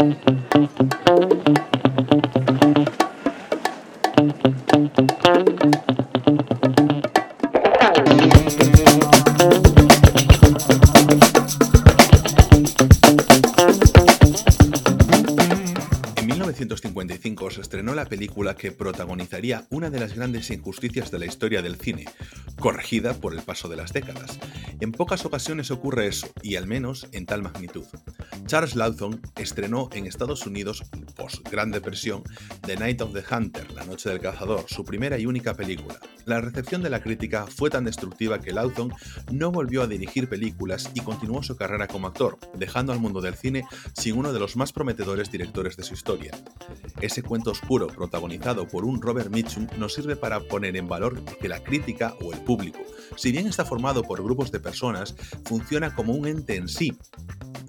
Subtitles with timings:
[0.00, 0.06] En
[16.26, 21.60] 1955 se estrenó la película que protagonizaría una de las grandes injusticias de la historia
[21.60, 22.04] del cine,
[22.58, 24.38] corregida por el paso de las décadas.
[24.80, 27.84] En pocas ocasiones ocurre eso, y al menos en tal magnitud.
[28.46, 30.82] Charles Lawson estrenó en Estados Unidos,
[31.16, 32.22] post Gran Depresión,
[32.66, 35.98] The Night of the Hunter, La Noche del Cazador, su primera y única película.
[36.24, 38.92] La recepción de la crítica fue tan destructiva que Lawson
[39.32, 43.34] no volvió a dirigir películas y continuó su carrera como actor, dejando al mundo del
[43.34, 46.32] cine sin uno de los más prometedores directores de su historia.
[47.00, 51.48] Ese cuento oscuro, protagonizado por un Robert Mitchum, nos sirve para poner en valor que
[51.48, 52.78] la crítica o el público,
[53.14, 56.96] si bien está formado por grupos de personas, funciona como un ente en sí,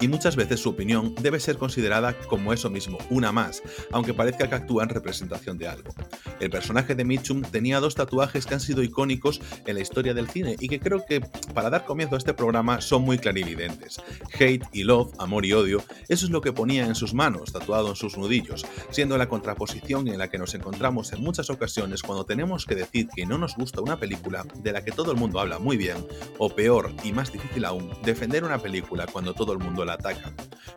[0.00, 3.62] y muchas veces su opinión debe ser considerada como eso mismo, una más,
[3.92, 5.92] aunque parezca que actúa en representación de algo.
[6.40, 10.30] El personaje de Mitchum tenía dos tatuajes que han sido icónicos en la historia del
[10.30, 11.20] cine y que creo que
[11.52, 14.00] para dar comienzo a este programa son muy clarividentes.
[14.38, 17.90] Hate y love, amor y odio, eso es lo que ponía en sus manos, tatuado
[17.90, 22.24] en sus nudillos, siendo la contraposición en la que nos encontramos en muchas ocasiones cuando
[22.24, 25.40] tenemos que decir que no nos gusta una película de la que todo el mundo
[25.40, 26.06] habla muy bien,
[26.38, 30.32] o peor y más difícil aún, defender una película cuando todo el mundo la ataca.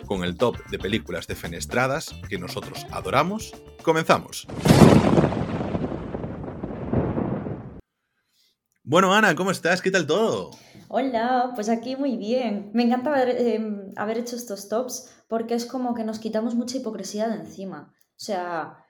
[0.05, 4.47] Con el top de películas defenestradas que nosotros adoramos, comenzamos.
[8.85, 9.81] Bueno, Ana, ¿cómo estás?
[9.81, 10.51] ¿Qué tal todo?
[10.89, 12.69] Hola, pues aquí muy bien.
[12.73, 16.77] Me encanta haber, eh, haber hecho estos tops porque es como que nos quitamos mucha
[16.77, 17.93] hipocresía de encima.
[18.09, 18.85] O sea,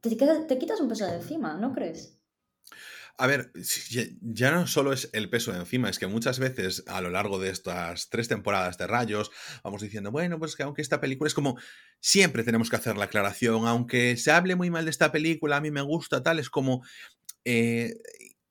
[0.00, 2.17] te, te quitas un peso de encima, ¿no crees?
[3.20, 3.50] A ver,
[4.20, 7.40] ya no solo es el peso de encima, es que muchas veces a lo largo
[7.40, 9.32] de estas tres temporadas de Rayos
[9.64, 11.58] vamos diciendo, bueno, pues que aunque esta película es como,
[11.98, 15.60] siempre tenemos que hacer la aclaración, aunque se hable muy mal de esta película, a
[15.60, 16.84] mí me gusta, tal, es como,
[17.44, 17.94] eh,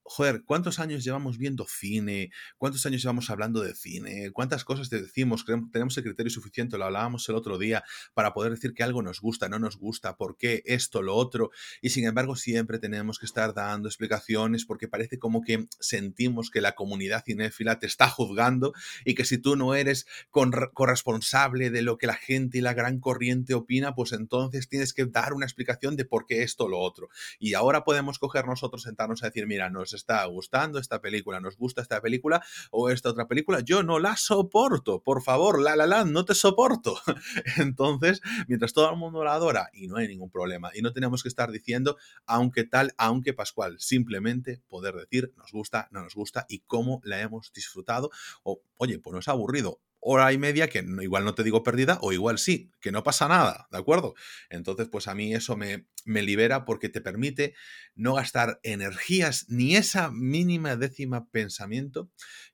[0.10, 2.32] joder, ¿cuántos años llevamos viendo cine?
[2.58, 4.32] ¿Cuántos años llevamos hablando de cine?
[4.32, 5.46] ¿Cuántas cosas te decimos?
[5.46, 9.20] Tenemos el criterio suficiente, lo hablábamos el otro día, para poder decir que algo nos
[9.20, 11.52] gusta, no nos gusta, por qué esto, lo otro,
[11.82, 16.62] y sin embargo siempre tenemos que estar dando explicaciones porque parece como que sentimos que
[16.62, 18.74] la comunidad cinéfila te está juzgando
[19.04, 23.00] y que si tú no eres corresponsable de lo que la gente y la gran
[23.00, 27.10] corriente opina, pues entonces tienes que dar una explicación de por qué esto lo otro.
[27.40, 31.58] Y ahora podemos coger nosotros, sentarnos a decir, mira, nos está gustando esta película, nos
[31.58, 35.86] gusta esta película o esta otra película, yo no la soporto, por favor, la la
[35.86, 37.00] la, no te soporto.
[37.58, 41.24] Entonces, mientras todo el mundo la adora y no hay ningún problema y no tenemos
[41.24, 46.46] que estar diciendo aunque tal, aunque Pascual, simplemente poder decir nos gusta, no nos gusta
[46.48, 48.10] y cómo la hemos disfrutado
[48.44, 49.80] o oye, pues nos ha aburrido
[50.10, 53.28] hora y media que igual no te digo perdida o igual sí, que no pasa
[53.28, 54.16] nada, ¿de acuerdo?
[54.50, 57.56] Entonces, pues a mí eso me, me libera porque te permite
[57.94, 62.10] no gastar energías ni esa mínima décima pensamiento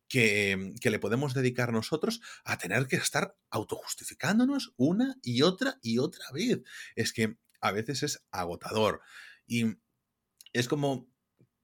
[0.08, 6.00] que, que le podemos dedicar nosotros a tener que estar autojustificándonos una y otra y
[6.00, 6.62] otra vez.
[6.96, 9.02] Es que a veces es agotador
[9.46, 9.78] y
[10.54, 11.08] es como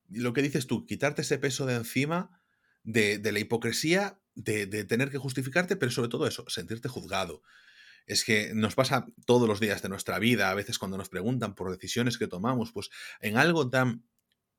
[0.08, 2.44] lo que dices tú, quitarte ese peso de encima
[2.84, 7.42] de, de la hipocresía, de, tener que justificarte, pero sobre todo eso, sentirte juzgado.
[8.06, 11.54] Es que nos pasa todos los días de nuestra vida, a veces cuando nos preguntan
[11.56, 12.90] por decisiones que tomamos, pues
[13.20, 14.04] en algo tan,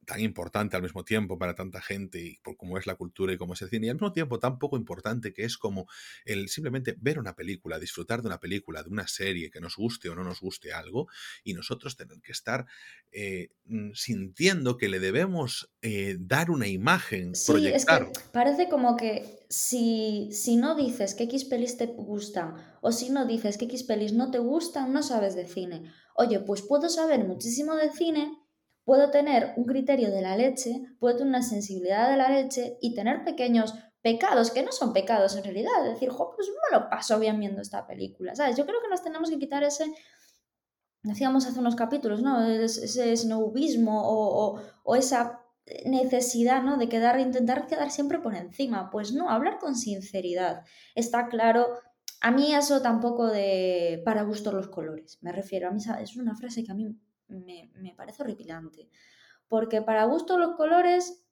[0.07, 3.37] tan importante al mismo tiempo para tanta gente, y por cómo es la cultura y
[3.37, 5.87] cómo es el cine, y al mismo tiempo tan poco importante que es como
[6.25, 10.09] el simplemente ver una película, disfrutar de una película, de una serie, que nos guste
[10.09, 11.09] o no nos guste algo,
[11.45, 12.67] y nosotros tener que estar
[13.13, 18.11] eh, mm, sintiendo que le debemos eh, dar una imagen, Sí, es que proyectar.
[18.33, 23.27] parece como que si, si no dices que X pelis te gustan o si no
[23.27, 25.93] dices que X pelis no te gustan, no sabes de cine.
[26.15, 28.33] Oye, pues puedo saber muchísimo de cine,
[28.91, 32.93] puedo tener un criterio de la leche, puedo tener una sensibilidad de la leche y
[32.93, 35.87] tener pequeños pecados que no son pecados en realidad.
[35.87, 38.57] Es decir, jo, pues me lo paso bien viendo esta película, ¿sabes?
[38.57, 39.85] Yo creo que nos tenemos que quitar ese,
[41.05, 42.43] decíamos hace unos capítulos, ¿no?
[42.45, 45.41] Es- Ese snobismo o, o- esa
[45.87, 46.77] necesidad, ¿no?
[46.77, 48.91] De quedar, intentar quedar siempre por encima.
[48.91, 50.65] Pues no, hablar con sinceridad.
[50.97, 51.79] Está claro.
[52.21, 55.19] A mí eso tampoco de para gusto los colores.
[55.23, 56.97] Me refiero, a mí es una frase que a mí
[57.31, 58.89] me, parece horripilante.
[59.49, 61.25] Porque para gusto los colores,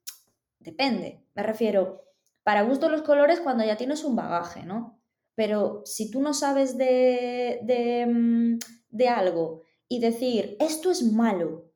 [0.59, 1.25] depende.
[1.35, 2.05] Me refiero,
[2.43, 5.01] para gusto los colores cuando ya tienes un bagaje, ¿no?
[5.35, 8.59] Pero si tú no sabes de, de, mm,
[8.91, 11.71] de algo y decir, esto es malo,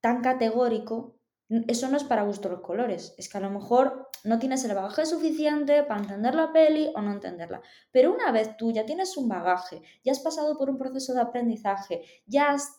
[0.00, 1.18] tan categórico,
[1.66, 3.14] eso no es para gusto los colores.
[3.16, 7.00] Es que a lo mejor no tienes el bagaje suficiente para entender la peli o
[7.00, 7.62] no entenderla.
[7.90, 11.22] Pero una vez tú ya tienes un bagaje, ya has pasado por un proceso de
[11.22, 12.77] aprendizaje, ya has,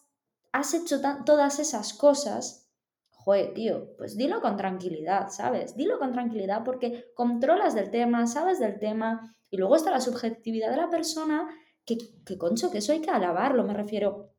[0.74, 2.70] hecho todas esas cosas,
[3.12, 5.76] joder, tío, pues dilo con tranquilidad, ¿sabes?
[5.76, 10.72] Dilo con tranquilidad porque controlas del tema, sabes del tema y luego está la subjetividad
[10.72, 11.48] de la persona
[11.86, 14.34] que, que concho, que eso hay que alabarlo, me refiero.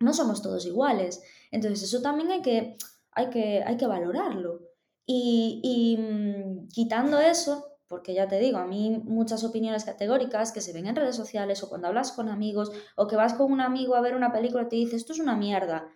[0.00, 1.22] No somos todos iguales.
[1.50, 2.76] Entonces eso también hay que
[3.16, 4.60] hay que, hay que valorarlo.
[5.06, 10.72] Y, mm, quitando eso, porque ya te digo, a mí muchas opiniones categóricas que se
[10.72, 13.94] ven en redes sociales o cuando hablas con amigos o que vas con un amigo
[13.94, 15.88] a ver una película y te dice esto es una mierda.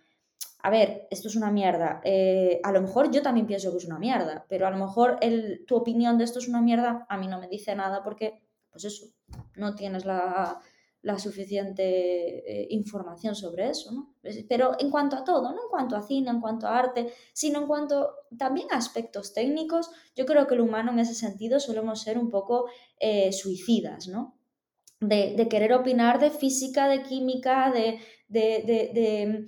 [0.63, 2.01] A ver, esto es una mierda.
[2.03, 5.17] Eh, a lo mejor yo también pienso que es una mierda, pero a lo mejor
[5.21, 8.41] el, tu opinión de esto es una mierda a mí no me dice nada porque,
[8.69, 9.07] pues eso,
[9.55, 10.59] no tienes la,
[11.03, 14.13] la suficiente eh, información sobre eso, ¿no?
[14.47, 17.61] Pero en cuanto a todo, no en cuanto a cine, en cuanto a arte, sino
[17.61, 22.01] en cuanto también a aspectos técnicos, yo creo que el humano en ese sentido solemos
[22.01, 22.67] ser un poco
[22.99, 24.37] eh, suicidas, ¿no?
[24.99, 29.47] De, querer opinar de física, de química, de, de,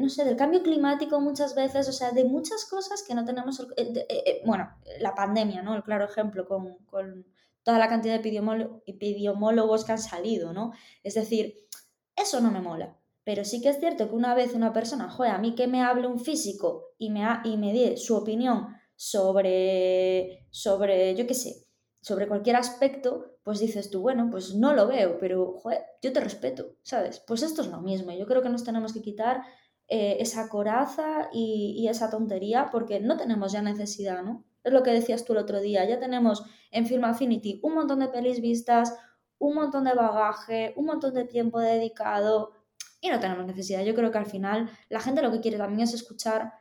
[0.00, 3.66] no sé, del cambio climático muchas veces, o sea, de muchas cosas que no tenemos,
[3.76, 5.74] eh, bueno, la pandemia, ¿no?
[5.74, 7.26] El claro ejemplo con
[7.66, 10.70] toda la cantidad de epidemiólogos que han salido, ¿no?
[11.02, 11.66] Es decir,
[12.14, 12.96] eso no me mola.
[13.24, 15.82] Pero sí que es cierto que una vez una persona, joder, a mí que me
[15.82, 21.66] hable un físico y me, y me dé su opinión sobre, sobre, yo qué sé,
[22.00, 25.60] sobre cualquier aspecto, pues dices tú, bueno, pues no lo veo, pero,
[26.00, 27.20] yo te respeto, ¿sabes?
[27.26, 28.12] Pues esto es lo mismo.
[28.12, 29.42] Yo creo que nos tenemos que quitar
[29.88, 34.44] eh, esa coraza y, y esa tontería porque no tenemos ya necesidad, ¿no?
[34.66, 35.84] Es lo que decías tú el otro día.
[35.84, 38.98] Ya tenemos en Film Affinity un montón de pelis vistas,
[39.38, 42.52] un montón de bagaje, un montón de tiempo dedicado
[43.00, 43.84] y no tenemos necesidad.
[43.84, 46.52] Yo creo que al final la gente lo que quiere también es escuchar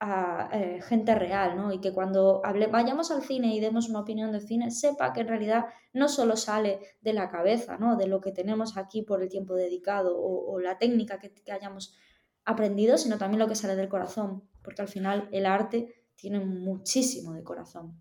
[0.00, 1.72] a eh, gente real, ¿no?
[1.72, 5.20] Y que cuando hable, vayamos al cine y demos una opinión de cine, sepa que
[5.20, 7.96] en realidad no solo sale de la cabeza, ¿no?
[7.96, 11.96] De lo que tenemos aquí por el tiempo dedicado o, la técnica que, que hayamos
[12.44, 17.32] aprendido, sino también lo que sale del corazón, porque al final el arte tiene muchísimo
[17.32, 17.96] de corazón.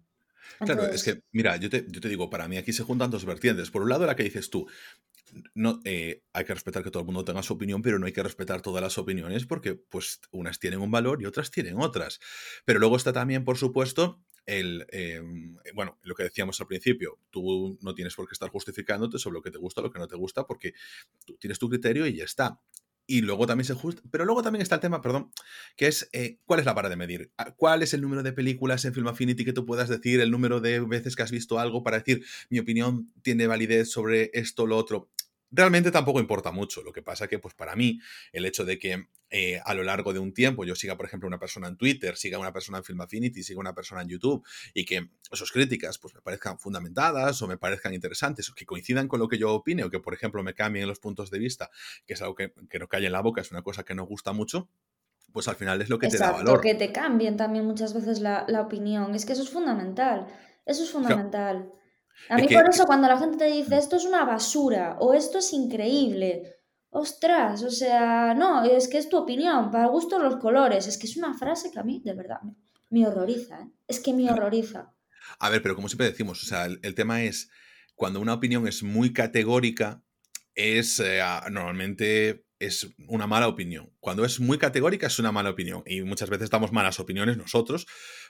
[0.59, 3.25] Claro, es que, mira, yo te, yo te, digo, para mí aquí se juntan dos
[3.25, 3.69] vertientes.
[3.69, 4.67] Por un lado, la que dices tú,
[5.53, 8.13] no, eh, hay que respetar que todo el mundo tenga su opinión, pero no hay
[8.13, 12.19] que respetar todas las opiniones porque, pues, unas tienen un valor y otras tienen otras.
[12.65, 17.77] Pero luego está también, por supuesto, el, em, bueno, lo que decíamos al principio, tú
[17.81, 20.07] no tienes por qué estar justificándote sobre lo que te gusta o lo que no
[20.07, 20.73] te gusta porque
[21.25, 22.59] tú tienes tu criterio y ya está.
[23.09, 25.31] Y luego también se justa, pero luego también está el tema, perdón,
[25.77, 27.31] que es eh, cuál es la vara de medir.
[27.37, 30.29] Ah, ¿Cuál es el número de películas en Film Affinity que tú puedas decir, el
[30.29, 34.63] número de veces que has visto algo para decir mi opinión tiene validez sobre esto
[34.63, 35.09] o lo otro?
[35.51, 36.81] Realmente tampoco importa mucho.
[36.81, 37.99] Lo que pasa que, pues para mí,
[38.31, 41.27] el hecho de que eh, a lo largo de un tiempo yo siga, por ejemplo,
[41.27, 44.45] una persona en Twitter, siga una persona en Film Affinity, siga una persona en YouTube
[44.73, 49.07] y que sus críticas pues me parezcan fundamentadas o me parezcan interesantes o que coincidan
[49.07, 51.69] con lo que yo opine o que, por ejemplo, me cambien los puntos de vista,
[52.05, 54.07] que es algo que, que nos cae en la boca, es una cosa que nos
[54.07, 54.69] gusta mucho,
[55.33, 56.61] pues al final es lo que te da valor.
[56.61, 59.13] que te cambien también muchas veces la, opinión.
[59.13, 60.27] Es que eso es fundamental.
[60.65, 61.71] Eso es fundamental.
[62.29, 65.37] A mí por eso cuando la gente te dice esto es una basura o esto
[65.37, 66.57] es increíble,
[66.89, 71.07] ostras, o sea, no, es que es tu opinión, para gusto los colores, es que
[71.07, 72.39] es una frase que a mí de verdad
[72.89, 73.69] me, horroriza, ¿eh?
[73.87, 74.93] es que me horroriza.
[75.39, 77.49] A ver, pero como siempre decimos, o sea, el, tema es,
[77.95, 80.03] cuando una opinión es muy categórica,
[80.55, 81.21] es eh,
[81.51, 83.91] normalmente es una mala opinión.
[83.99, 85.83] Cuando es muy categórica es una mala opinión.
[85.85, 87.85] Y muchas veces damos malas opiniones nosotros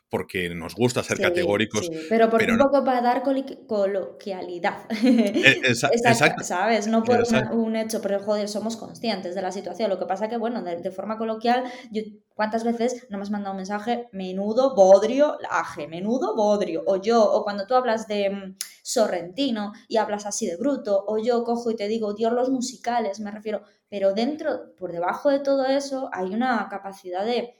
[0.09, 1.89] porque nos gusta ser categóricos.
[2.09, 3.23] Pero por un poco para dar
[3.67, 4.77] coloquialidad.
[5.37, 6.87] E, exacto, ¿Sabes?
[6.87, 9.89] No por un hecho, pero joder, somos conscientes de la situación.
[9.89, 12.01] Lo que pasa que, bueno, de, forma coloquial, yo,
[12.33, 14.07] ¿cuántas veces no me has mandado un mensaje?
[14.11, 16.83] Menudo bodrio, aje, menudo bodrio.
[16.85, 18.55] O yo, o cuando tú hablas de mm,
[18.87, 23.19] Sorrentino y hablas así de bruto, o yo cojo y te digo, Dios, los musicales,
[23.19, 27.53] me refiero pero dentro, por debajo de todo eso, hay una capacidad de,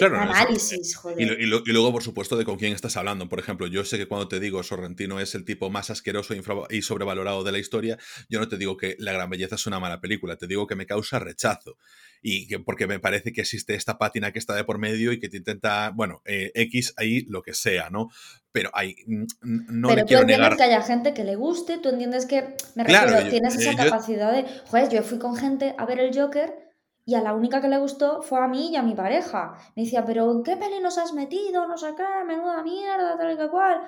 [0.00, 1.40] análisis, joder.
[1.40, 3.28] Y, luego, por supuesto, de con quién estás hablando.
[3.28, 6.34] Por ejemplo, yo sé que cuando te digo Sorrentino es el tipo más asqueroso
[6.70, 9.80] y sobrevalorado de la historia, yo no te digo que La Gran Belleza es una
[9.80, 11.78] mala película, te digo que me causa rechazo.
[12.22, 15.18] Y que porque me parece que existe esta pátina que está de por medio y
[15.18, 18.10] que te intenta, bueno, eh, X ahí lo que sea, ¿no?
[18.52, 18.96] pero hay
[19.42, 23.28] no pero tú entiendes que haya gente que le guste, tú entiendes que me refiero,
[23.28, 26.70] tienes esa capacidad de, joder, yo fui con gente a ver el Joker
[27.04, 29.54] y a la única que le gustó fue a mí y a mi pareja.
[29.74, 31.66] Me decía, pero ¿en qué peli nos has metido?
[31.66, 33.80] No sé qué, menuda mierda, tal y que cual.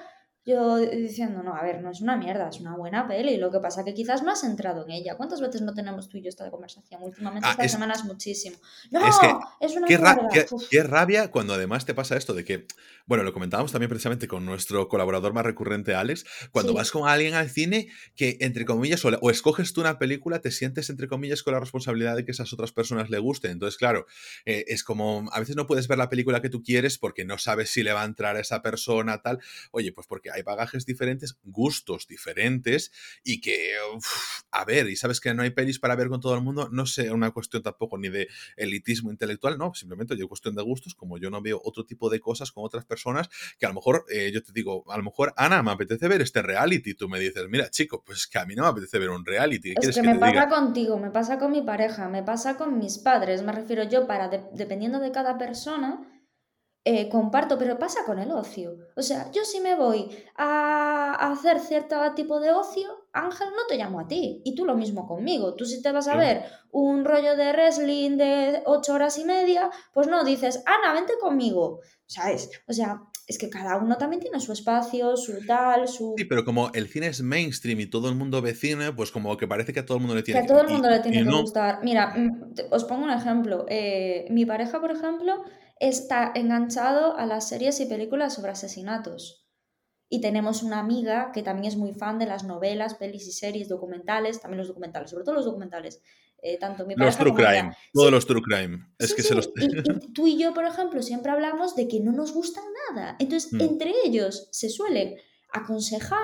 [0.44, 3.36] Yo diciendo, no, a ver, no es una mierda, es una buena peli.
[3.36, 5.16] Lo que pasa que quizás no has entrado en ella.
[5.16, 7.00] ¿Cuántas veces no tenemos tú y yo esta conversación?
[7.02, 8.56] Últimamente, Ah, estas es, semanas, muchísimo.
[8.90, 10.28] No, es que, es una qué, mierda.
[10.68, 12.66] qué- rabia cuando además te pasa esto de que,
[13.06, 17.34] bueno, lo comentábamos también precisamente con nuestro colaborador más recurrente, Alex, cuando vas con alguien
[17.34, 21.44] al cine que, entre comillas, o, o escoges tú una película, te sientes, entre comillas,
[21.44, 23.52] con la responsabilidad de que esas otras personas le gusten.
[23.52, 24.06] Entonces, claro,
[24.44, 27.38] eh, es como, a veces no puedes ver la película que tú quieres porque no
[27.38, 29.38] sabes si le va a entrar a esa persona, tal.
[29.70, 32.92] Oye, pues porque hay bagajes diferentes, gustos diferentes
[33.24, 36.34] y que, uf, a ver, y sabes que no hay pelis para ver con todo
[36.34, 40.54] el mundo, no sé, una cuestión tampoco ni de elitismo intelectual, no, simplemente yo cuestión
[40.54, 43.68] de gustos, como yo no veo otro tipo de cosas con otras personas, que a
[43.68, 46.94] lo mejor, eh, yo te digo, a lo mejor, Ana, me apetece ver este reality,
[46.94, 49.74] tú me dices, mira, chico, pues que a mí no me apetece ver un reality,
[49.74, 50.48] ¿qué Es que que me te pasa diga?
[50.48, 53.42] contigo, me pasa con mi pareja, me pasa con mis padres.
[53.42, 56.00] Me refiero yo para, de- dependiendo de cada persona,
[56.84, 58.76] eh, comparto, pero pasa con el ocio.
[58.96, 63.76] O sea, yo si me voy a, hacer cierto tipo de ocio, Ángel, no te
[63.76, 64.42] llamo a ti.
[64.44, 65.54] Y tú lo mismo conmigo.
[65.54, 66.18] Tú si te vas a Sí.
[66.18, 71.14] ver un rollo de wrestling de ocho horas y media, pues no dices, Ana, vente
[71.20, 71.80] conmigo.
[72.06, 72.50] ¿Sabes?
[72.66, 73.00] O sea,
[73.32, 76.14] es que cada uno también tiene su espacio, su tal, Sí, su...
[76.28, 79.48] pero como el cine es mainstream y todo el mundo ve cine, pues como que
[79.48, 80.48] parece que a todo el mundo le Que tiene a que...
[80.48, 81.80] todo el Y, mundo le tiene que no, gustar.
[81.82, 83.66] Mira, mm, os pongo un ejemplo.
[83.68, 85.42] Eh, mi pareja, por ejemplo,
[85.80, 89.48] está enganchado a las series y películas sobre asesinatos.
[90.08, 93.68] Y tenemos una amiga que también es muy fan de las novelas, pelis y series,
[93.68, 96.02] documentales, también los documentales, sobre todo los documentales.
[96.44, 97.50] Eh, tanto mi los true ella.
[97.50, 99.44] crime, Sí, todos los true crime, es sí, que se los...
[99.44, 99.52] sí.
[99.60, 103.14] Y, y tú y yo, por ejemplo, siempre hablamos de que no nos gustan nada.
[103.20, 103.60] Entonces, Mm.
[103.60, 105.14] entre ellos se suelen
[105.52, 106.18] aconsejar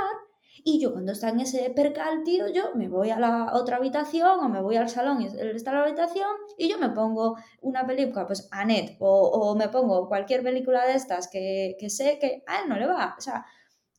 [0.64, 4.40] y yo cuando está en ese percal, tío, yo me voy a la otra habitación
[4.40, 7.86] o me voy al salón y él está la habitación y yo me pongo una
[7.86, 12.42] película, pues Annette, o, o me pongo cualquier película de estas que, que sé que
[12.48, 13.14] a él no le va.
[13.16, 13.46] O sea,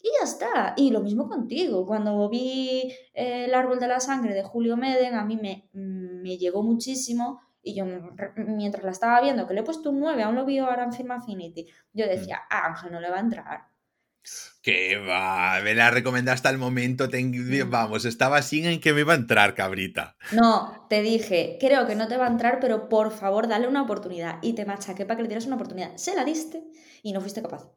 [0.02, 0.74] y ya está.
[0.78, 1.86] Y lo mismo contigo.
[1.86, 6.38] Cuando vi eh, El árbol de la sangre de Julio Meden, a mí me, me
[6.38, 7.42] llegó muchísimo.
[7.62, 7.84] Y yo,
[8.38, 10.94] mientras la estaba viendo, que le he puesto un 9, aún lo vi ahora en
[10.94, 12.10] Film Affinity, yo Mm.
[12.10, 13.60] decía, ah, Ángel no le va a entrar.
[14.62, 17.70] Que va, me la recomendaste al momento, ten- Mm.
[17.70, 20.16] vamos, estaba así en que me iba a entrar, cabrita.
[20.34, 23.82] No, te dije, creo que no te va a entrar, pero por favor dale una
[23.82, 24.38] oportunidad.
[24.42, 25.96] Y te machaqué para que le dieras una oportunidad.
[25.96, 26.64] Se la diste
[27.02, 27.70] y no fuiste capaz.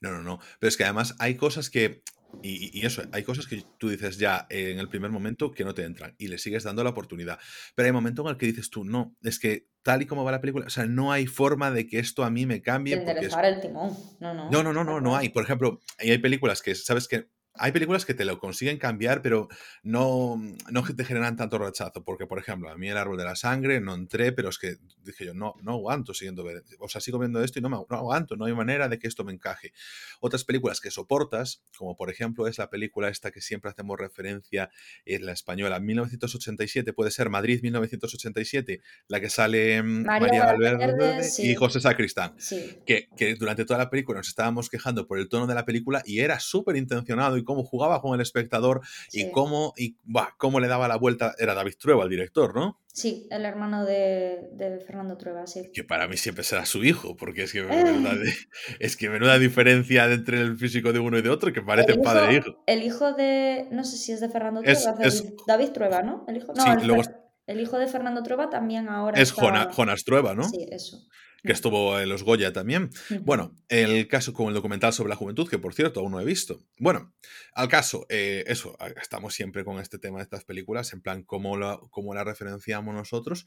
[0.00, 0.38] No, no, no.
[0.58, 2.02] Pero es que además hay cosas que.
[2.42, 5.74] Y, y eso, hay cosas que tú dices ya en el primer momento que no
[5.74, 7.40] te entran y le sigues dando la oportunidad.
[7.74, 10.30] Pero hay momento en el que dices tú, no, es que tal y como va
[10.30, 12.94] la película, o sea, no hay forma de que esto a mí me De cambie
[12.94, 13.34] es.
[13.34, 13.96] el timón.
[14.20, 14.50] No, no.
[14.50, 15.30] No, no, no, hay.
[15.30, 17.28] Por ejemplo, y hay películas que, sabes que.
[17.60, 19.48] Hay películas que te lo consiguen cambiar, pero
[19.82, 20.40] no,
[20.70, 22.02] no te generan tanto rechazo.
[22.04, 24.76] Porque, por ejemplo, a mí el árbol de la sangre no entré, pero es que
[25.04, 26.44] dije yo, no, no aguanto siguiendo
[26.78, 29.06] O sea, sigo viendo esto y no, me, no aguanto, no hay manera de que
[29.08, 29.72] esto me encaje.
[30.20, 34.70] Otras películas que soportas, como por ejemplo es la película esta que siempre hacemos referencia,
[35.04, 41.26] es la española 1987, puede ser Madrid 1987, la que sale mm, María Valverde, Valverde
[41.26, 41.54] y sí.
[41.54, 42.78] José Sacristán Sí.
[42.86, 46.02] que, que durante toda la película nos estábamos quejando por el tono de la película
[46.04, 48.80] y era súper intencionado y cómo jugaba con el espectador
[49.12, 51.34] y cómo, y, buah, cómo le daba la vuelta.
[51.38, 52.78] Era David Trueba, el director, ¿no?
[52.92, 55.70] Sí, el hermano de, de Fernando Trueba, sí.
[55.72, 57.62] Que para mí siempre será su hijo, porque es que Eh.
[57.62, 58.12] menuda,
[58.80, 62.34] es que menuda diferencia entre el físico de uno y de otro, que parecen padre
[62.34, 63.68] e hijo, el hijo de.
[63.70, 66.24] No sé si es de Fernando Trueba, es- David, David Trueba, ¿no?
[66.28, 67.02] El hijo, no, Sí, el, luego
[67.50, 69.20] el hijo de Fernando Trueba también ahora.
[69.20, 70.44] Es está- Jona- Jonas Trueba, ¿no?
[70.48, 71.06] Sí, eso.
[71.42, 72.90] Que estuvo en los Goya también.
[73.22, 76.24] Bueno, el caso con el documental sobre la juventud, que por cierto aún no he
[76.26, 76.60] visto.
[76.78, 77.14] Bueno,
[77.54, 81.56] al caso, eh, eso, estamos siempre con este tema de estas películas, en plan, cómo
[81.56, 83.46] la, cómo la referenciamos nosotros,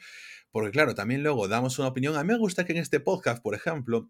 [0.50, 2.16] porque claro, también luego damos una opinión.
[2.16, 4.10] A mí me gusta que en este podcast, por ejemplo,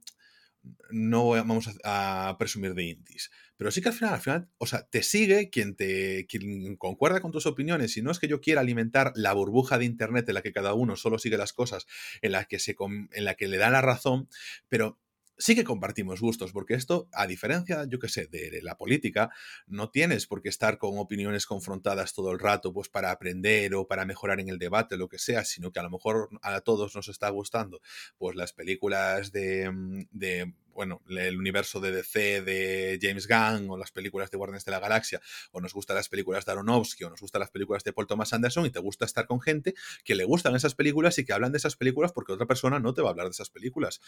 [0.92, 4.84] no vamos a, presumir de indies, pero sí que al final, al final, o sea,
[4.84, 7.96] te sigue quien te quien concuerda con tus opiniones.
[7.98, 10.74] Y no es que yo quiera alimentar la burbuja de internet en la que cada
[10.74, 11.86] uno solo sigue las cosas
[12.22, 14.30] en la que se en la que le da la razón,
[14.70, 15.00] pero
[15.38, 19.30] sí que compartimos gustos, porque esto, a diferencia, yo qué sé, de la política,
[19.68, 23.88] no tienes por qué estar con opiniones confrontadas todo el rato, pues para aprender o
[23.88, 26.96] para mejorar en el debate, lo que sea, sino que a lo mejor a todos
[26.96, 27.82] nos está gustando,
[28.18, 33.78] pues las películas de, mm, de bueno, el universo de DC de James Gunn o
[33.78, 37.10] las películas de Guardianes de la Galaxia, o nos gustan las películas de Aronofsky o
[37.10, 40.16] nos gustan las películas de Paul Thomas Anderson y te gusta estar con gente que
[40.16, 43.02] le gustan esas películas y que hablan de esas películas porque otra persona no te
[43.02, 44.02] va a hablar de esas películas.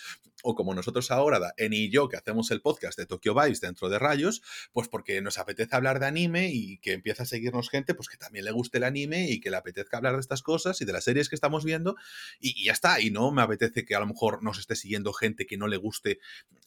[0.43, 3.89] O como nosotros ahora, Eni y yo, que hacemos el podcast de Tokyo Vice dentro
[3.89, 4.41] de Rayos,
[4.71, 8.17] pues porque nos apetece hablar de anime y que empieza a seguirnos gente, pues que
[8.17, 10.93] también le guste el anime y que le apetezca hablar de estas cosas y de
[10.93, 11.95] las series que estamos viendo
[12.39, 12.99] y, y ya está.
[12.99, 15.77] Y no me apetece que a lo mejor nos esté siguiendo gente que no le
[15.77, 16.19] guste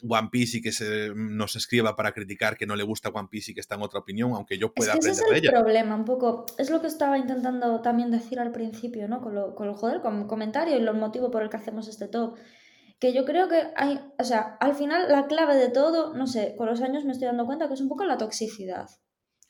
[0.09, 3.51] One Piece y que se, nos escriba para criticar que no le gusta One Piece
[3.51, 5.39] y que está en otra opinión, aunque yo pueda es que aprender ese es de
[5.39, 5.51] el ella.
[5.61, 6.47] problema, un poco.
[6.57, 9.21] Es lo que estaba intentando también decir al principio, ¿no?
[9.21, 11.89] Con lo, con lo joder, con el comentario y el motivo por el que hacemos
[11.89, 12.39] este top.
[13.01, 16.55] Que yo creo que hay, o sea, al final la clave de todo, no sé,
[16.57, 18.87] con los años me estoy dando cuenta que es un poco la toxicidad.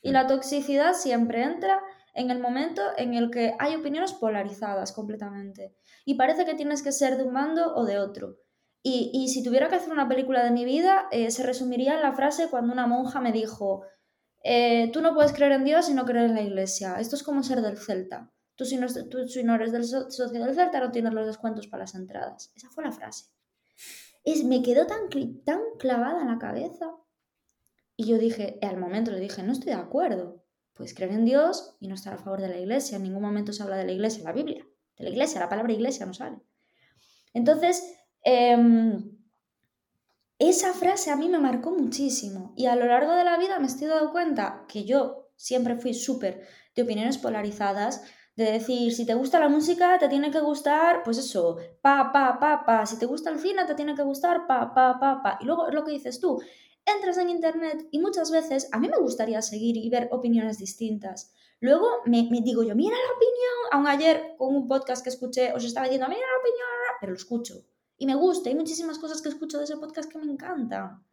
[0.02, 0.12] Y Mm.
[0.12, 1.80] la toxicidad siempre entra
[2.14, 5.74] en el momento en el que hay opiniones polarizadas completamente.
[6.04, 8.36] Y parece que tienes que ser de un bando o de otro.
[8.90, 12.12] Y, si tuviera que hacer una película de mi vida, eh, se resumiría en la
[12.12, 13.82] frase cuando una monja me dijo,
[14.42, 16.96] eh, tú no puedes creer en Dios y no creer en la iglesia.
[16.98, 18.32] Esto es como ser del Celta.
[18.54, 21.26] Tú si no, tú, si no eres del so- socio del Celta no tienes los
[21.26, 22.50] descuentos para las entradas.
[22.56, 23.26] Esa fue la frase.
[24.24, 25.08] Es, me quedó tan,
[25.44, 26.90] tan clavada en la cabeza.
[27.96, 30.44] Y yo dije, al momento le dije, no estoy de acuerdo.
[30.72, 32.96] Puedes creer en Dios y no estar a favor de la iglesia.
[32.96, 34.64] En ningún momento se habla de la iglesia en la Biblia.
[34.96, 36.38] De la iglesia, la palabra iglesia no sale.
[37.34, 39.18] Entonces, em,
[40.38, 43.66] esa frase a mí me marcó muchísimo y a lo largo de la vida me
[43.66, 46.46] estoy dando cuenta que yo siempre fui súper
[46.76, 48.02] de opiniones polarizadas,
[48.36, 52.38] de decir, si te gusta la música, te tiene que gustar, pues eso, pa, pa,
[52.38, 55.38] pa, pa, si te gusta el cine, te tiene que gustar, pa, pa, pa, pa.
[55.40, 56.40] Y luego lo que dices tú,
[56.86, 61.32] entras en internet y muchas veces a mí me gustaría seguir y ver opiniones distintas.
[61.58, 65.52] Luego me, me digo yo, mira la opinión, aún ayer con un podcast que escuché
[65.52, 66.68] os estaba diciendo, mira la opinión,
[67.00, 67.64] pero lo escucho
[67.98, 68.48] y me gusta.
[68.48, 71.04] Hay muchísimas cosas que escucho de ese podcast que me encantan.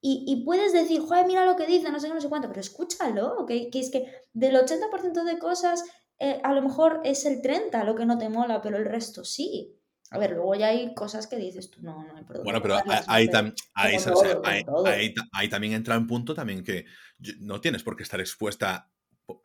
[0.00, 2.48] Y, y puedes decir, joder, mira lo que dice, no sé qué, no sé cuánto,
[2.48, 5.84] pero escúchalo, que, que es que del 80% de cosas,
[6.18, 9.24] eh, a lo mejor es el 30% lo que no te mola, pero el resto
[9.24, 9.76] sí.
[10.12, 12.78] A ver, luego ya hay cosas que dices tú, no, no hay dónde Bueno, pero
[13.06, 13.28] ahí,
[15.48, 16.86] también entra un punto también que
[17.38, 18.90] no tienes por qué estar expuesta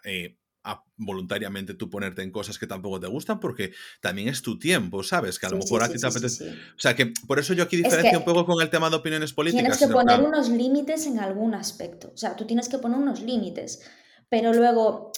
[0.04, 4.58] eh, a voluntariamente tú ponerte en cosas que tampoco te gustan porque también es tu
[4.58, 5.38] tiempo, ¿sabes?
[5.40, 6.50] Que a lo Sí, sí, mejor a ti te apetece...
[6.50, 8.90] O sea, que por eso yo aquí Es diferencio que un poco con el tema
[8.90, 9.78] de opiniones tienes políticas.
[9.78, 12.12] que en poner unos límites en algún aspecto.
[12.14, 13.82] O sea, tú tienes que poner unos límites.
[14.30, 15.12] Pero luego,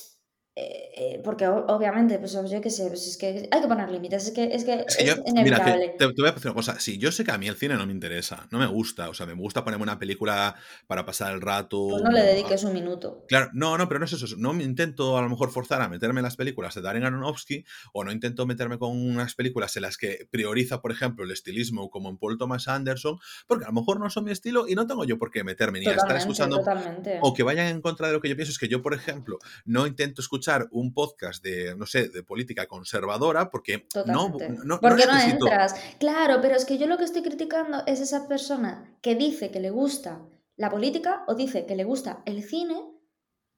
[0.59, 4.25] eh, eh, porque obviamente, pues yo qué sé, pues es que hay que poner límites.
[4.25, 5.89] Es que es, que Es que es yo, mira, inevitable.
[5.99, 6.79] te, te voy a decir una cosa.
[6.79, 9.13] Si yo sé que a mí el cine no me interesa, no me gusta, o
[9.13, 10.55] sea, me gusta ponerme una película
[10.87, 11.89] para pasar el rato.
[11.91, 13.23] Pues no le dediques un minuto.
[13.27, 14.25] Claro, no, no, pero no es eso.
[14.35, 17.63] No me intento a lo mejor forzar a meterme en las películas de Darren Aronofsky
[17.93, 21.91] o no intento meterme con unas películas en las que prioriza, por ejemplo, el estilismo
[21.91, 24.87] como en Paul Thomas Anderson, porque a lo mejor no son mi estilo y no
[24.87, 27.19] tengo yo por qué meterme ni a estar escuchando totalmente.
[27.21, 28.51] o que vayan en contra de lo que yo pienso.
[28.51, 32.65] Es que yo, por ejemplo, no intento escuchar un podcast de, no sé, de política
[32.67, 34.49] conservadora porque no, Totalmente.
[34.49, 35.45] no, no Porque no necesito.
[35.47, 35.75] entras.
[35.99, 39.59] Claro, pero es que yo lo que estoy criticando es esa persona que dice que
[39.59, 40.21] le gusta
[40.55, 42.75] la política o dice que le gusta el cine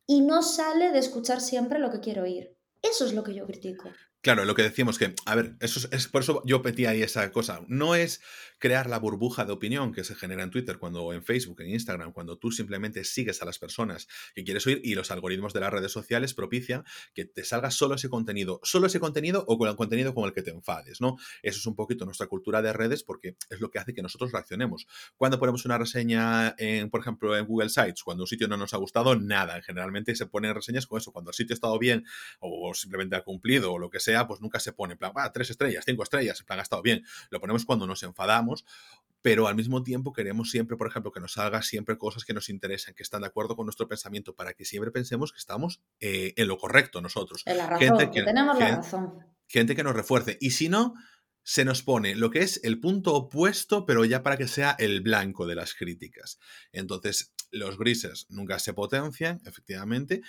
[0.06, 2.56] y no sale de escuchar siempre lo que quiero oír.
[2.82, 3.90] Eso es lo que yo critico.
[4.22, 7.02] Claro, lo que decimos que, a ver, eso es, es- por eso yo metí ahí
[7.02, 7.62] esa cosa.
[7.70, 8.20] No es
[8.58, 12.12] crear la burbuja de opinión que se genera en Twitter, cuando en Facebook, en Instagram,
[12.12, 15.72] cuando tú simplemente sigues a las personas que quieres oír y los algoritmos de las
[15.72, 19.78] redes sociales propician que te salga solo ese contenido, solo ese contenido o con el
[19.78, 21.16] contenido con el que te enfades, ¿no?
[21.42, 24.34] Eso es un poquito nuestra cultura de redes porque es lo que hace que nosotros
[24.34, 24.86] reaccionemos.
[25.16, 28.74] Cuando ponemos una reseña, en, por ejemplo, en Google Sites, cuando un sitio no nos
[28.74, 29.62] ha gustado, nada.
[29.62, 31.14] Generalmente se ponen reseñas con eso.
[31.14, 32.04] Cuando el sitio ha estado bien
[32.40, 35.32] o simplemente ha cumplido o lo que sea, pues nunca se pone en plan, "Ah,
[35.32, 37.04] tres estrellas, cinco estrellas, en plan, ha estado bien.
[37.30, 38.66] Lo ponemos cuando nos enfadamos,
[39.22, 42.50] pero al mismo tiempo queremos siempre, por ejemplo, que nos salga siempre cosas que nos
[42.50, 46.34] interesan, que están de acuerdo con nuestro pensamiento, para que siempre pensemos que estamos eh,
[46.38, 47.44] en lo correcto nosotros.
[47.46, 49.14] Es la razón, Gente que que, tenemos la razón.
[49.48, 50.38] gente que nos refuerce.
[50.40, 50.94] Y si no,
[51.44, 55.02] se nos pone lo que es el punto opuesto, pero ya para que sea el
[55.02, 56.38] blanco de las críticas.
[56.72, 60.22] Entonces, los grises nunca se potencian, efectivamente,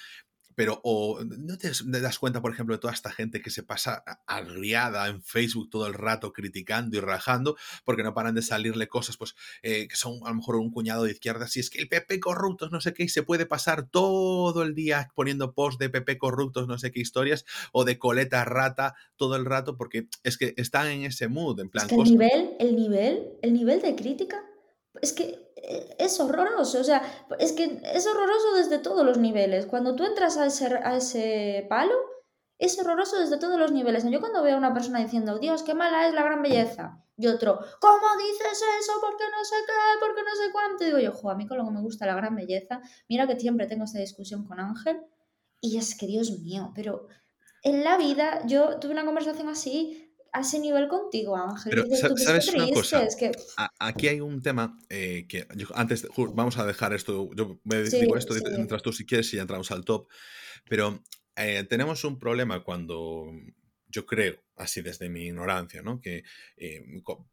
[0.55, 4.03] pero o no te das- cuenta, por ejemplo, de toda esta gente que se pasa
[4.27, 9.17] agriada en Facebook todo el rato criticando y rajando, porque no paran de salirle cosas,
[9.17, 11.89] pues, eh, que son a lo mejor un cuñado de izquierda, si es que el
[11.89, 15.89] PP corruptos, no sé qué, y se puede pasar todo el día poniendo posts de
[15.91, 20.37] PP corruptos, no sé qué historias, o de coleta rata todo el rato, porque es
[20.37, 23.81] que están en ese mood, en Es plan, que el nivel, el nivel, el nivel
[23.81, 24.43] de crítica
[25.01, 25.50] es que
[25.99, 26.81] es horroroso.
[26.81, 27.03] O sea,
[27.39, 29.67] es que es horroroso desde todos los niveles.
[29.67, 31.95] Cuando tú entras a ese, a ese palo,
[32.59, 34.05] es horroroso desde todos los niveles.
[34.09, 37.03] Yo cuando veo a una persona diciendo, Dios, qué mala es la gran belleza.
[37.17, 38.93] Y otro, ¿cómo dices eso?
[39.01, 40.01] ¿Por qué no sé qué?
[40.01, 40.85] ¿Por qué no sé cuánto?
[40.85, 42.81] Y digo yo, jo, a mí con lo que me gusta la gran belleza.
[43.09, 45.03] Mira que siempre tengo esta discusión con Ángel.
[45.61, 47.09] Y es que, Dios mío, pero
[47.63, 51.71] en la vida yo tuve una conversación así, a ese nivel contigo, Ángel.
[51.71, 53.05] Pero, y dices sa- tú, "Pues ¿sabes una cosa?
[53.05, 53.33] es que...
[53.79, 58.01] Aquí hay un tema eh, que yo- antes, vamos a dejar esto, yo me Sí,
[58.01, 58.41] digo esto, sí.
[58.57, 60.09] mientras tú si quieres y ya entramos al top,
[60.69, 61.03] pero
[61.37, 63.27] eh, tenemos un problema cuando,
[63.89, 66.01] yo creo, así desde mi ignorancia, ¿no?
[66.01, 66.23] Que
[66.57, 66.85] eh,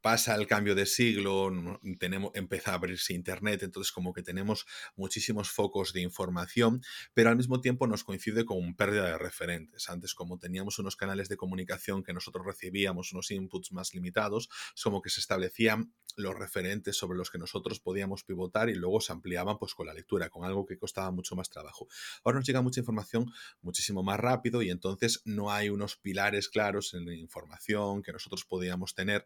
[0.01, 1.51] pasa el cambio de siglo,
[1.99, 6.81] tenemos, empieza a abrirse Internet, entonces como que tenemos muchísimos focos de información,
[7.13, 9.89] pero al mismo tiempo nos coincide con pérdida de referentes.
[9.89, 14.49] Antes, como teníamos unos canales de comunicación que nosotros recibíamos, unos inputs más limitados,
[14.81, 19.11] como que se establecían los referentes sobre los que nosotros podíamos pivotar y luego se
[19.11, 21.87] ampliaban pues con la lectura, con algo que costaba mucho más trabajo.
[22.23, 26.93] Ahora nos llega mucha información muchísimo más rápido y entonces no hay unos pilares claros
[26.93, 29.25] en información que nosotros podíamos tener.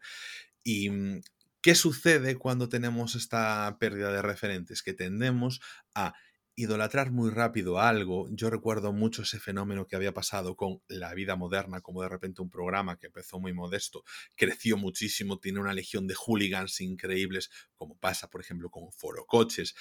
[0.64, 1.20] ¿Y mm,
[1.60, 4.82] qué sucede cuando tenemos esta pérdida de referentes?
[4.82, 5.60] Que tendemos
[5.94, 6.14] a
[6.54, 8.28] idolatrar muy rápido algo.
[8.30, 12.42] Yo recuerdo mucho ese fenómeno que había pasado con la vida moderna, como de repente
[12.42, 14.04] un programa que empezó muy modesto,
[14.36, 19.74] creció muchísimo, tiene una legión de hooligans increíbles, como pasa, por ejemplo, con Foro Coches,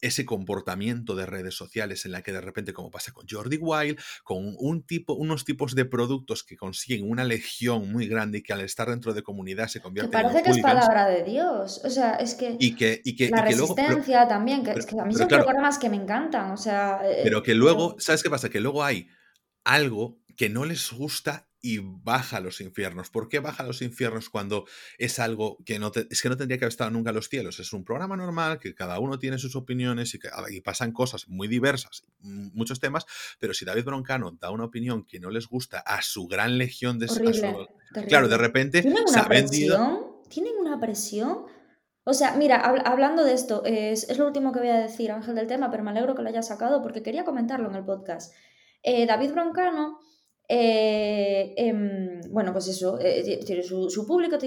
[0.00, 3.98] ese comportamiento de redes sociales en la que de repente, como pasa con Jordi Wild,
[4.24, 8.52] con un tipo, unos tipos de productos que consiguen una legión muy grande y que
[8.52, 11.80] al estar dentro de comunidad se convierten que parece que es palabra de Dios.
[11.84, 12.56] O sea, es que.
[12.58, 15.78] Y que, y que la y resistencia también, que, es que a mí son programas
[15.78, 16.50] que me encantan.
[16.52, 17.00] O sea.
[17.04, 18.48] Eh, pero que luego, ¿sabes qué pasa?
[18.48, 19.08] Que luego hay
[19.64, 23.10] algo que no les gusta y baja a los infiernos.
[23.10, 24.64] ¿Por qué baja a los infiernos cuando
[24.98, 27.58] es algo que no es que no tendría que haber estado nunca en los cielos?
[27.58, 31.28] Es un programa normal que cada uno tiene sus opiniones y, que, y pasan cosas
[31.28, 33.06] muy diversas, muchos temas,
[33.38, 36.98] pero si David Broncano da una opinión que no les gusta a su gran legión
[36.98, 37.08] de...
[38.08, 40.06] claro, de repente ¿Tienen una presión?
[40.28, 41.46] ¿Tienen una presión?
[42.04, 45.34] O sea, mira, hablando de esto, es, es, lo último que voy a decir, Ángel,
[45.34, 48.32] del tema, pero me alegro que lo hayas sacado porque quería comentarlo en el podcast.
[48.82, 50.00] Eh, David Broncano
[50.48, 54.38] eh, em, bueno, pues eso, eh, tiene su, público,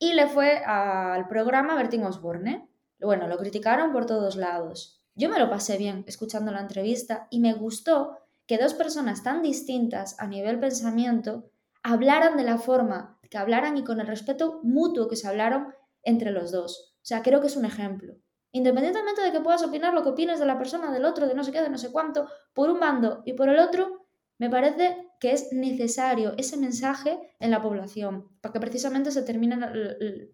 [0.00, 2.68] y le fue al programa Bertín Osborne.
[3.00, 5.00] Bueno, lo criticaron por todos lados.
[5.14, 9.42] Yo me lo pasé bien escuchando la entrevista y me gustó que dos personas tan
[9.42, 11.50] distintas a nivel pensamiento
[11.82, 16.30] hablaran de la forma que hablaran y con el respeto mutuo que se hablaron entre
[16.30, 16.94] los dos.
[16.96, 18.14] O sea, creo que es un ejemplo.
[18.52, 21.44] Independientemente de que puedas opinar lo que opines de la persona, del otro, de no
[21.44, 24.07] sé qué, de no sé cuánto, por un bando y por el otro,
[24.38, 29.58] me parece que es necesario ese mensaje en la población, para que precisamente se termine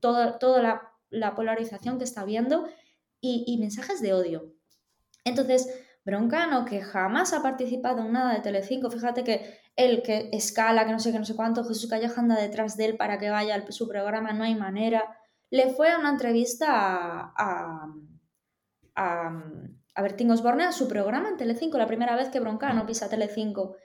[0.00, 2.68] toda, toda la, polarización que está habiendo
[3.20, 4.52] y, mensajes de odio.
[5.24, 10.84] Entonces, Broncano, que jamás ha participado en nada de Telecinco, fíjate que él que escala,
[10.84, 13.30] que no sé qué, no sé cuánto, Jesús Calleja anda detrás de él para que
[13.30, 15.16] vaya a su programa, no hay manera,
[15.50, 17.94] le fue a una entrevista a, a,
[18.96, 19.44] a,
[19.94, 23.76] a Bertín Osborne a su programa en Telecinco, la primera vez que Broncano pisa Telecinco.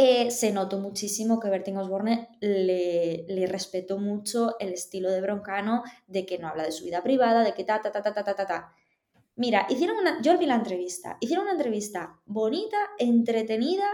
[0.00, 5.82] Eh, se notó muchísimo que Bertín Osborne le, le, respetó mucho el estilo de Broncano,
[6.06, 8.22] de que no habla de su vida privada, de que ta, ta, ta, ta, ta,
[8.22, 8.72] ta, ta.
[9.34, 13.88] Mira, hicieron una, yo vi la entrevista, hicieron una entrevista bonita, entretenida,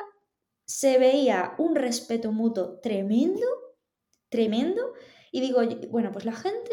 [0.66, 3.46] se veía un respeto mutuo tremendo,
[4.28, 4.92] tremendo,
[5.32, 6.70] y digo, bueno, pues la gente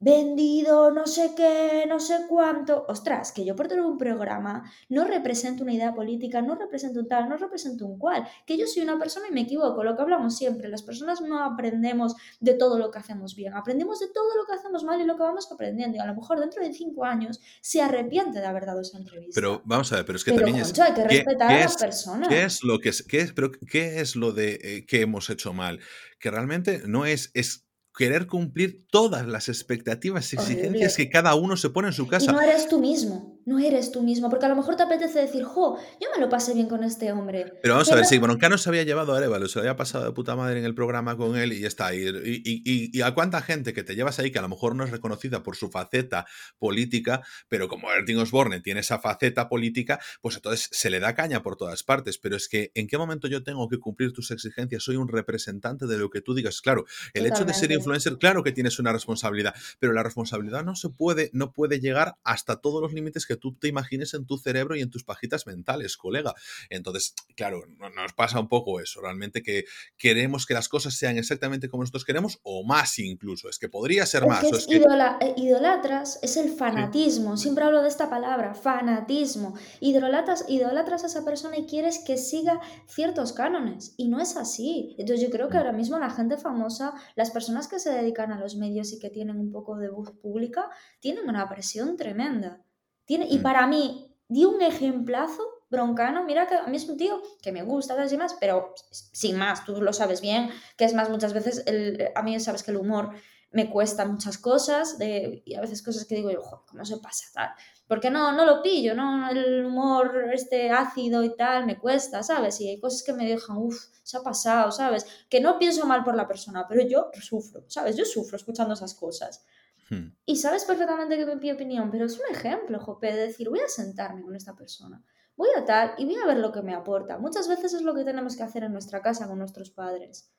[0.00, 2.86] vendido, no sé qué, no sé cuánto.
[2.88, 7.08] Ostras, que yo por tener un programa no represento una idea política, no represento un
[7.08, 10.02] tal, no represento un cual, que yo soy una persona y me equivoco, lo que
[10.02, 14.34] hablamos siempre, las personas no aprendemos de todo lo que hacemos bien, aprendemos de todo
[14.36, 15.98] lo que hacemos mal y lo que vamos aprendiendo.
[15.98, 19.32] Y a lo mejor dentro de cinco años se arrepiente de haber dado esa entrevista.
[19.34, 20.78] Pero vamos a ver, pero es que también es...
[20.80, 22.28] hay que respetar a las personas.
[22.28, 25.52] ¿Qué es lo que qué es, pero qué es lo de eh, que hemos hecho
[25.52, 25.78] mal?
[26.18, 31.56] Que realmente no es, es querer cumplir todas las expectativas y exigencias que cada uno
[31.56, 32.30] se pone en su casa.
[32.30, 35.18] Y no eres tú mismo, no eres tú mismo, porque a lo mejor te apetece
[35.18, 37.52] decir, jo, yo me lo pasé bien con este hombre.
[37.60, 40.12] Pero vamos a ver, si Broncano se había llevado a Arevalo, se había pasado de
[40.12, 41.92] puta madre en el programa con él y está.
[41.92, 44.84] Y, y, y, a cuánta gente que te llevas ahí que a lo mejor no
[44.84, 46.26] es reconocida por su faceta
[46.58, 51.42] política, pero como Bertin Osborne tiene esa faceta política, pues entonces se le da caña
[51.42, 52.18] por todas partes.
[52.18, 54.84] Pero es que, ¿en qué momento yo tengo que cumplir tus exigencias?
[54.84, 56.60] Soy un representante de lo que tú digas.
[56.60, 56.84] Claro,
[57.14, 60.88] el hecho de ser influencer, claro que tienes una responsabilidad, pero la responsabilidad no se
[60.88, 64.76] puede, no puede llegar hasta todos los límites que tú te imagines en tu cerebro
[64.76, 66.34] y en tus pajitas mentales, colega.
[66.68, 69.64] Entonces, claro, nos pasa un poco eso, realmente que
[69.96, 74.06] queremos que las cosas sean exactamente como nosotros queremos o más incluso, es que podría
[74.06, 74.44] ser más.
[74.44, 79.54] es eh, idolatras, es el fanatismo, siempre hablo de esta palabra, fanatismo.
[79.80, 84.94] Idolatras, idolatras a esa persona y quieres que siga ciertos cánones y no es así.
[84.98, 85.60] Entonces yo creo que mm.
[85.60, 89.10] ahora mismo la gente famosa, las personas que se dedican a los medios y que
[89.10, 90.68] tienen un poco de voz pública,
[91.00, 92.62] tienen una presión tremenda.
[93.10, 93.42] Tiene, y mm.
[93.42, 97.64] para mí, di un ejemplazo broncano, mira que a mí es un tío que me
[97.64, 101.64] gusta, y más, pero sin más, tú lo sabes bien, que es más muchas veces,
[101.66, 103.10] el, a mí sabes que el humor
[103.50, 106.98] me cuesta muchas cosas de, y a veces cosas que digo yo, joder, ¿cómo se
[106.98, 107.50] pasa tal?
[107.88, 109.28] Porque no, no lo pillo, ¿no?
[109.28, 112.60] El humor este ácido y tal me cuesta, ¿sabes?
[112.60, 115.04] Y hay cosas que me dejan, uff, se ha pasado, ¿sabes?
[115.28, 117.96] Que no pienso mal por la persona, pero yo sufro, ¿sabes?
[117.96, 119.44] Yo sufro escuchando esas cosas.
[119.90, 120.16] Hmm.
[120.24, 123.68] Y sabes perfectamente que mi opinión, pero es un ejemplo, Jope, de decir, voy a
[123.68, 125.02] sentarme con esta persona,
[125.36, 127.18] voy a tal y voy a ver lo que me aporta.
[127.18, 130.32] Muchas veces es lo que tenemos que hacer en nuestra casa con nuestros padres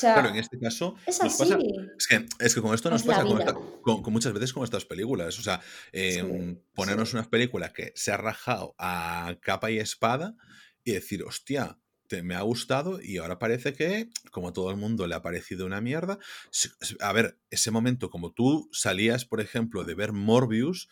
[0.00, 0.96] claro, en este caso.
[1.06, 1.58] Es Pasa,
[2.38, 3.24] es, que, con esto nos pasa
[3.82, 5.38] con, muchas veces con estas películas.
[5.38, 5.60] O sea,
[5.92, 10.36] em, ponernos unas películas que se ha rajado a capa y espada
[10.82, 11.78] y decir, hostia,
[12.22, 15.80] me ha gustado y ahora parece que, como todo el mundo le ha parecido una
[15.80, 16.18] mierda.
[17.00, 20.88] A ver, ese momento, como tú salías, por ejemplo, de ver Morbius,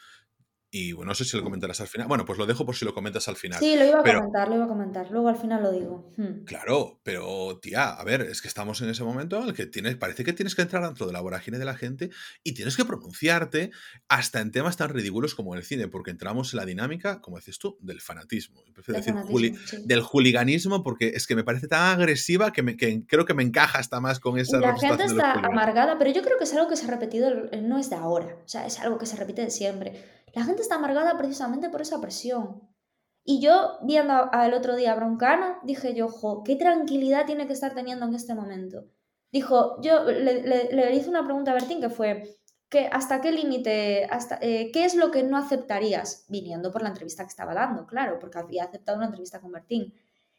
[0.74, 2.08] y bueno, no sé si lo comentarás al final.
[2.08, 3.60] Bueno, pues lo dejo por si lo comentas al final.
[3.60, 5.10] Sí, lo iba a comentar, lo iba a comentar.
[5.10, 6.10] Luego al final lo digo.
[6.16, 6.44] Hmm.
[6.46, 9.96] Claro, pero tía, a ver, es que estamos en ese momento en el que tienes,
[9.96, 12.08] parece que tienes que entrar dentro de la vorágine de la gente
[12.42, 13.70] y tienes que pronunciarte
[14.08, 17.58] hasta en temas tan ridículos como el cine, porque entramos en la dinámica, como dices
[17.58, 18.64] tú, del fanatismo.
[18.72, 23.26] Prefiero decir del juliganismo, porque es que me parece tan agresiva que, me, que creo
[23.26, 24.58] que me encaja hasta más con esa.
[24.58, 27.30] la gente está amargada, pero yo creo que es algo que se ha repetido,
[27.60, 30.62] no es de ahora, o sea, es algo que se repite de siempre la gente
[30.62, 32.62] está amargada precisamente por esa presión.
[33.24, 37.52] Y yo, viendo al otro día a Broncano, dije yo, jo, qué tranquilidad tiene que
[37.52, 38.84] estar teniendo en este momento.
[39.30, 42.36] Dijo, yo le, hice una pregunta a Bertín que fue,
[42.68, 46.26] que ¿hasta qué límite, hasta, eh, qué es lo que no aceptarías?
[46.28, 49.94] Viniendo por la entrevista que estaba dando, claro, porque había aceptado una entrevista con Bertín.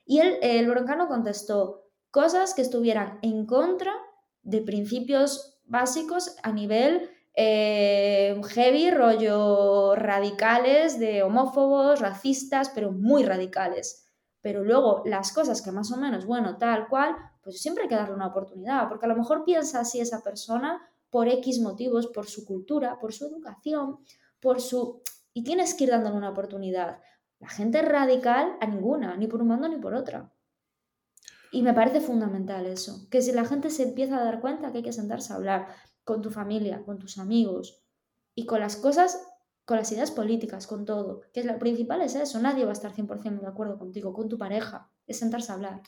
[0.06, 3.94] Y él, el Broncano contestó, cosas que estuvieran en contra
[4.42, 14.08] de principios básicos a nivel eh, heavy, rollo radicales, de homófobos, racistas, pero muy radicales.
[14.42, 17.96] Pero luego las cosas que más o menos, bueno, tal cual, pues siempre hay que
[17.96, 22.28] darle una oportunidad, porque a lo mejor piensa así esa persona por X motivos, por
[22.28, 24.00] su cultura, por su educación,
[24.40, 25.02] por su...
[25.34, 27.00] Y tienes que ir dándole una oportunidad.
[27.40, 30.32] La gente radical a ninguna, ni por un mando ni por otra.
[31.52, 34.80] Y me parece fundamental eso, que si la gente se empieza a dar cuenta que
[34.80, 35.68] hay que sentarse a hablar,
[36.04, 37.82] con tu familia, con tus amigos
[38.36, 39.26] y con las cosas,
[39.66, 41.22] con las ideas políticas, con todo.
[41.34, 44.30] Que es lo principal es eso, nadie va a estar 100% de acuerdo contigo, con
[44.30, 45.82] tu pareja, es sentarse a hablar.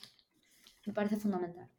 [0.85, 1.69] Me parece fundamental.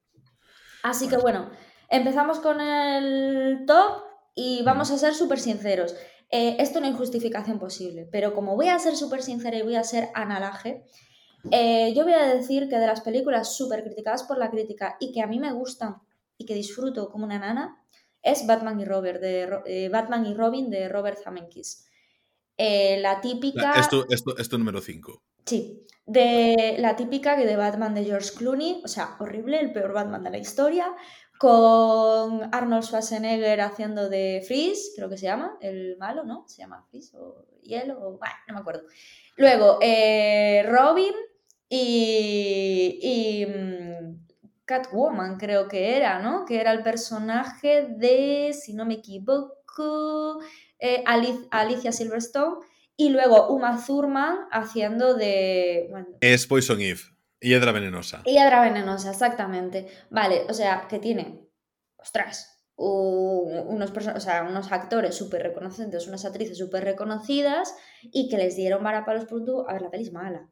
[0.83, 1.51] Así que bueno,
[1.89, 4.03] empezamos con el top
[4.35, 5.95] y vamos a ser súper sinceros.
[6.31, 9.77] Eh, esto no hay justificación posible, pero como voy a ser súper sincera y voy
[9.77, 10.85] a ser analaje,
[11.53, 15.13] eh, yo voy a decir que de las películas súper criticadas por la crítica y
[15.13, 15.97] que a mí me gustan
[16.37, 17.81] y que disfruto como una nana,
[18.27, 21.87] es Batman y, Robert de, eh, Batman y Robin de Robert Zemeckis.
[22.57, 23.75] Eh, la típica...
[23.75, 25.23] Esto, esto, esto número 5.
[25.47, 30.25] Sí, de la típica de Batman de George Clooney, o sea, horrible, el peor Batman
[30.25, 30.93] de la historia,
[31.39, 36.45] con Arnold Schwarzenegger haciendo de Freeze, creo que se llama, el malo, ¿no?
[36.49, 38.19] Se llama Freeze o Hielo, o...
[38.19, 38.83] bueno, no me acuerdo.
[39.37, 41.13] Luego, eh, Robin
[41.69, 44.26] y, y mm,
[44.67, 46.45] Catwoman, creo que era, ¿no?
[46.45, 50.41] Que era el personaje de, si no me equivoco,
[50.79, 52.67] eh, Alicia Silverstone.
[52.99, 55.91] Y luego Uma Thurman haciendo de.
[56.21, 57.01] es Poison Eve.
[57.41, 58.23] Hiedra venenosa.
[58.25, 59.87] Hiedra venenosa, exactamente.
[60.11, 61.47] Vale, o sea, que tiene.
[61.99, 62.59] Ostras.
[62.77, 68.83] unos, o sea, unos actores súper reconocidos, unas actrices súper reconocidas y que les dieron
[68.83, 69.67] vara para los productos.
[69.69, 70.49] A ver, la peli es mala.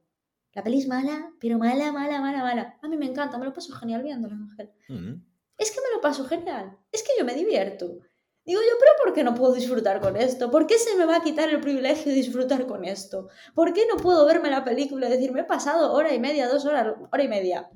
[0.55, 2.79] La peli es mala, pero mala, mala, mala, mala.
[2.81, 4.71] A mí me encanta, me lo paso genial viéndola, Ángel.
[4.89, 5.15] Mm.
[5.59, 6.79] Es que me lo paso genial.
[6.93, 7.99] Es que yo me divierto.
[8.45, 10.51] Digo yo, pero ¿por qué no puedo disfrutar con esto?
[10.51, 13.29] ¿Por qué se me va a quitar el privilegio de disfrutar con esto?
[13.55, 16.49] ¿Por qué no puedo verme la película y decir, me he pasado hora y media,
[16.49, 17.71] dos horas, hora y media?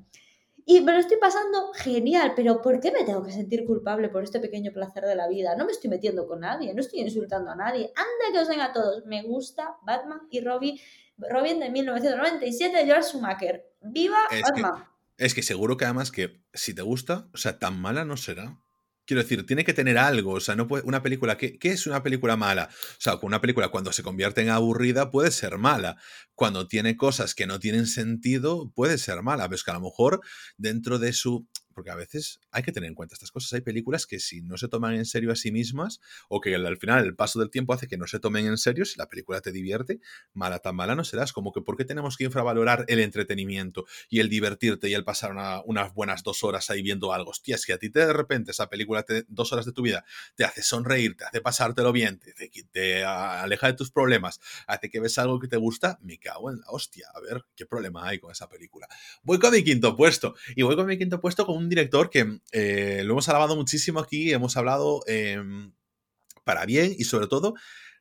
[0.66, 4.22] Y me lo estoy pasando genial, pero ¿por qué me tengo que sentir culpable por
[4.22, 5.56] este pequeño placer de la vida?
[5.56, 7.90] No me estoy metiendo con nadie, no estoy insultando a nadie.
[7.96, 9.06] Anda que os den a todos.
[9.06, 10.78] Me gusta Batman y Robin
[11.18, 13.64] Robin de 1997 de George Schumacher.
[13.82, 14.84] ¡Viva Batman!
[15.18, 18.56] es que seguro que además que si te gusta, o sea, tan mala no será.
[19.04, 21.86] Quiero decir, tiene que tener algo, o sea, no puede, una película, ¿qué, ¿qué, es
[21.86, 22.68] una película mala?
[22.70, 25.96] O sea, una película cuando se convierte en aburrida puede ser mala.
[26.34, 29.80] Cuando tiene cosas que no tienen sentido, puede ser mala, pero es que a lo
[29.80, 30.20] mejor
[30.58, 33.52] dentro de su porque a veces hay que tener en cuenta estas cosas.
[33.52, 36.76] Hay películas que si no se toman en serio a sí mismas, o que al
[36.76, 39.40] final el paso del tiempo hace que no se tomen en serio, si la película
[39.40, 40.00] te divierte,
[40.32, 41.32] mala tan mala no serás.
[41.32, 45.30] Como que ¿por qué tenemos que infravalorar el entretenimiento y el divertirte y el pasar
[45.66, 47.30] unas buenas dos horas ahí viendo algo?
[47.30, 49.82] Hostia, es que a ti te, de repente esa película, te, dos horas de tu
[49.82, 52.34] vida, te hace sonreír, te hace pasártelo bien, te,
[52.72, 56.58] te aleja de tus problemas, hace que ves algo que te gusta, me cago en
[56.58, 57.06] la hostia.
[57.14, 58.88] A ver, ¿qué problema hay con esa película?
[59.22, 60.34] Voy con mi quinto puesto.
[60.56, 64.00] Y voy con mi quinto puesto con un director que eh, lo hemos alabado muchísimo
[64.00, 65.72] aquí, hemos hablado em,
[66.44, 67.54] para bien y sobre todo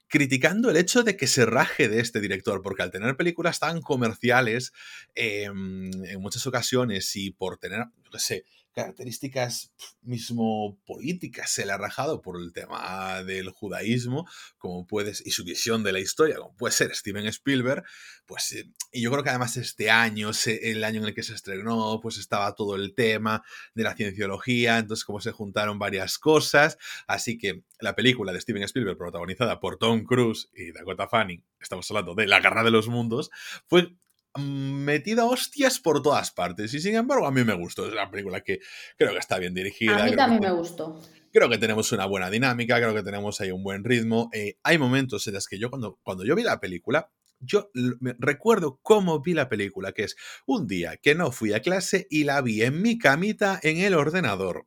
[0.08, 3.82] criticando el hecho de que se raje de este director, porque al tener películas tan
[3.82, 4.72] comerciales
[5.16, 8.46] em, en muchas ocasiones y por tener, no sé,
[8.78, 15.32] características mismo políticas se le ha rajado por el tema del judaísmo, como puedes, y
[15.32, 17.84] su visión de la historia, como puede ser Steven Spielberg,
[18.28, 21.34] pues, eh, y yo creo que además este año, el año en el que se
[21.34, 23.42] estrenó, pues estaba todo el tema
[23.74, 28.62] de la cienciología, entonces como se juntaron varias cosas, así que la película de Steven
[28.62, 32.88] Spielberg, protagonizada por Tom Cruise y Dakota Fanning, estamos hablando de La Guerra de los
[32.90, 33.32] Mundos,
[33.66, 33.98] fue
[34.38, 36.74] metida hostias por todas partes.
[36.74, 37.86] Y sin embargo, a mí me gustó.
[37.86, 38.60] Es una película que
[38.98, 40.04] creo que está bien dirigida.
[40.04, 41.02] A mí también me gustó.
[41.32, 44.30] Creo que tenemos una buena dinámica, creo que tenemos ahí un buen ritmo.
[44.34, 47.70] Eh, hay momentos en los que yo, cuando, cuando yo vi la película, yo
[48.18, 52.24] recuerdo cómo vi la película, que es un día que no fui a clase y
[52.24, 54.66] la vi en mi camita en el ordenador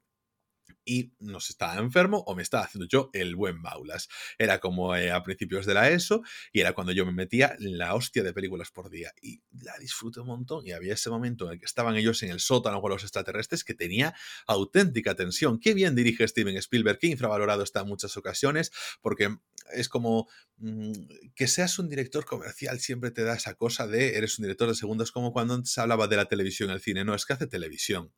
[0.85, 4.09] y no sé, estaba enfermo o me estaba haciendo yo el buen baulas.
[4.39, 7.95] Era como eh, a principios de la ESO y era cuando yo me metía la
[7.95, 11.53] hostia de películas por día y la disfruté un montón y había ese momento en
[11.53, 14.15] el que estaban ellos en el sótano con los extraterrestres que tenía
[14.47, 15.59] auténtica tensión.
[15.61, 19.37] Qué bien dirige Steven Spielberg, qué infravalorado está en muchas ocasiones porque
[19.73, 20.93] es como mm,
[21.35, 24.75] que seas un director comercial siempre te da esa cosa de eres un director de
[24.75, 28.13] segundos como cuando antes hablaba de la televisión, el cine, no, es que hace televisión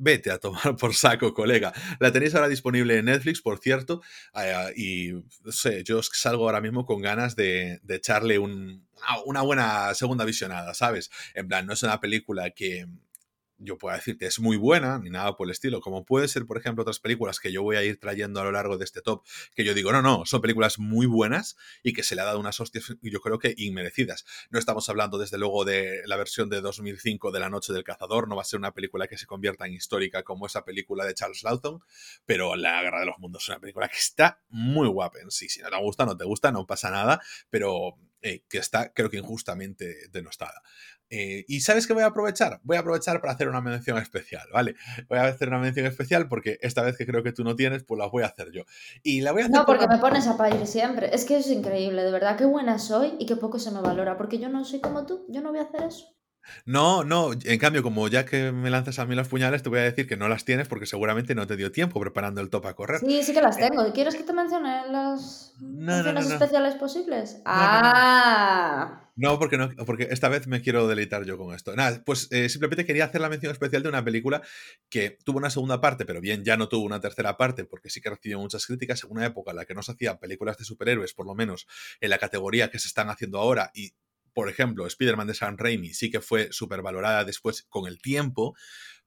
[0.00, 1.72] vete a tomar por saco, colega.
[2.00, 4.02] La tenéis ahora disponible en Netflix, por cierto,
[4.34, 5.12] eh, y
[5.44, 11.10] no sé, yo salgo ahora mismo con ganas de, echarle una buena segunda visionada, ¿sabes?
[11.34, 12.86] En plan, no es una película que
[13.60, 16.46] yo puedo decir que es muy buena, ni nada por el estilo, como puede ser,
[16.46, 19.02] por ejemplo, otras películas que yo voy a ir trayendo a lo largo de este
[19.02, 19.22] top,
[19.54, 22.40] que yo digo, no, no, son películas muy buenas y que se le ha dado
[22.40, 24.24] unas hostias, yo creo que inmerecidas.
[24.50, 28.28] No estamos hablando, desde luego, de la versión de 2005 de La Noche del Cazador,
[28.28, 31.14] no va a ser una película que se convierta en histórica como esa película de
[31.14, 31.82] Charles Lawton,
[32.24, 35.48] pero La Guerra de los Mundos es una película que está muy guapa en sí.
[35.48, 37.20] Si no te gusta, no te gusta, no pasa nada,
[37.50, 40.62] pero eh, que está, creo que injustamente denostada.
[41.10, 42.60] Eh, y ¿sabes qué voy a aprovechar?
[42.62, 44.76] Voy a aprovechar para hacer una mención especial, ¿vale?
[45.08, 47.82] Voy a hacer una mención especial porque esta vez que creo que tú no tienes,
[47.82, 48.62] pues la voy a hacer yo.
[49.02, 51.14] Y la voy a hacer No, porque me pones a parir siempre.
[51.14, 54.16] Es que es increíble, de verdad, qué buena soy y qué poco se me valora,
[54.16, 56.06] porque yo no soy como tú, yo no voy a hacer eso.
[56.64, 59.80] No, no, en cambio, como ya que me lanzas a mí los puñales, te voy
[59.80, 62.66] a decir que no las tienes porque seguramente no te dio tiempo preparando el top
[62.66, 63.00] a correr.
[63.00, 63.92] Sí, sí que las tengo.
[63.92, 67.40] ¿Quieres que te mencione las menciones especiales posibles?
[67.44, 69.09] ah.
[69.20, 71.76] No, porque no, porque esta vez me quiero deleitar yo con esto.
[71.76, 74.40] Nada, pues eh, simplemente quería hacer la mención especial de una película
[74.88, 78.00] que tuvo una segunda parte, pero bien, ya no tuvo una tercera parte, porque sí
[78.00, 80.64] que recibió muchas críticas en una época en la que no se hacían películas de
[80.64, 81.66] superhéroes, por lo menos
[82.00, 83.92] en la categoría que se están haciendo ahora, y
[84.32, 88.56] por ejemplo, Spider-Man de Sam Raimi sí que fue súper valorada después con el tiempo,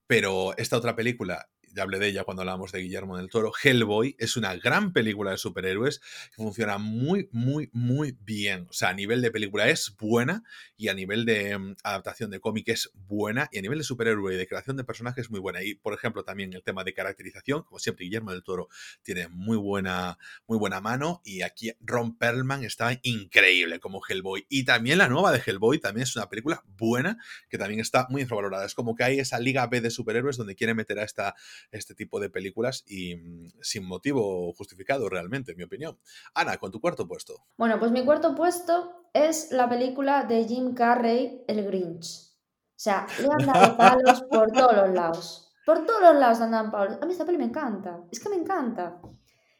[0.05, 4.15] pero esta otra película ya hablé de ella cuando hablamos de Guillermo del Toro, Hellboy
[4.19, 8.67] es una gran película de superhéroes que funciona muy, muy, muy bien.
[8.69, 10.43] O sea, a nivel de película es buena
[10.77, 14.33] y a nivel de mm, adaptación de cómic es buena y a nivel de superhéroe
[14.33, 15.63] y de creación de personajes es muy buena.
[15.63, 18.69] Y, por ejemplo, también el tema de caracterización, como siempre, Guillermo del Toro
[19.01, 24.45] tiene muy buena, muy buena mano y aquí Ron Perlman está increíble como Hellboy.
[24.49, 27.17] Y también la nueva de Hellboy también es una película buena
[27.49, 28.65] que también está muy infravalorada.
[28.65, 31.35] Es como que hay esa liga B de superhéroes donde quiere meter a esta
[31.71, 35.97] este tipo de películas y mm, sin motivo justificado realmente, en mi opinión.
[36.33, 37.35] Ana, con tu cuarto puesto.
[37.57, 42.33] Bueno, pues mi cuarto puesto es la película de Jim Carrey, El Grinch.
[42.75, 45.53] O sea, le han dado palos por todos los lados.
[45.65, 46.97] Por todos los lados andan palos.
[47.01, 48.03] A mí esta peli me encanta.
[48.11, 48.99] Es que me encanta.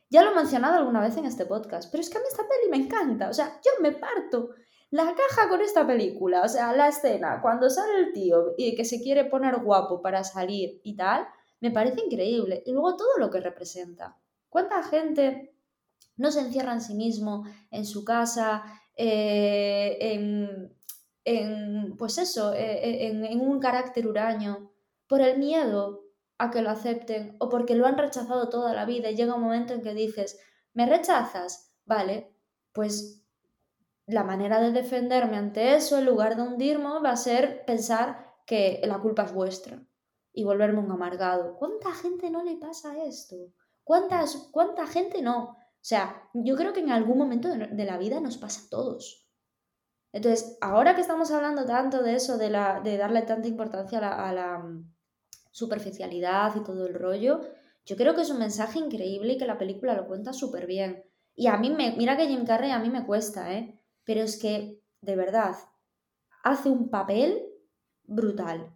[0.09, 2.43] Ya lo he mencionado alguna vez en este podcast, pero es que a mí esta
[2.47, 3.29] peli me encanta.
[3.29, 4.49] O sea, yo me parto
[4.91, 6.41] la caja con esta película.
[6.41, 10.23] O sea, la escena, cuando sale el tío y que se quiere poner guapo para
[10.23, 11.27] salir y tal,
[11.63, 12.61] me parece increíble.
[12.65, 14.17] Y luego todo lo que representa.
[14.49, 15.55] ¿Cuánta gente
[16.17, 18.65] no se encierra en sí mismo, en su casa,
[18.97, 19.97] eh,
[21.23, 24.73] en, pues eso, eh, eh, en, en un carácter huraño,
[25.07, 26.01] por el miedo
[26.37, 29.43] a que lo acepten o porque lo han rechazado toda la vida y llega un
[29.43, 30.37] momento en que dices,
[30.73, 31.73] ¿me rechazas?
[31.85, 32.35] Vale,
[32.73, 33.25] pues
[34.05, 38.81] la manera de defenderme ante eso, en lugar de hundirme, va a ser pensar que
[38.83, 39.81] la culpa es vuestra
[40.33, 41.55] y volverme un amargado.
[41.57, 43.35] ¿Cuánta gente no le pasa esto?
[43.83, 45.41] ¿Cuántas, ¿Cuánta gente no?
[45.43, 49.29] O sea, yo creo que en algún momento de, la vida nos pasa a todos.
[50.11, 54.33] Entonces, ahora que estamos hablando tanto de eso, de, la, de darle tanta importancia a
[54.33, 54.91] la, mm,
[55.51, 57.41] superficialidad y todo el rollo,
[57.85, 61.03] yo creo que es un mensaje increíble y que la película lo cuenta súper bien.
[61.35, 63.79] Y a mí me, mira que Jim Carrey a mí me cuesta, ¿eh?
[64.03, 65.55] Pero es que, de verdad,
[66.43, 67.45] hace un papel
[68.03, 68.73] brutal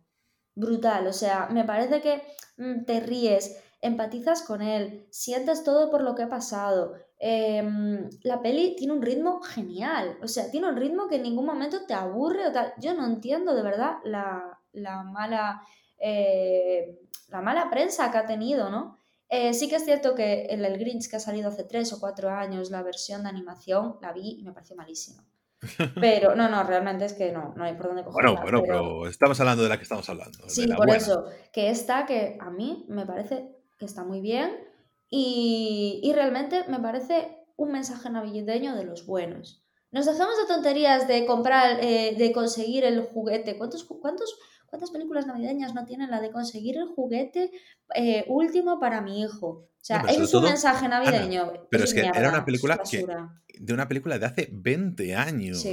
[0.57, 1.07] brutal.
[1.07, 2.21] O sea, me parece que
[2.57, 6.95] mm, te ríes, empatizas con él, sientes todo por lo que ha pasado.
[7.19, 11.45] Em, la peli tiene un ritmo genial, o sea, tiene un ritmo que en ningún
[11.45, 12.73] momento te aburre o tal.
[12.79, 14.59] Yo no entiendo de verdad la,
[15.05, 15.61] mala,
[15.99, 16.99] eh,
[17.29, 18.97] la mala prensa que ha tenido, ¿no?
[19.29, 21.99] Eh, sí que es cierto que el, el Grinch que ha salido hace tres o
[21.99, 25.23] cuatro años, la versión de animación, la vi y me pareció malísima.
[25.99, 28.31] Pero no, no, realmente es que no, no hay por dónde cogerla.
[28.41, 29.07] Bueno, bueno, pero...
[29.07, 30.37] estamos hablando de la que estamos hablando.
[30.47, 34.57] Sí, por eso, que esta que a mí me parece que está muy bien
[35.09, 39.63] y, y realmente me parece un mensaje navideño de los buenos.
[39.91, 43.57] Nos dejamos de tonterías de comprar, eh, de conseguir el juguete.
[43.57, 44.37] ¿Cuántos, cuántos,
[44.67, 47.51] ¿Cuántas películas navideñas no tienen la de conseguir el juguete
[47.95, 49.47] eh, último para mi hijo?
[49.47, 51.53] O sea, es un mensaje navideño.
[51.71, 52.81] pero es que era una película
[53.59, 55.65] de una película de hace 20 años.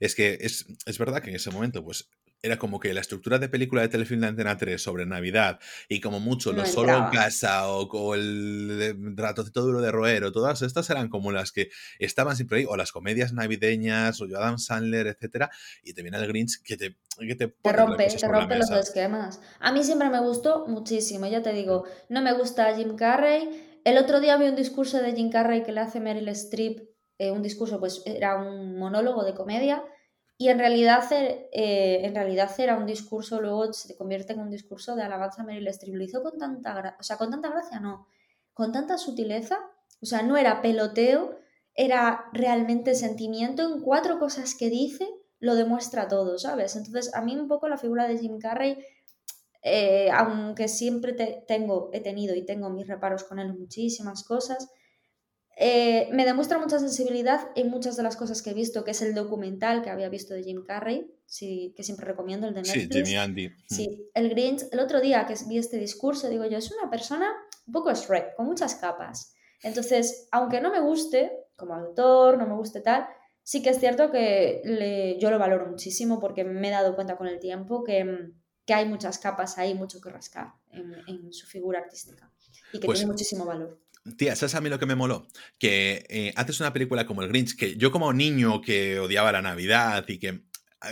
[0.00, 2.10] Es que es, es, verdad que en ese momento, pues
[2.42, 5.58] era como que la estructura de película de telefilm de Antena 3 sobre Navidad
[5.88, 10.88] y como mucho lo solo en casa o, el ratocito duro de roero, todas estas
[10.90, 15.50] eran como las que estaban siempre ahí, o las comedias navideñas, o Adam Sandler, etcétera,
[15.82, 19.40] y te viene el Grinch que te, que te, te rompe, te rompe los esquemas.
[19.60, 23.80] A mí siempre me gustó muchísimo, ya te digo, no me gusta Jim Carrey.
[23.84, 26.80] El otro día vi un discurso de Jim Carrey que le hace Meryl Streep,
[27.18, 29.82] eh, un discurso, pues era un monólogo de comedia
[30.38, 34.94] y en realidad, eh, en realidad era un discurso, luego se convierte en un discurso
[34.94, 35.94] de alabanza a Meryl Streep.
[35.94, 38.06] Lo hizo con tanta, o sea, con tanta gracia, no,
[38.52, 39.58] con tanta sutileza.
[40.02, 41.38] O sea, no era peloteo,
[41.74, 43.62] era realmente sentimiento.
[43.62, 45.08] En cuatro cosas que dice,
[45.40, 46.76] lo demuestra todo, ¿sabes?
[46.76, 48.78] Entonces, a mí un poco la figura de Jim Carrey,
[49.62, 51.14] eh, aunque siempre
[51.48, 54.70] tengo, he tenido y tengo mis reparos con él muchísimas cosas,
[55.58, 59.00] eh, me demuestra mucha sensibilidad en muchas de las cosas que he visto, que es
[59.00, 62.94] el documental que había visto de Jim Carrey, sí, que siempre recomiendo, el de Netflix.
[62.94, 63.50] Sí, Jimmy Andy.
[63.66, 64.64] Sí, el Grinch.
[64.70, 67.32] El otro día que vi este discurso, digo yo, es una persona
[67.66, 69.34] un poco Shrek, con muchas capas.
[69.62, 73.06] Entonces, aunque no me guste como autor, no me guste tal,
[73.42, 77.28] sí que es cierto que yo lo valoro muchísimo porque me he dado cuenta con
[77.28, 78.30] el tiempo que,
[78.66, 82.30] que hay muchas capas ahí, mucho que rascar en, su figura artística
[82.72, 83.80] y que pues tiene muchísimo valor.
[84.16, 85.28] Tía, ¿sabes a mí lo que me moló?
[85.58, 89.42] Que eh, haces una película como El Grinch, que yo como niño que odiaba la
[89.42, 90.42] Navidad y que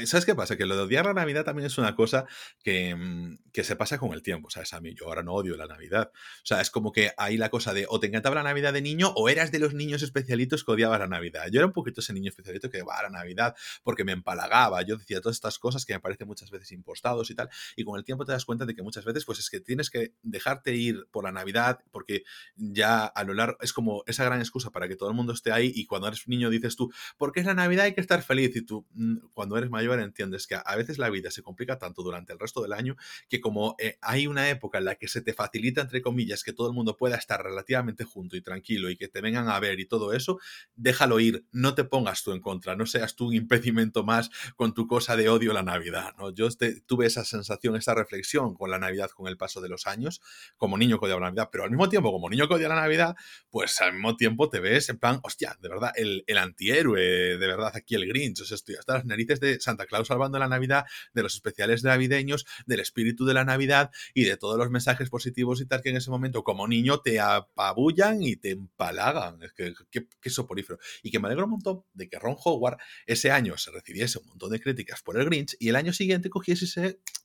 [0.07, 0.57] ¿Sabes qué pasa?
[0.57, 2.27] Que lo de odiar la Navidad también es una cosa
[2.63, 4.73] que, mm, que, se pasa con el tiempo, ¿sabes?
[4.75, 6.11] A mí yo ahora no odio la Navidad.
[6.15, 8.83] O sea, es como que hay la cosa de o te encantaba la Navidad de
[8.83, 11.47] niño o eras de los niños especialitos que odiaba la Navidad.
[11.51, 14.83] Yo era un poquito ese niño especialito que va a la Navidad porque me empalagaba.
[14.83, 17.49] Yo decía todas estas cosas que me parecen muchas veces impostados y tal.
[17.77, 19.91] Y con el tiempo te das cuenta de que muchas veces pues es que tienes
[19.91, 22.25] que dejarte ir por la Navidad porque
[22.57, 25.53] ya a lo largo es como esa gran excusa para que todo el mundo esté
[25.53, 28.55] ahí y cuando eres niño dices tú, porque es la Navidad hay que estar feliz
[28.57, 32.03] y tú mm, cuando eres mayor entiendes que a veces la vida se complica tanto
[32.03, 32.97] durante el resto del año
[33.29, 36.53] que como eh, hay una época en la que se te facilita, entre comillas, que
[36.53, 39.81] todo el mundo pueda estar relativamente junto y tranquilo y que te vengan a ver
[39.81, 40.39] y todo eso,
[40.75, 44.75] déjalo ir, no te pongas tú en contra, no seas tú un impedimento más con
[44.75, 46.33] tu cosa de odio la Navidad, ¿no?
[46.33, 46.49] Yo
[46.87, 50.21] tuve esa sensación, esa reflexión con la Navidad con el paso de los años,
[50.57, 52.77] como niño que odiaba la Navidad, pero al mismo tiempo, como niño que odia la
[52.77, 53.17] Navidad,
[53.51, 57.47] pues al mismo tiempo te ves en plan, hostia, de verdad, el, el antihéroe, de
[57.47, 60.49] verdad, aquí el Grinch, o sea, estoy hasta las narices de Santa Claus salvando la
[60.49, 62.37] Navidad, de los especiales navideño,
[62.67, 65.97] del espíritu de la Navidad y de todos los mensajes positivos y tal que en
[65.97, 69.43] ese momento como niño te apabullan y te empalagan.
[69.43, 69.75] Es que
[70.21, 70.79] qué soporífero.
[71.03, 74.27] Y que me alegro un montón de que Ron Howard ese año se recibiese un
[74.27, 76.67] montón de críticas por el Grinch y el año siguiente cogiese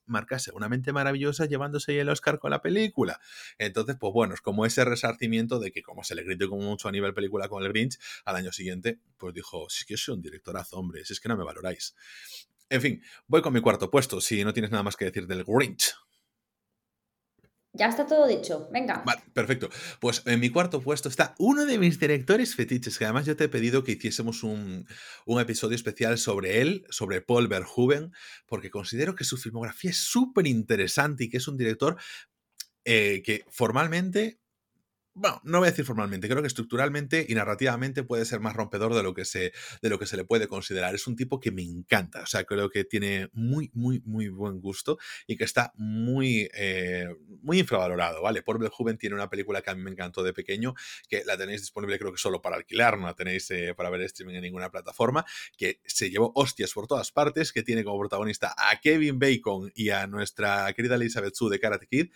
[0.09, 3.19] marcase una mente maravillosa llevándose el Oscar con la película.
[3.57, 6.91] Entonces, pues bueno, es como ese resarcimiento de que como se le criticó mucho a
[6.91, 10.21] nivel película con el Grinch, al año siguiente, pues dijo, si es que soy un
[10.21, 11.95] directorazo, hombre, si es que no me valoráis.
[12.69, 15.43] En fin, voy con mi cuarto puesto, si no tienes nada más que decir del
[15.43, 15.95] Grinch.
[17.79, 19.03] Ya está todo dicho, venga.
[19.05, 19.69] Vale, perfecto.
[20.01, 23.45] Pues en mi cuarto puesto está uno de mis directores fetiches, que además yo te
[23.45, 24.85] he pedido que hiciésemos un,
[25.39, 28.11] episodio especial sobre él, sobre Paul Verhoeven,
[28.47, 31.95] porque considero que su filmografía es súper interesante y que es un director
[32.83, 34.41] eh, que formalmente
[35.19, 38.95] bueno, no voy a decir formalmente, creo que estructuralmente y narrativamente puede ser más rompedor
[38.95, 39.51] de lo que se,
[39.81, 40.95] de lo que se le puede considerar.
[40.95, 44.61] Es un tipo que me encanta, o sea, creo que tiene muy, muy, muy buen
[44.61, 44.97] gusto
[45.27, 47.07] y que está muy, eh,
[47.41, 48.41] muy infravalorado, ¿vale?
[48.41, 50.73] Por Joven tiene una película que a mí me encantó de pequeño,
[51.09, 54.01] que la tenéis disponible creo que solo para alquilar, no la tenéis eh, para ver
[54.03, 55.25] streaming en ninguna plataforma,
[55.57, 59.89] que se llevó hostias por todas partes, que tiene como protagonista a Kevin Bacon y
[59.89, 62.09] a nuestra querida Elizabeth Sue de Karate Kid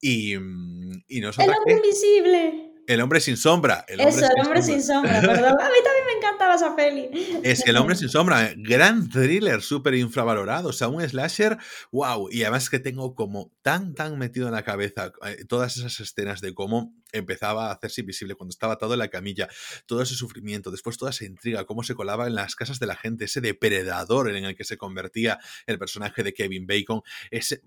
[0.00, 2.66] y, mm, y ¡El hombre invisible!
[2.86, 3.84] El hombre sin sombra.
[3.88, 5.56] El hombre Eso, el hombre sin sombra, perdón.
[5.60, 7.40] A mí también me encantaba esa peli.
[7.42, 10.68] Es El hombre sin sombra, gran thriller, súper infravalorado.
[10.68, 11.58] O sea, un slasher,
[11.90, 12.28] wow.
[12.30, 16.40] Y además que tengo como tan, tan metido en la cabeza eh, todas esas escenas
[16.40, 19.48] de cómo empezaba a hacerse invisible cuando estaba atado en la camilla,
[19.86, 22.96] todo ese sufrimiento, después toda esa intriga, cómo se colaba en las casas de la
[22.96, 27.60] gente, ese depredador en el que se convertía el personaje de Kevin Bacon, ese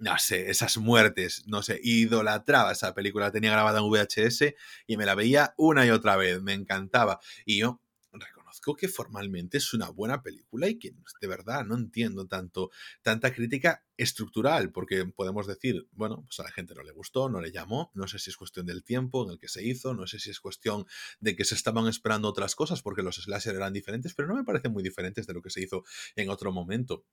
[0.00, 4.54] no sé, esas muertes, no sé, idolatraba esa película, la tenía grabada en VHS
[4.86, 7.20] y me la veía una y otra vez, me encantaba.
[7.44, 7.80] Y yo
[8.12, 12.70] reconozco que formalmente es una buena película y que de verdad no entiendo tanto,
[13.02, 17.40] tanta crítica estructural, porque podemos decir, bueno, pues a la gente no le gustó, no
[17.40, 20.06] le llamó, no sé si es cuestión del tiempo en el que se hizo, no
[20.06, 20.86] sé si es cuestión
[21.20, 24.44] de que se estaban esperando otras cosas porque los slasher eran diferentes, pero no me
[24.44, 25.84] parecen muy diferentes de lo que se hizo
[26.16, 27.04] en otro momento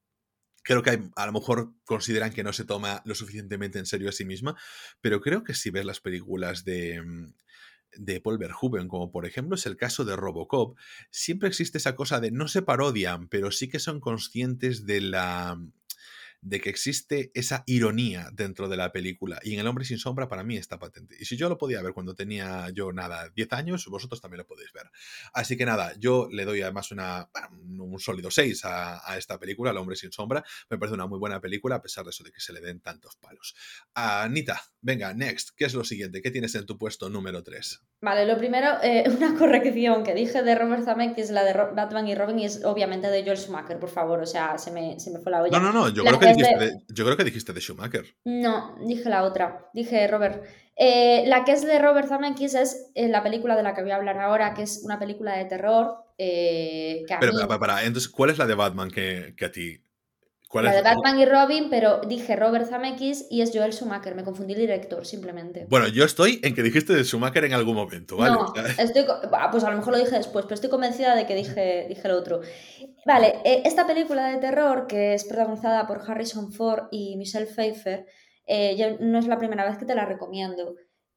[0.68, 4.12] creo que a lo mejor consideran que no se toma lo suficientemente en serio a
[4.12, 4.58] sí misma,
[5.00, 7.34] pero creo que si ves las películas de, mm,
[8.00, 10.78] de Paul Verhoeven, como por ejemplo es el caso de Robocop,
[11.10, 15.58] siempre existe esa cosa de no se parodian, pero sí que son conscientes de la
[16.42, 19.40] de que existe esa ironía dentro de la película.
[19.44, 21.16] Y en El hombre sin sombra para mí está patente.
[21.20, 24.48] Y si yo lo podía ver cuando tenía yo nada, 10 años, vosotros también lo
[24.48, 24.90] podéis ver.
[25.34, 27.30] Así que nada, yo le doy además una,
[27.60, 30.44] un sólido 6 a, a, esta película, El hombre sin sombra.
[30.70, 32.80] Me parece una muy buena película a pesar de eso de que se le den
[32.80, 33.56] tantos palos.
[33.94, 36.22] Anita, venga, next, ¿qué es lo siguiente?
[36.22, 37.82] ¿Qué tienes en tu puesto número 3?
[38.02, 42.16] Vale, lo primero, eh, una corrección que dije de Robert Zemeckis, la de Batman y
[42.16, 45.20] Robin, y es obviamente de Joel Schumacher, por favor, o sea, se me, se me
[45.20, 45.60] fue la olla.
[45.60, 46.78] No, no, no, yo creo, que dijiste de...
[46.90, 48.06] yo creo que dijiste de Schumacher.
[48.26, 50.44] No, dije la otra, dije Robert.
[50.76, 53.92] Eh, la que es de Robert Zemeckis es eh, la película de la que voy
[53.92, 55.96] a hablar ahora, que es una película de terror.
[56.18, 59.82] que Pero, para, para, entonces, ¿cuál es la de Batman que, que a ti
[60.54, 64.16] la de Batman y Robin, pero dije Robert Zemeckis y es Joel Schumacher.
[64.16, 65.66] Me confundí el director, simplemente.
[65.70, 68.36] Bueno, yo estoy en que dijiste de Schumacher en algún momento, ¿vale?
[68.36, 69.06] No, estoy,
[69.52, 72.12] pues a lo mejor lo dije después, pero estoy convencida de que dije, dije el
[72.12, 72.42] otro.
[73.06, 78.06] Vale, eh, esta película de terror, que es protagonizada por Harrison Ford y Michelle Pfeiffer,
[78.46, 80.76] eh, no es la primera vez que te la recomiendo.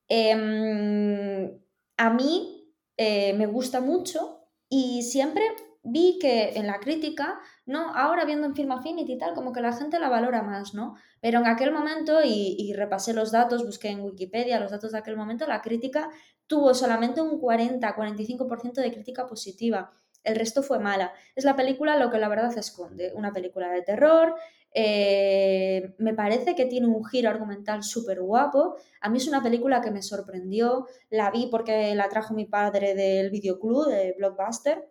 [0.09, 1.57] Em,
[1.97, 5.45] a mí eh, me gusta mucho y siempre
[5.83, 7.95] vi que en la crítica, ¿no?
[7.95, 10.97] Ahora viendo en Film Affinity y tal, como que la gente la valora más, ¿no?
[11.21, 15.17] Pero en aquel momento, y, repasé los datos, busqué en Wikipedia los datos de aquel
[15.17, 16.11] momento, la crítica
[16.47, 19.93] tuvo solamente un 40-45% de crítica positiva.
[20.23, 21.13] El resto fue mala.
[21.35, 23.13] Es la película lo que la verdad esconde.
[23.15, 24.35] Una película de terror.
[24.73, 28.77] Eh, me parece que tiene un giro argumental súper guapo.
[29.01, 30.87] A mí es una película que me sorprendió.
[31.09, 34.90] La vi porque la trajo mi padre del videoclub de Blockbuster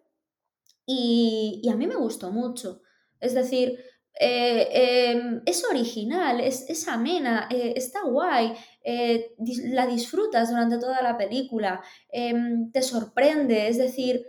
[0.91, 2.81] y, a mí me gustó mucho.
[3.19, 3.79] Es decir,
[4.19, 9.35] eh, em, es original, es, amena, eh, está guay, eh,
[9.65, 11.81] la disfrutas durante toda la película,
[12.11, 14.25] em, te sorprende, es decir,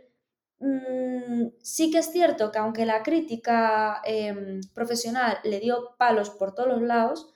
[0.60, 6.54] mm, sí que es cierto que aunque la crítica em, profesional le dio palos por
[6.54, 7.28] todos los lados,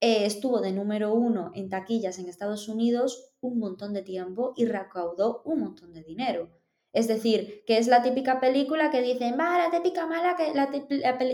[0.00, 5.42] estuvo de número uno en taquillas en Estados Unidos un montón de tiempo y recaudó
[5.44, 6.59] un montón de dinero.
[6.92, 10.68] Es decir, que es la típica película que dicen, va, la típica mala, que la,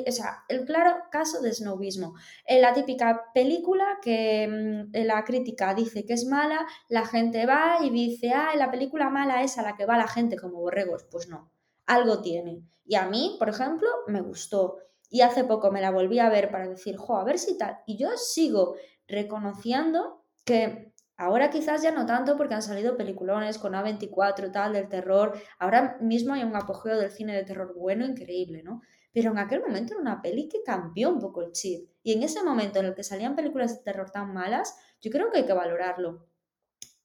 [0.07, 2.15] o sea, el claro caso de snobismo.
[2.47, 7.79] Eh, la típica película que mm, la crítica dice que es mala, la gente va
[7.83, 11.05] y dice, ah, la película mala es a la que va la gente como borregos.
[11.11, 11.51] Pues no,
[11.87, 12.63] algo tiene.
[12.85, 14.77] Y a mí, por ejemplo, me gustó.
[15.09, 17.79] Y hace poco me la volví a ver para decir, jo, a ver si tal.
[17.87, 18.75] Y yo sigo
[19.09, 24.89] reconociendo que Ahora quizás ya no tanto porque han salido peliculones con A24 tal del
[24.89, 25.33] terror.
[25.59, 28.83] Ahora mismo hay un apogeo del cine de terror bueno, increíble, ¿no?
[29.13, 31.89] Pero en aquel momento era una peli que cambió un poco el chip.
[32.03, 35.31] Y en ese momento en el que salían películas de terror tan malas, yo creo
[35.31, 36.27] que hay que valorarlo.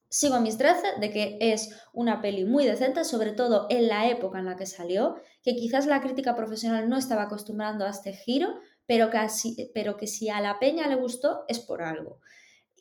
[0.09, 4.09] Sigo a mis 13 de que es una peli muy decente, sobre todo en la
[4.09, 8.11] época en la que salió, que quizás la crítica profesional no estaba acostumbrando a este
[8.11, 12.19] giro, pero que, pero que si a la peña le gustó es por algo.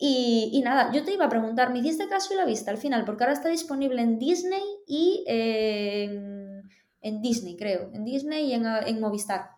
[0.02, 3.04] Y, nada, yo te iba a preguntar, ¿me hiciste caso y la viste al final?
[3.04, 7.90] Porque ahora está disponible en Disney y en, Disney, creo.
[7.92, 9.50] En Disney y en, Movistar.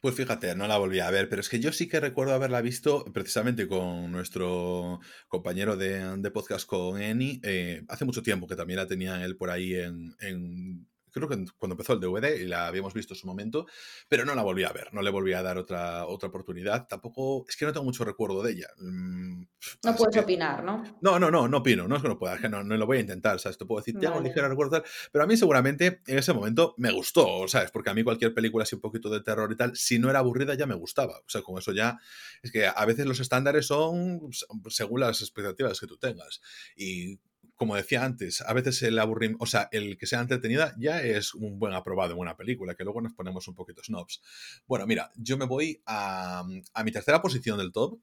[0.00, 2.60] Pues fíjate, no la volví a ver, pero es que yo sí que recuerdo haberla
[2.60, 8.76] visto precisamente con nuestro compañero de, podcast con Eni, eh, hace mucho tiempo que también
[8.76, 10.86] la tenía él por ahí en,
[11.18, 13.66] creo que cuando empezó el DVD y la habíamos visto en su momento,
[14.08, 16.86] pero no la volví a ver, no le volví a dar otra, otra oportunidad.
[16.86, 18.68] Tampoco, es que no tengo mucho recuerdo de ella.
[18.78, 19.42] Mm,
[19.84, 20.82] no puedes opinar, ¿no?
[21.00, 22.86] No, no, no, no opino, no es que no pueda, es que no, no lo
[22.86, 23.58] voy a intentar, ¿sabes?
[23.58, 26.92] Te puedo decir, tengo un ligero recuerdo pero a mí seguramente en ese momento me
[26.92, 27.70] gustó, ¿sabes?
[27.70, 30.20] Porque a mí cualquier película así un poquito de terror y tal, si no era
[30.20, 31.18] aburrida ya me gustaba.
[31.18, 31.98] O sea, con eso ya,
[32.42, 34.20] es que a veces los estándares son
[34.68, 36.40] según las expectativas que tú tengas.
[36.76, 37.18] Y
[37.58, 41.34] como decía antes, a veces el aburrimiento, o sea, el que sea entretenida ya es
[41.34, 44.22] un buen aprobado en una película, que luego nos ponemos un poquito snobs.
[44.66, 48.00] Bueno, mira, yo me voy a, a mi tercera posición del top,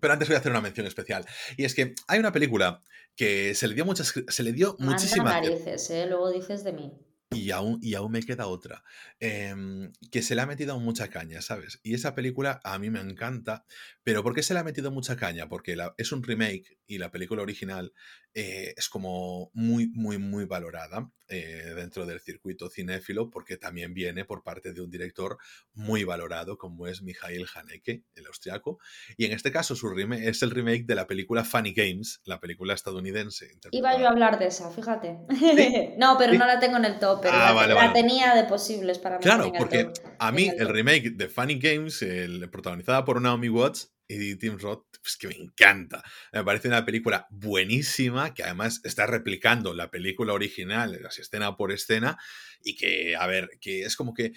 [0.00, 1.24] pero antes voy a hacer una mención especial.
[1.56, 2.82] Y es que hay una película
[3.14, 6.06] que se le dio muchas se le dio muchísima narices, ¿eh?
[6.08, 6.92] Luego dices de mí.
[7.30, 8.84] Y aún, y aún me queda otra,
[9.18, 11.80] em, que se le ha metido mucha caña, ¿sabes?
[11.82, 13.64] Y esa película a mí me encanta,
[14.04, 15.48] pero ¿por qué se le ha metido mucha caña?
[15.48, 17.92] Porque es un remake y la película original
[18.34, 24.24] eh, es como muy, muy, muy valorada eh, dentro del circuito cinéfilo porque también viene
[24.24, 25.38] por parte de un director
[25.74, 28.78] muy valorado como es Mijail Haneke, el austriaco.
[29.16, 32.38] Y en este caso su remake, es el remake de la película Funny Games, la
[32.38, 33.58] película estadounidense.
[33.72, 35.18] Iba yo a hablar de esa, fíjate.
[35.98, 39.18] no, pero no la tengo en el top, pero ah, la, tenía de posibles para
[39.18, 39.22] mí.
[39.22, 44.36] Claro, porque a mí el, remake de Funny Games, el, protagonizada por Naomi Watts, y
[44.36, 46.02] Tim Roth, pues que me encanta.
[46.32, 52.16] Me parece una película buenísima, que además está replicando la película original, escena por escena,
[52.62, 54.32] y que, a ver, que es como que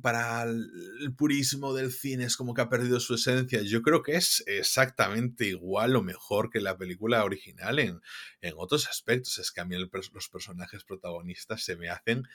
[0.00, 3.60] para el purismo del cine es como que ha perdido su esencia.
[3.62, 8.00] Yo creo que es exactamente igual o mejor que la película original en,
[8.40, 9.38] en otros aspectos.
[9.38, 9.90] Es que a mí los
[10.30, 12.26] personajes protagonistas se me hacen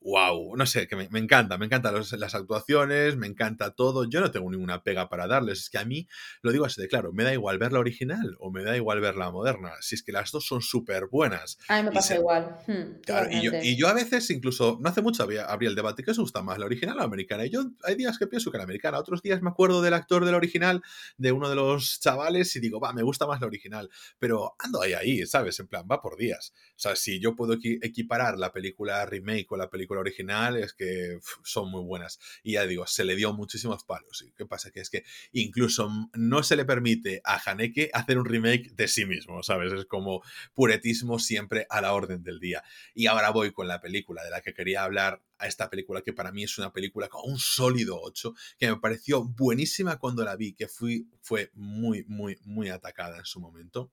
[0.00, 0.56] wow.
[0.56, 4.04] No sé, que me, encanta, me encantan las actuaciones, me encanta todo.
[4.04, 5.60] Yo no tengo ninguna pega para darles.
[5.60, 6.06] Es que a mí,
[6.42, 9.00] lo digo así de claro, me da igual ver la original o me da igual
[9.00, 9.72] ver la moderna.
[9.80, 11.58] Si es que las dos son súper buenas.
[11.68, 12.58] A mí me pasa igual.
[12.66, 13.00] Hmm,
[13.30, 16.10] y, yo, y, yo, a veces incluso, no hace mucho había, habría el debate que
[16.10, 17.46] os gusta más la original americana.
[17.46, 20.34] Yo hay días que pienso que la americana, otros días me acuerdo del actor del
[20.34, 20.82] original,
[21.16, 23.90] de uno de los chavales, y digo, va, me gusta más la original.
[24.18, 25.58] Pero ando ahí, ahí, ¿sabes?
[25.60, 26.52] En plan, va por días.
[26.70, 31.18] O sea, si yo puedo equiparar la película remake con la película original, es que
[31.42, 32.18] son muy buenas.
[32.42, 34.22] Y ya digo, se le dio muchísimos palos.
[34.26, 34.70] ¿Y qué pasa?
[34.70, 39.06] Que es que incluso no se le permite a Haneke hacer un remake de sí
[39.06, 39.72] mismo, ¿sabes?
[39.72, 40.22] Es como
[40.54, 42.62] puretismo siempre a la orden del día.
[42.94, 46.12] Y ahora voy con la película de la que quería hablar a esta película, que
[46.12, 50.36] para mí es una película con un sólido 8, que me pareció buenísima cuando la
[50.36, 53.92] vi, que fui, fue muy, muy, muy atacada en su momento,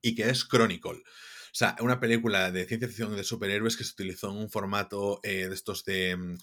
[0.00, 1.02] y que es Chronicle.
[1.52, 5.20] O sea, una película de ciencia ficción de superhéroes que se utilizó en un formato
[5.22, 6.38] eh, de estos de um,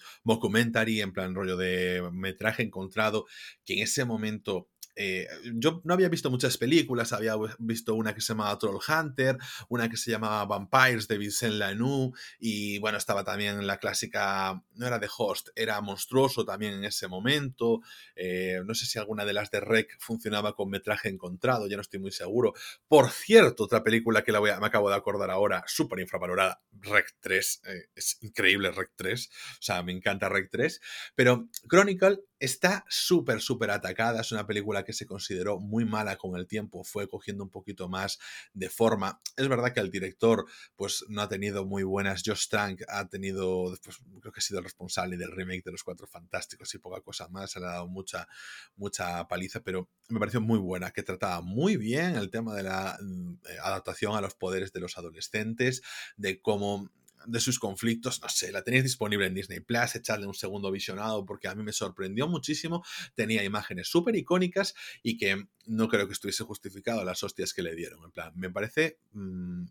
[0.85, 3.25] en plan rollo de metraje encontrado,
[3.65, 8.21] que en ese momento eh, yo no había visto muchas películas, había visto una que
[8.21, 9.37] se llamaba Troll Hunter,
[9.69, 14.87] una que se llamaba Vampires de Vincent Lanoux, y bueno, estaba también la clásica, no
[14.87, 17.81] era de Host, era Monstruoso también en ese momento.
[18.15, 21.81] Eh, no sé si alguna de las de Rec funcionaba con metraje encontrado, ya no
[21.81, 22.53] estoy muy seguro.
[22.87, 26.61] Por cierto, otra película que la voy a, me acabo de acordar ahora, súper infravalorada,
[26.73, 30.81] Rec 3, eh, es increíble Rec 3, o sea, me encanta Rec 3,
[31.15, 36.37] pero Chronicle está súper, súper atacada, es una película que se consideró muy mala con
[36.37, 38.19] el tiempo fue cogiendo un poquito más
[38.53, 39.21] de forma.
[39.35, 42.23] Es verdad que el director pues no ha tenido muy buenas.
[42.25, 45.83] Josh Trank ha tenido, pues, creo que ha sido el responsable del remake de Los
[45.83, 47.51] Cuatro Fantásticos y poca cosa más.
[47.51, 48.27] Se le ha dado mucha,
[48.75, 52.97] mucha paliza, pero me pareció muy buena, que trataba muy bien el tema de la
[53.01, 55.81] mm, adaptación a los poderes de los adolescentes,
[56.17, 56.89] de cómo
[57.25, 61.25] de sus conflictos, no sé, la tenéis disponible en Disney Plus, echarle un segundo visionado
[61.25, 62.83] porque a mí me sorprendió muchísimo,
[63.15, 67.75] tenía imágenes súper icónicas y que no creo que estuviese justificado las hostias que le
[67.75, 68.99] dieron, en plan, me parece...
[69.11, 69.65] Mm,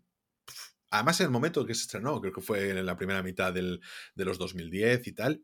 [0.91, 3.81] además, en el momento que se estrenó, creo que fue en la primera mitad del,
[4.15, 5.43] de los 2010 y tal,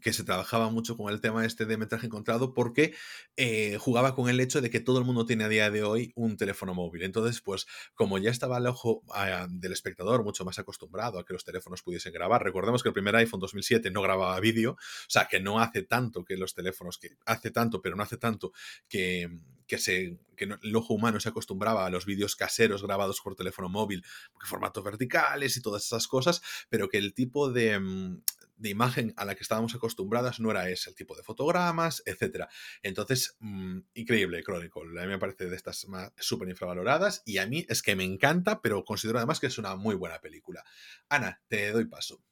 [0.00, 2.94] que se trabajaba mucho con el tema este de metraje encontrado porque
[3.36, 6.12] eh, jugaba con el hecho de que todo el mundo tiene a día de hoy
[6.14, 7.02] un teléfono móvil.
[7.02, 11.34] Entonces, pues como ya estaba el ojo ah, del espectador mucho más acostumbrado a que
[11.34, 15.26] los teléfonos pudiesen grabar, recordemos que el primer iPhone 2007 no grababa vídeo, o sea,
[15.26, 18.52] que no hace tanto que los teléfonos, que hace tanto, pero no hace tanto
[18.88, 19.30] que,
[19.66, 23.68] que, se, que el ojo humano se acostumbraba a los vídeos caseros grabados por teléfono
[23.68, 24.04] móvil,
[24.40, 28.22] formatos verticales y todas esas cosas, pero que el tipo de, mm,
[28.56, 32.46] de imagen a la que estábamos acostumbradas no era ese, el tipo de fotogramas, etc.
[32.82, 35.00] Entonces, mm, increíble Chronicle.
[35.00, 35.86] A mí me parece de estas
[36.18, 39.76] súper infravaloradas y a mí es que me encanta, pero considero además que es una
[39.76, 40.64] muy buena película.
[41.08, 42.22] Ana, te doy paso.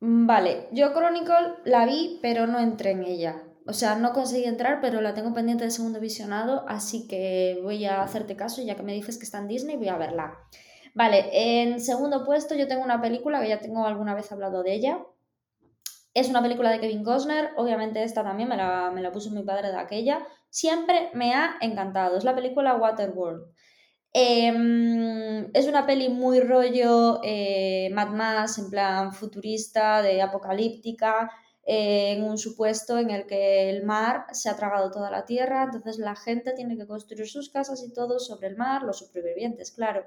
[0.00, 3.42] Mm, vale, yo Chronicle la vi, pero no entré en ella.
[3.66, 7.84] O sea, no conseguí entrar, pero la tengo pendiente de segundo visionado, así que voy
[7.84, 10.38] a hacerte caso, ya que me dices que está en Disney, voy a verla.
[10.94, 14.74] Vale, en segundo puesto yo tengo una película que ya tengo alguna vez hablado de
[14.74, 15.04] ella,
[16.16, 19.42] es una película de Kevin Costner, obviamente esta también me la, me la puso mi
[19.42, 20.26] padre de aquella.
[20.48, 22.16] Siempre me ha encantado.
[22.16, 23.52] Es la película Waterworld.
[24.14, 31.30] Em, es una peli muy rollo eh, Mad Max, en plan futurista, de apocalíptica,
[31.66, 35.64] eh, en un supuesto en el que el mar se ha tragado toda la tierra,
[35.64, 39.70] entonces la gente tiene que construir sus casas y todo sobre el mar, los supervivientes,
[39.70, 40.06] claro.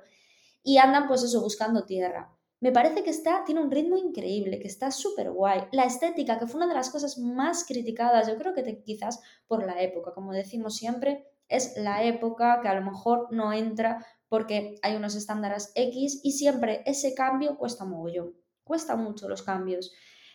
[0.63, 2.31] y andan pues eso buscando tierra.
[2.61, 5.61] Me parece que está, tiene un ritmo increíble, que está súper guay.
[5.71, 9.65] La estética, que fue una de las cosas más criticadas, yo creo que quizás por
[9.65, 14.75] la época, como decimos siempre, es la época que a lo mejor no entra porque
[14.83, 19.91] hay unos estándares X y siempre ese cambio cuesta mogollón, cuesta mucho los cambios.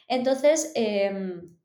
[0.09, 1.57] Entonces, em,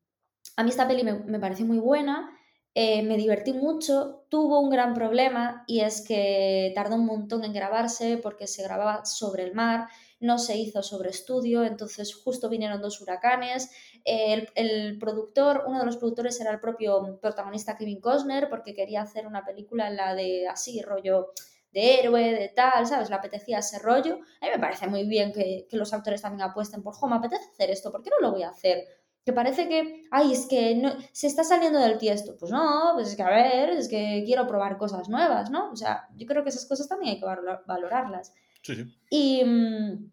[0.56, 2.30] a mí esta peli me, me pareció muy buena
[2.76, 7.54] eh, me divertí mucho, tuvo un gran problema y es que tardó un montón en
[7.54, 9.88] grabarse porque se grababa sobre el mar,
[10.20, 13.72] no se hizo sobre estudio, entonces justo vinieron dos huracanes.
[14.06, 19.02] El, el, productor, uno de los productores era el propio protagonista Kevin Costner porque quería
[19.02, 21.34] hacer una película en la de así, rollo
[21.72, 23.10] de héroe, de tal, ¿sabes?
[23.10, 24.16] Le apetecía ese rollo.
[24.42, 27.16] A mí me parece muy bien que, que los actores también apuesten por, jo, me
[27.16, 28.99] apetece hacer esto, ¿por qué no lo voy a hacer?
[29.30, 32.36] Que parece que, ay, es que no, se está saliendo del tiesto.
[32.38, 35.72] Pues no, pues es que a ver, es que quiero probar cosas nuevas, ¿no?
[35.72, 37.26] O sea, yo creo que esas cosas también hay que
[37.68, 38.34] valorarlas.
[38.64, 38.86] Sí, sí.
[39.12, 40.12] Y, mm,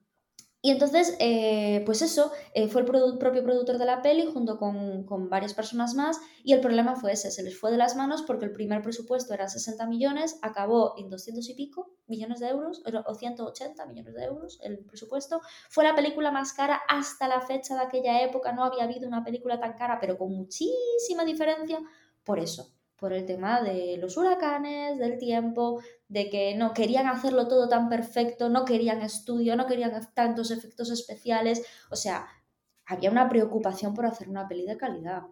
[0.66, 5.04] y entonces, eh, pues eso, eh, fue el propio productor de la peli junto con,
[5.04, 8.22] con, varias personas más y el problema fue ese, se les fue de las manos
[8.22, 12.82] porque el primer presupuesto era 60 millones, acabó en 200 y pico millones de euros,
[12.84, 15.40] o 180 millones de euros el presupuesto.
[15.70, 19.22] Fue la película más cara hasta la fecha de aquella época, no había habido una
[19.22, 21.78] película tan cara, pero con muchísima diferencia
[22.24, 27.46] por eso por el tema de los huracanes, del tiempo, de que no querían hacerlo
[27.46, 32.26] todo tan perfecto, no querían estudio, no querían tantos efectos especiales, o sea,
[32.86, 35.22] había una preocupación por hacer una peli de calidad.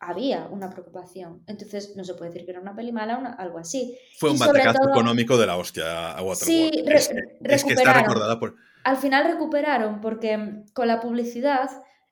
[0.00, 1.42] Había una preocupación.
[1.46, 3.98] Entonces, no se puede decir que era una peli mala, o algo así.
[4.18, 6.36] Fue un batacazo económico de la hostia a Waterworld.
[6.36, 7.10] Sí, es,
[7.42, 8.54] es que está recordada por...
[8.84, 11.68] Al final recuperaron porque con la publicidad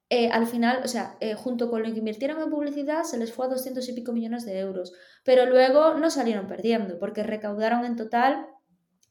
[0.08, 3.32] eh, al final, o sea, eh, junto con lo que invirtieron en publicidad, se les
[3.32, 4.92] fue a 200 y pico millones de euros.
[5.24, 8.46] Pero luego no salieron perdiendo, porque recaudaron en total,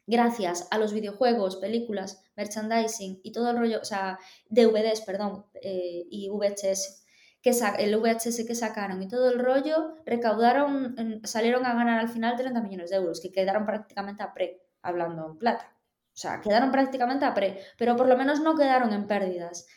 [0.07, 4.19] gracias a los videojuegos, películas, merchandising y todo el rollo, o sea,
[4.49, 7.03] DVDs, perdón, eh, y VHS,
[7.41, 12.37] que el VHS que sacaron y todo el rollo, recaudaron, salieron a ganar al final
[12.37, 15.75] 30 millones de euros, que quedaron prácticamente a pre, hablando en plata.
[16.13, 19.67] O sea, quedaron prácticamente a pre, pero por lo menos no quedaron en pérdidas.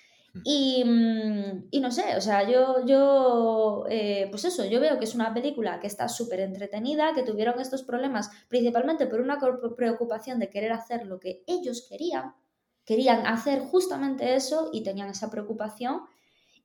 [0.45, 5.05] Y, mm, y, no sé, o sea, yo, yo eh, pues eso, yo veo que
[5.05, 9.39] es una película que está súper entretenida, que tuvieron estos problemas principalmente por una
[9.76, 12.34] preocupación de querer hacer lo que ellos querían,
[12.84, 16.03] querían hacer justamente eso y tenían esa preocupación.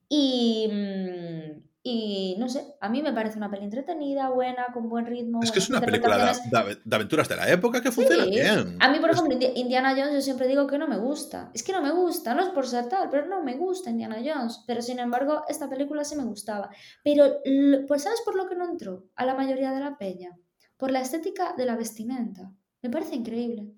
[0.09, 5.05] Y, mm, y no sé, a mí me parece una peli entretenida, buena, con buen
[5.05, 5.43] ritmo.
[5.43, 8.77] Es que es una película de, aventuras de la época que funciona bien.
[8.79, 11.51] A mí, por ejemplo, Indiana Jones, yo siempre digo que no me gusta.
[11.53, 14.21] Es que no me gusta, no es por ser tal, pero no me gusta Indiana
[14.23, 14.63] Jones.
[14.65, 16.69] Pero sin embargo, esta película sí me gustaba.
[17.03, 17.41] Pero,
[17.85, 20.37] pues, ¿sabes por lo que no entró a la mayoría de la peña?
[20.77, 22.49] Por la estética de la vestimenta.
[22.81, 23.73] Me parece increíble.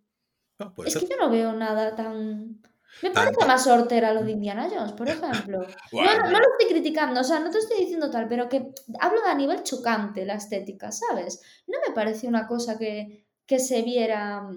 [0.86, 2.62] es que yo no veo nada tan
[3.02, 5.60] me parece más hortera lo de Indiana Jones, por ejemplo.
[5.92, 9.30] no, lo estoy criticando, o sea, no te estoy diciendo tal, pero que hablo de
[9.30, 11.42] a nivel chocante la estética, ¿sabes?
[11.68, 14.48] No me parece una cosa que, que se viera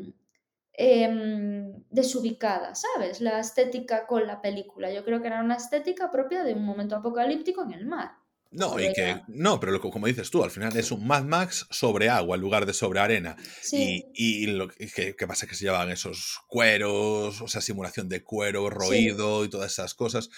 [0.73, 3.21] em, desubicada, ¿sabes?
[3.21, 4.93] La estética con la película.
[4.93, 8.13] Yo creo que era una estética propia de un momento apocalíptico en el mar.
[8.51, 12.09] No, y que, no, pero como dices tú, al final es un Mad Max sobre
[12.09, 13.37] agua en lugar de sobre arena.
[13.73, 18.25] Y, y, lo que, pasa es que se llevaban esos cueros, o sea, simulación de
[18.25, 20.31] cuero, roído y todas esas cosas.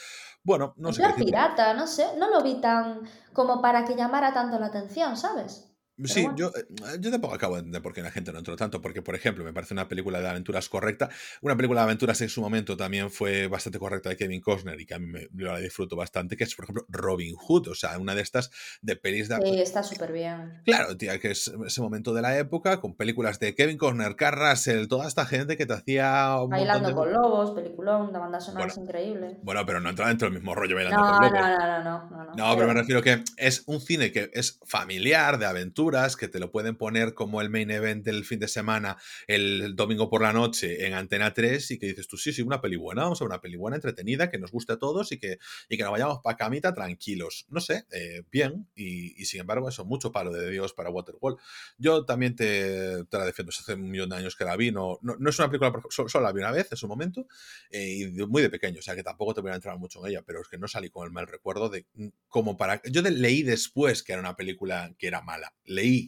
[0.42, 1.04] Bueno, no sé.
[1.16, 5.69] pirata, no sé, no lo vi tan como para que llamara tanto la atención, ¿sabes?
[6.04, 6.66] Sí, yo, eh,
[7.00, 9.44] yo tampoco acabo de entender por qué la gente no entró tanto, porque, por ejemplo,
[9.44, 11.10] me parece una película de aventuras correcta.
[11.42, 14.86] Una película de aventuras en su momento también fue bastante correcta de Kevin Costner y
[14.86, 17.98] que a mí me, la disfruto bastante, que es, por ejemplo, Robin Hood, o sea,
[17.98, 18.50] una de estas
[18.82, 19.36] de pelis de...
[19.42, 20.60] Sí, está súper bien.
[20.64, 24.38] Claro, tía, que es ese momento de la época, con películas de Kevin Costner, Carl
[24.38, 26.36] Russell, toda esta gente que te hacía...
[26.48, 29.38] Bailando con lobos, peliculón, de banda sonora es increíble.
[29.42, 31.32] Bueno, pero no entra dentro del mismo rollo bailando con lobos.
[31.32, 32.34] No, no, no, no.
[32.34, 35.46] No, no pero me refiero que es un cine que es familiar, de
[35.90, 40.08] que te lo pueden poner como el main event del fin de semana el domingo
[40.08, 43.02] por la noche en Antena 3 y que dices tú, sí, sí, una peli buena,
[43.02, 45.38] vamos a ver una peli buena, entretenida, que nos guste a todos y que,
[45.68, 47.46] y que nos vayamos para camita tranquilos.
[47.48, 51.38] No sé, eh, bien, y, sin embargo eso, mucho palo de Dios para Waterworld.
[51.76, 54.98] Yo también te, te la defiendo, hace un millón de años que la vi, no,
[55.02, 57.26] no, es una película, solo, la vi una vez en su momento,
[57.70, 60.12] eh, y muy de pequeño, o sea que tampoco te voy a entrar mucho en
[60.12, 62.80] ella, pero es que no salí con el mal recuerdo de mm, como para...
[62.84, 65.54] Yo leí después que era una película que era mala,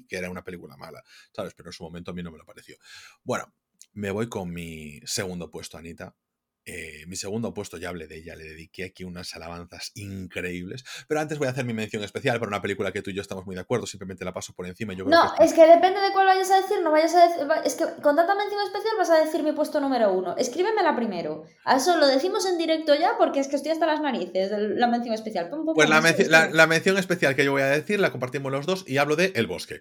[0.08, 1.02] que era una película mala,
[1.32, 1.54] ¿sabes?
[1.54, 2.76] Pero en su momento a mí no me lo pareció.
[3.22, 3.52] Bueno,
[3.94, 6.14] me voy con mi segundo puesto, Anita.
[6.64, 10.84] Eh, mi segundo puesto, ya hablé de ella, le dediqué aquí unas alabanzas increíbles.
[11.08, 13.22] Pero antes voy a hacer mi mención especial para una película que tú y yo
[13.22, 14.92] estamos muy de acuerdo, simplemente la paso por encima.
[14.92, 17.46] Yo no, es, que depende de cuál vayas a decir, no vayas a decir.
[17.64, 20.36] Es que con tanta mención especial vas a decir mi puesto número uno.
[20.36, 21.44] Escríbemela primero.
[21.64, 24.58] A eso lo decimos en directo ya porque es que estoy hasta las narices de
[24.58, 25.50] la mención especial.
[25.74, 28.98] pues la, la mención especial que yo voy a decir la compartimos los dos y
[28.98, 29.80] hablo de El Bosque.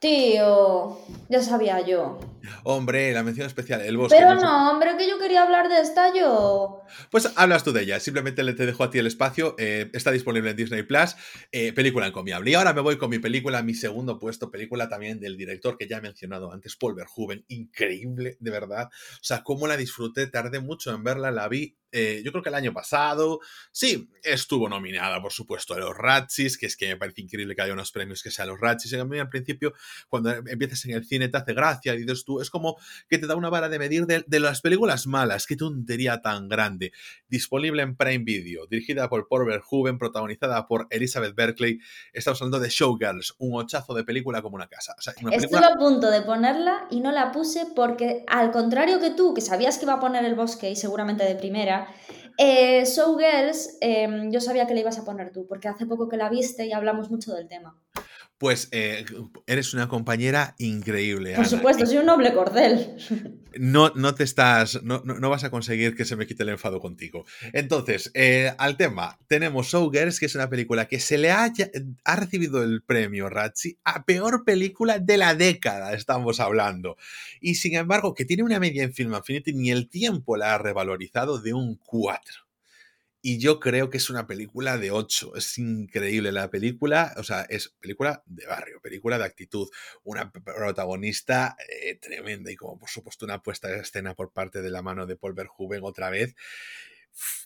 [0.00, 2.18] Tío, ya sabía yo.
[2.64, 4.16] Hombre, la mención especial, el bosque.
[4.18, 6.82] Pero no, hombre, que yo quería hablar de esta yo.
[7.10, 9.54] Pues hablas tú de ella, simplemente le te dejo a ti el espacio.
[9.58, 11.16] Eh, está disponible en Disney Plus,
[11.50, 12.50] eh, película encomiable.
[12.50, 15.88] Y ahora me voy con mi película, mi segundo puesto, película también del director que
[15.88, 17.44] ya he mencionado antes, Paul Verhoeven.
[17.48, 18.88] Increíble, de verdad.
[18.92, 22.50] O sea, cómo la disfruté, tardé mucho en verla, la vi eh, yo creo que
[22.50, 23.40] el año pasado,
[23.72, 27.62] sí, estuvo nominada, por supuesto, a los Ratchis, que es que me parece increíble que
[27.62, 28.92] haya unos premios que sean los Ratchis.
[28.92, 29.72] A mí al principio,
[30.06, 32.76] cuando empiezas en el cine, te hace gracia, y dices tú, es como
[33.08, 36.92] que te da una vara de medir de, las películas malas, qué tontería tan grande.
[37.28, 41.78] Disponible en Prime Video, dirigida por Paul Verhoeven, protagonizada por Elizabeth Berkley.
[42.12, 44.94] Estamos hablando de Showgirls, un ochazo de película como una casa.
[44.98, 49.40] Estuve a punto de ponerla y no la puse porque, al contrario que tú, que
[49.40, 51.85] sabías que iba a poner el bosque y seguramente de primera,
[52.38, 56.16] eh, Girls, em, yo sabía que le ibas a poner tú, porque hace poco que
[56.16, 57.80] la viste y hablamos mucho del tema.
[58.38, 59.06] Pues eh,
[59.46, 61.34] eres una compañera increíble.
[61.34, 62.96] Por supuesto, soy un noble cordel.
[63.58, 66.78] No, no te estás, no, no, vas a conseguir que se me quite el enfado
[66.78, 67.24] contigo.
[67.54, 71.50] Entonces, eh, al tema, tenemos Showgirls, que es una película que se le ha,
[72.04, 76.98] ha recibido el premio Ratchi a peor película de la década, estamos hablando.
[77.40, 80.58] Y sin embargo, que tiene una media en Film Affinity, ni el tiempo la ha
[80.58, 82.45] revalorizado de un 4.
[83.28, 85.34] Y yo creo que es una película de 8.
[85.34, 87.12] Es increíble la película.
[87.16, 89.68] O sea, es película de barrio, película de actitud.
[90.04, 94.70] Una protagonista eh, tremenda y como por supuesto una puesta de escena por parte de
[94.70, 96.36] la mano de Paul Verhoeven otra vez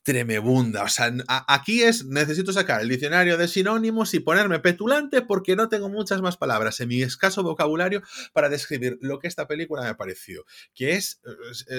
[0.02, 0.82] tremebunda.
[0.82, 1.12] O sea,
[1.46, 6.22] aquí es, necesito sacar el diccionario de sinónimos y ponerme petulante porque no tengo muchas
[6.22, 8.02] más palabras en mi escaso vocabulario
[8.32, 10.44] para describir lo que esta película me pareció,
[10.74, 11.20] que es,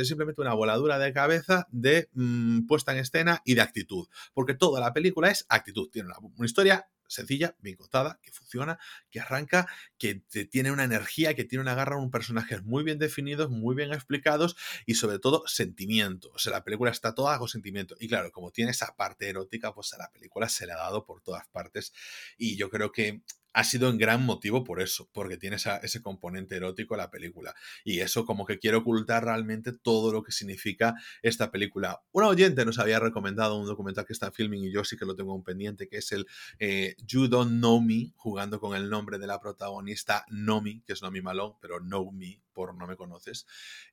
[0.04, 4.80] simplemente una voladura de cabeza de mm, puesta en escena y de actitud, porque toda
[4.80, 10.16] la película es actitud, tiene una historia sencilla, bien contada, que funciona, que arranca, que
[10.49, 14.55] tiene una energía, que tiene una garra, un personajes muy bien definidos, muy bien explicados
[14.86, 16.32] y sobre todo sentimiento.
[16.34, 17.95] O sea, la película está toda con sentimiento.
[17.99, 21.05] Y claro, como tiene esa parte erótica, pues a la película se le ha dado
[21.05, 21.93] por todas partes.
[22.38, 23.22] Y yo creo que
[23.54, 27.54] ha sido un gran motivo por eso, porque tiene ese componente erótico la película.
[27.84, 32.02] Y eso como que quiere ocultar realmente todo lo que significa esta película.
[32.12, 35.06] Un oyente nos había recomendado un documental que está en filming y yo sí que
[35.06, 36.28] lo tengo un pendiente, que es el
[36.60, 41.02] eh, You Don't Know Me, jugando con el nombre de la protagonista Nomi, que es
[41.02, 43.45] Nomi Malone, pero Know Me por No Me Conoces,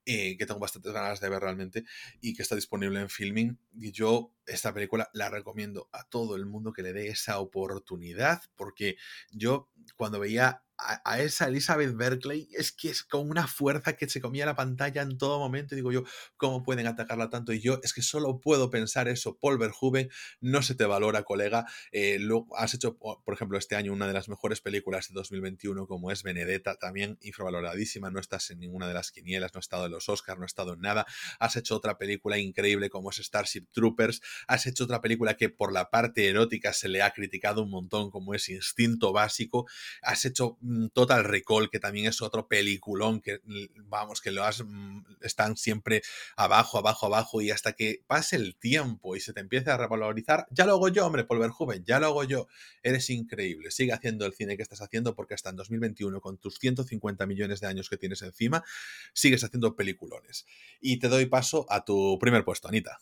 [0.05, 1.85] eh, que tengo bastantes ganas de ver realmente
[2.21, 3.59] y que está disponible en filming.
[3.79, 8.43] Y yo esta película la recomiendo a todo el mundo que le dé esa oportunidad,
[8.57, 8.97] porque
[9.31, 14.21] yo cuando veía a, esa Elizabeth Berkeley es que es con una fuerza que se
[14.21, 15.75] comía la pantalla en todo momento.
[15.75, 16.05] Y digo yo,
[16.37, 17.53] ¿cómo pueden atacarla tanto?
[17.53, 19.37] Y yo es que solo puedo pensar eso.
[19.39, 20.09] Paul Verhoeven,
[20.41, 21.67] no se te valora, colega.
[21.91, 25.87] Eh, lo, has hecho, por ejemplo, este año una de las mejores películas de 2021,
[25.87, 28.11] como es Benedetta, también infravaloradísima.
[28.11, 30.51] No estás en ninguna de las quinielas, no has estado en los Oscars, no has
[30.51, 31.07] estado en nada.
[31.41, 34.21] Has hecho otra película increíble como es Starship Troopers.
[34.47, 38.11] Has hecho otra película que por la parte erótica se le ha criticado un montón,
[38.11, 39.67] como es Instinto Básico.
[40.03, 40.57] Has hecho
[40.93, 43.41] Total Recall, que también es otro peliculón que,
[43.85, 46.03] vamos, que lo has, mm, están siempre
[46.37, 50.47] abajo, abajo, abajo, y hasta que pase el tiempo y se te empiece a revalorizar,
[50.51, 52.47] ya lo hago yo, hombre, Paul joven ya lo hago yo.
[52.83, 53.71] Eres increíble.
[53.71, 57.61] Sigue haciendo el cine que estás haciendo porque hasta en 2021, con tus 150 millones
[57.61, 58.65] de años que tienes encima,
[59.13, 60.47] sigues haciendo peliculones.
[60.81, 62.99] Y te doy paso a tu primer puesto, Anita.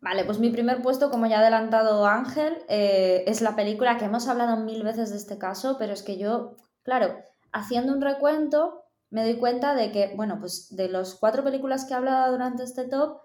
[0.00, 4.06] Vale, pues mi primer puesto, como ya ha adelantado Ángel, eh, es la película que
[4.06, 7.16] hemos hablado mil veces de este caso, pero es que yo Claro,
[7.52, 11.92] haciendo un recuento, me doy cuenta de que, bueno, pues de las cuatro películas que
[11.92, 13.18] he hablado durante este top,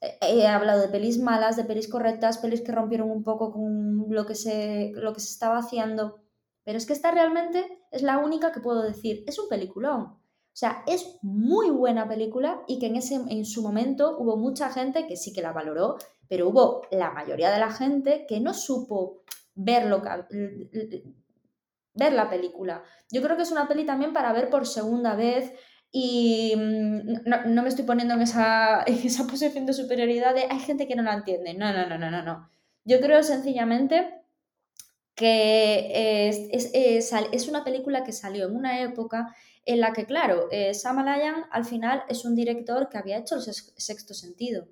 [0.00, 4.06] eh, he hablado de pelis malas, de pelis correctas, pelis que rompieron un poco con
[4.08, 6.20] lo que se, lo que se estaba haciendo.
[6.64, 9.24] Pero es que esta realmente es la única que puedo decir.
[9.26, 10.02] Es un peliculón.
[10.02, 14.70] O sea, es muy buena película y que en, ese, en su momento hubo mucha
[14.70, 15.96] gente que sí que la valoró,
[16.28, 19.22] pero hubo la mayoría de la gente que no supo
[19.54, 20.02] verlo,
[21.94, 22.82] ver la película.
[23.10, 25.52] Yo creo que es una peli también para ver por segunda vez
[25.90, 30.86] y mm, no, me estoy poniendo en esa, esa posición de superioridad de hay gente
[30.86, 31.54] que no la entiende.
[31.54, 32.50] No, no, no, no, no, no.
[32.84, 34.14] Yo creo sencillamente
[35.14, 39.34] que es, es, una película que salió en una época
[39.64, 43.36] en la que, claro, eh, Sam Alayan al final es un director que había hecho
[43.36, 44.66] el sexto sentido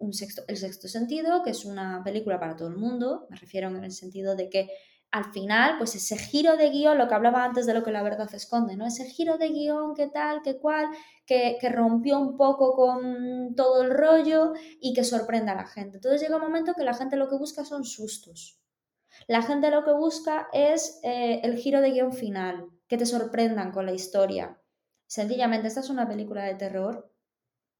[0.00, 3.68] un sexto, El sexto sentido, que es una película para todo el mundo, me refiero
[3.68, 4.70] en el sentido de que
[5.12, 8.02] al final, pues ese giro de guion, lo que hablaba antes de lo que la
[8.02, 8.86] verdad esconde, ¿no?
[8.86, 10.88] Ese giro de guion, qué tal, qué cual,
[11.26, 15.96] que, que, rompió un poco con todo el rollo y que sorprenda a la gente.
[15.96, 18.60] Entonces llega un momento que la gente lo que busca son sustos.
[19.26, 23.72] La gente lo que busca es eh, el giro de guion final, que te sorprendan
[23.72, 24.60] con la historia.
[25.06, 27.12] Sencillamente, esta es una película de terror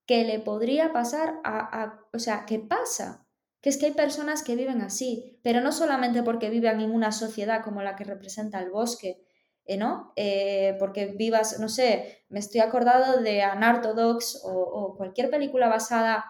[0.04, 3.28] que le podría pasar a, a o sea, ¿qué pasa?
[3.60, 7.12] Que es que hay personas que viven así, pero no solamente porque vivan en una
[7.12, 9.22] sociedad como la que representa el bosque,
[9.66, 10.12] eh, ¿no?
[10.16, 16.24] Eh, porque vivas, no sé, me estoy acordado de Unorthodox o, o cualquier película basada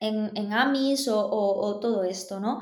[0.00, 2.60] en, en Amis o, o, todo esto, ¿no?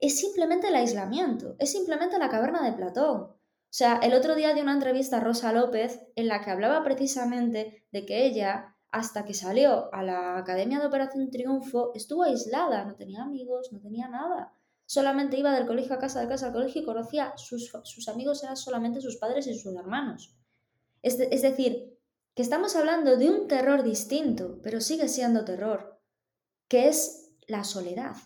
[0.00, 3.20] Es simplemente el aislamiento, es simplemente la caverna de Platón.
[3.20, 3.36] O
[3.70, 7.86] sea, el otro día di una entrevista a Rosa López en la que hablaba precisamente
[7.92, 12.94] de que ella hasta que salió a la Academia de Operación Triunfo, estuvo aislada, no
[12.94, 14.54] tenía amigos, no tenía nada.
[14.86, 18.42] Solamente iba del colegio a casa, de casa al colegio y conocía, sus, sus amigos
[18.42, 20.34] eran solamente sus padres y sus hermanos.
[21.02, 21.98] Es, es decir,
[22.34, 26.00] que estamos hablando de un terror distinto, pero sigue siendo terror,
[26.68, 28.16] que es la soledad.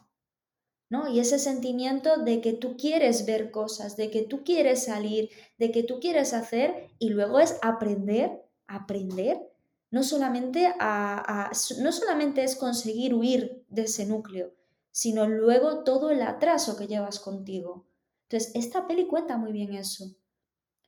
[0.89, 1.09] ¿no?
[1.09, 5.73] Y ese sentimiento de que tú quieres ver cosas, de que tú quieres salir, de
[5.73, 9.52] que tú quieres hacer y luego es aprender, aprender
[9.93, 14.55] no solamente, no solamente es conseguir huir de ese núcleo,
[14.91, 17.87] sino luego todo el atraso que llevas contigo.
[18.23, 20.17] Entonces, esta peli cuenta muy bien eso.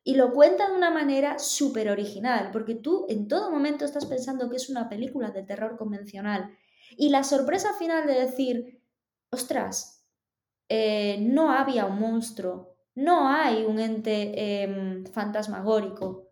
[0.02, 4.48] Y lo cuenta de una manera súper original, porque tú en todo momento estás pensando
[4.48, 6.56] que es una película de terror convencional.
[6.96, 8.82] Y la sorpresa final de decir,
[9.30, 10.06] ostras,
[10.70, 16.30] eh, no había un monstruo, no hay un ente em, fantasmagórico,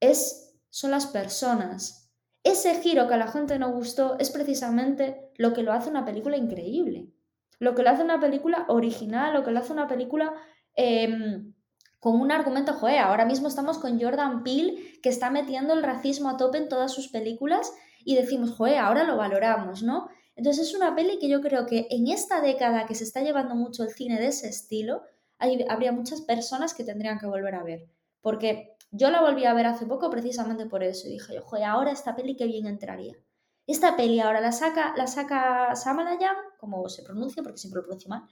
[0.00, 2.10] es son las personas.
[2.42, 6.04] Ese giro que a la gente no gustó es precisamente lo que lo hace una
[6.04, 7.10] película increíble,
[7.58, 10.32] lo que lo hace una película original, lo que lo hace una película
[10.74, 11.52] em,
[11.98, 16.30] con un argumento, joder, ahora mismo estamos con Jordan Peele que está metiendo el racismo
[16.30, 17.70] a tope en todas sus películas
[18.04, 20.08] y decimos, joder, ahora lo valoramos, ¿no?
[20.36, 23.54] Entonces es una peli que yo creo que en esta década que se está llevando
[23.54, 25.02] mucho el cine de ese estilo,
[25.38, 27.90] habría muchas personas que tendrían que volver a ver,
[28.22, 31.08] porque yo la volví a ver hace poco precisamente por eso.
[31.08, 33.16] Y dije, joder, ahora esta peli que bien entraría.
[33.66, 38.08] Esta peli ahora la saca, la saca Samalayan, como se pronuncia, porque siempre lo pronuncio
[38.08, 38.22] mal,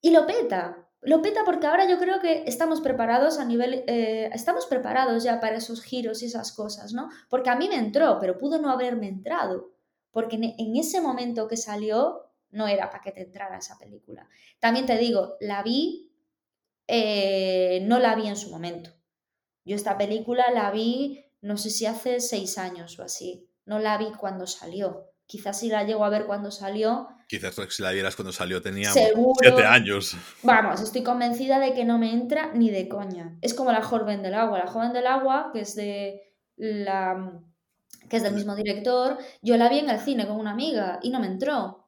[0.00, 0.88] y lo peta.
[1.00, 5.38] Lo peta porque ahora yo creo que estamos preparados a nivel, eh, estamos preparados ya
[5.38, 7.10] para esos giros y esas cosas, ¿no?
[7.28, 9.72] Porque a mí me entró, pero pudo no haberme entrado,
[10.12, 14.28] porque en ese momento que salió no era para que te entrara esa película.
[14.60, 16.12] También te digo, la vi,
[16.86, 18.93] eh, no la vi en su momento.
[19.64, 23.48] Yo esta película la vi, no sé si hace seis años o así.
[23.66, 25.10] No la vi cuando salió.
[25.26, 27.08] Quizás si la llego a ver cuando salió.
[27.28, 30.16] Quizás si la vieras cuando salió tenía siete años.
[30.42, 33.38] Vamos, estoy convencida de que no me entra ni de coña.
[33.40, 34.58] Es como la joven del agua.
[34.58, 36.20] La joven del agua, que es de
[36.56, 37.40] la
[38.08, 41.10] que es del mismo director, yo la vi en el cine con una amiga y
[41.10, 41.83] no me entró.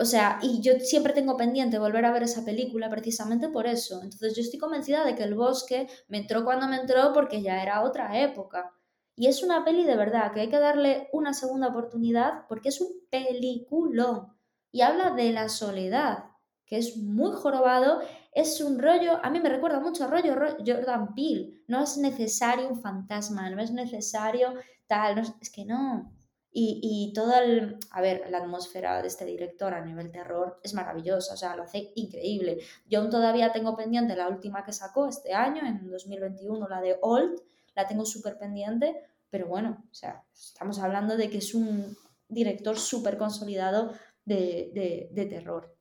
[0.00, 4.00] O sea, y yo siempre tengo pendiente volver a ver esa película precisamente por eso.
[4.00, 7.60] Entonces yo estoy convencida de que El Bosque me entró cuando me entró porque ya
[7.62, 8.72] era otra época.
[9.16, 12.80] Y es una peli de verdad que hay que darle una segunda oportunidad porque es
[12.80, 14.32] un peliculón.
[14.70, 16.26] Y habla de la soledad,
[16.64, 18.00] que es muy jorobado.
[18.32, 21.64] Es un rollo, a mí me recuerda mucho a rollo Jordan Peele.
[21.66, 24.54] No es necesario un fantasma, no es necesario
[24.86, 26.12] tal, es que no.
[26.50, 30.74] Y, y toda el, a ver, la atmósfera de este director a nivel terror es
[30.74, 32.58] maravillosa, o sea, lo hace increíble.
[32.88, 36.98] Yo aún todavía tengo pendiente la última que sacó este año, en 2021, la de
[37.02, 37.40] Old,
[37.74, 38.96] la tengo súper pendiente,
[39.30, 41.96] pero bueno, o sea, estamos hablando de que es un
[42.28, 43.92] director súper consolidado
[44.24, 45.74] de, de, de, terror.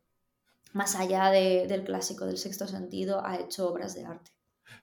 [0.74, 4.32] Más allá de, del clásico del sexto sentido, ha hecho obras de arte.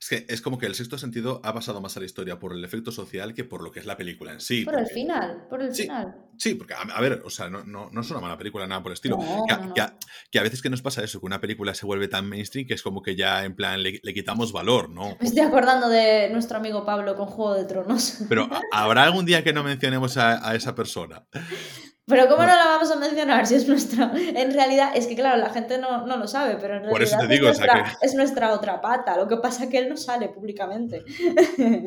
[0.00, 2.52] Es que es como que el sexto sentido ha pasado más a la historia por
[2.52, 4.64] el efecto social que por lo que es la película en sí.
[4.64, 6.14] Por el final, por el sí, final.
[6.36, 8.90] Sí, porque, a, ver, o sea, no, no, no, es una mala película, nada por
[8.90, 9.18] el estilo.
[9.18, 9.96] que, a, que, a,
[10.30, 12.74] que, a, veces que nos pasa eso, que una película se vuelve tan mainstream que
[12.74, 15.16] es como que ya en plan le, le quitamos valor, ¿no?
[15.20, 18.18] Me estoy acordando de nuestro amigo Pablo con Juego de Tronos.
[18.28, 21.24] Pero ¿habrá algún día que no mencionemos a, a esa persona?
[22.06, 22.48] Pero ¿cómo no.
[22.48, 24.12] la vamos a mencionar si es nuestra...
[24.14, 27.02] En realidad, es que claro, la gente no, no lo sabe, pero en realidad Por
[27.02, 28.06] eso te digo, es, nuestra, o sea que...
[28.06, 29.16] es nuestra otra pata.
[29.16, 31.04] Lo que pasa es que él no sale públicamente.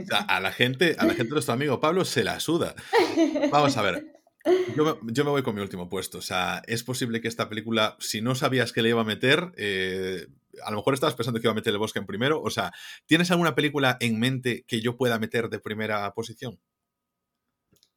[0.01, 2.73] O sea, a la gente, a la gente de nuestro amigo Pablo se la suda.
[3.51, 4.17] Vamos a ver.
[4.75, 6.17] Yo me, yo me, voy con mi último puesto.
[6.17, 9.51] O sea, es posible que esta película, si no sabías que le iba a meter,
[9.57, 10.27] eh,
[10.63, 12.41] a lo mejor estabas pensando que iba a meter el bosque en primero.
[12.41, 12.71] O sea,
[13.05, 16.59] ¿tienes alguna película en mente que yo pueda meter de primera posición?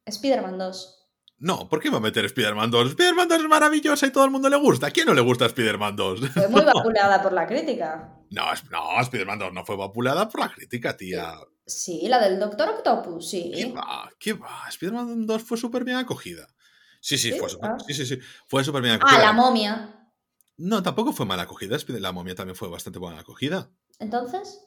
[0.05, 1.00] Spider-Man 2.
[1.43, 2.89] No, ¿por qué va a meter Spider-Man 2?
[2.89, 4.87] Spider-Man 2 es maravillosa y todo el mundo le gusta.
[4.87, 6.19] ¿A quién no le gusta Spider-Man 2?
[6.29, 8.15] Fue muy vapuleada por la crítica.
[8.29, 11.33] No, no Spider-Man 2 no fue vapuleada por la crítica, tía.
[11.65, 13.51] Sí, la del Doctor Octopus, sí.
[13.55, 14.07] ¿Qué va?
[14.19, 14.65] ¿Qué va?
[14.69, 16.47] Spider-Man 2 fue súper bien acogida.
[17.01, 17.39] Sí, sí, ¿Sí?
[17.39, 17.77] fue súper Ah.
[17.87, 19.21] sí, sí, sí, fue súper bien Ah, acogida.
[19.21, 20.11] la momia.
[20.57, 21.75] No, tampoco fue mala acogida.
[21.87, 23.71] La momia también fue bastante buena acogida.
[23.97, 24.61] Entonces,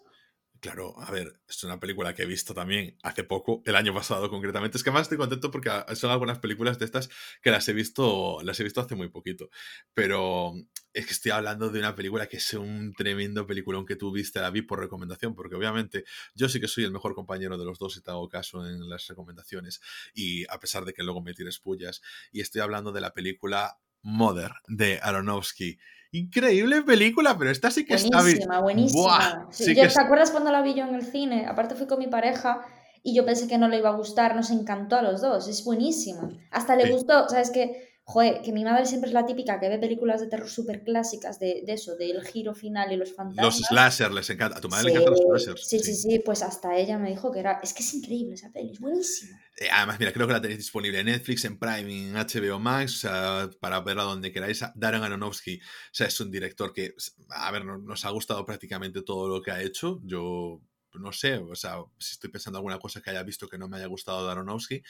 [0.65, 4.31] Claro, a ver, es una película que he visto también hace poco, el año pasado
[4.31, 4.79] concretamente.
[4.79, 7.11] Es que además estoy contento porque ah, son algunas películas de estas
[7.43, 9.51] que las he visto, las he visto hace muy poquito.
[9.93, 10.55] Pero
[10.95, 14.41] es que estoy hablando de una película que es un tremendo peliculón que tú viste,
[14.41, 16.05] la vi por recomendación, porque obviamente
[16.35, 18.89] yo sí que soy el mejor compañero de los dos y te hago caso en
[18.89, 19.83] las recomendaciones.
[20.15, 22.01] Y a pesar de que luego me tires pullas,
[22.33, 25.79] y estoy hablando de la película Mother de Aronofsky.
[26.15, 28.37] Increíble película, pero esta sí que está bien.
[28.37, 29.49] buenísima, buenísima.
[29.51, 31.47] Sí, sí que ¿Te acuerdas cuando la vi yo en el cine?
[31.47, 32.65] Aparte fui con mi pareja
[33.03, 35.65] y yo pensé que no le iba a gustar, nos encantó a los dos, es
[35.65, 36.31] buenísima.
[36.53, 36.93] Hasta le Sí.
[36.93, 37.94] gustó, ¿sabes qué?
[38.07, 41.39] Joder, que mi madre siempre es la típica que ve películas de terror súper clásicas
[41.39, 43.59] de, de eso, del giro final y los fantasmas.
[43.61, 44.59] Los slashers les encanta.
[44.59, 45.67] A tu madre Sí, le encantan los slashers.
[45.69, 48.53] sí, sí, sí, pues hasta ella me dijo que era, es que es increíble esa
[48.53, 49.41] peli, es buenísima.
[49.59, 52.97] Eh, además, mira, creo que la tenéis disponible en Netflix, en Prime, en HBO Max,
[52.97, 54.63] o sea, para verla donde queráis.
[54.75, 55.61] Darren Aronofsky, o
[55.93, 56.95] sea, es un director que,
[57.31, 60.01] a ver, no- nos ha gustado prácticamente todo lo que ha hecho.
[60.05, 60.61] Yo
[61.01, 63.77] no sé, o sea, si estoy pensando alguna cosa que haya visto que no me
[63.77, 64.79] haya gustado de Aronofsky.
[64.79, 64.83] O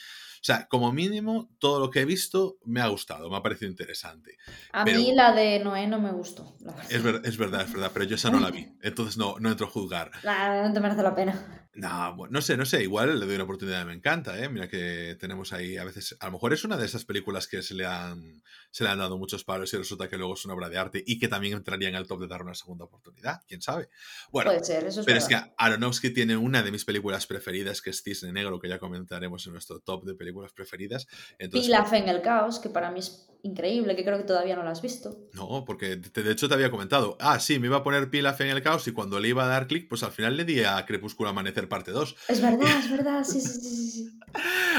[0.46, 4.36] sea, como mínimo, todo lo que he visto me ha gustado, me ha parecido interesante.
[4.72, 6.56] A Pero- mí la de Noé no me gustó.
[6.60, 6.74] la.
[6.90, 9.50] Es, ver- es verdad, es verdad, pero yo esa no la vi, entonces no, no
[9.50, 10.10] entro a juzgar.
[10.26, 11.63] Ah, no te merece la pena.
[11.76, 14.48] No, bueno, no sé, no sé, igual le doy una oportunidad, me encanta, ¿eh?
[14.48, 17.62] Mira que tenemos ahí, a veces, a lo mejor es una de esas películas que
[17.62, 20.54] se le han, se le han dado muchos palos y resulta que luego es una
[20.54, 23.40] obra de arte y que también entraría en el top de dar una segunda oportunidad,
[23.48, 23.88] quién sabe.
[24.30, 25.46] Bueno, Puede ser, eso es pero es verdad.
[25.46, 29.44] que Aronofsky tiene una de mis películas preferidas, que es Cisne Negro, que ya comentaremos
[29.46, 31.06] en nuestro top de películas preferidas.
[31.38, 34.64] Entonces, Pilaf en el caos, que para mí es increíble, que creo que todavía no
[34.64, 35.28] lo has visto.
[35.34, 38.40] No, porque te- de hecho te había comentado, ah, sí, me iba a poner Pilaf
[38.40, 40.62] en el caos y cuando le iba a dar clic, pues al final le di
[40.64, 42.16] a Crepúsculo Amanecer parte 2.
[42.28, 44.10] Es verdad, es verdad, sí, sí, sí, sí, sí.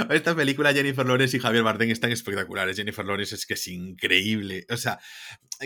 [0.09, 2.75] Esta película Jennifer Lawrence y Javier Bardem están espectaculares.
[2.75, 4.65] Jennifer Lawrence es que es increíble.
[4.69, 4.99] O sea,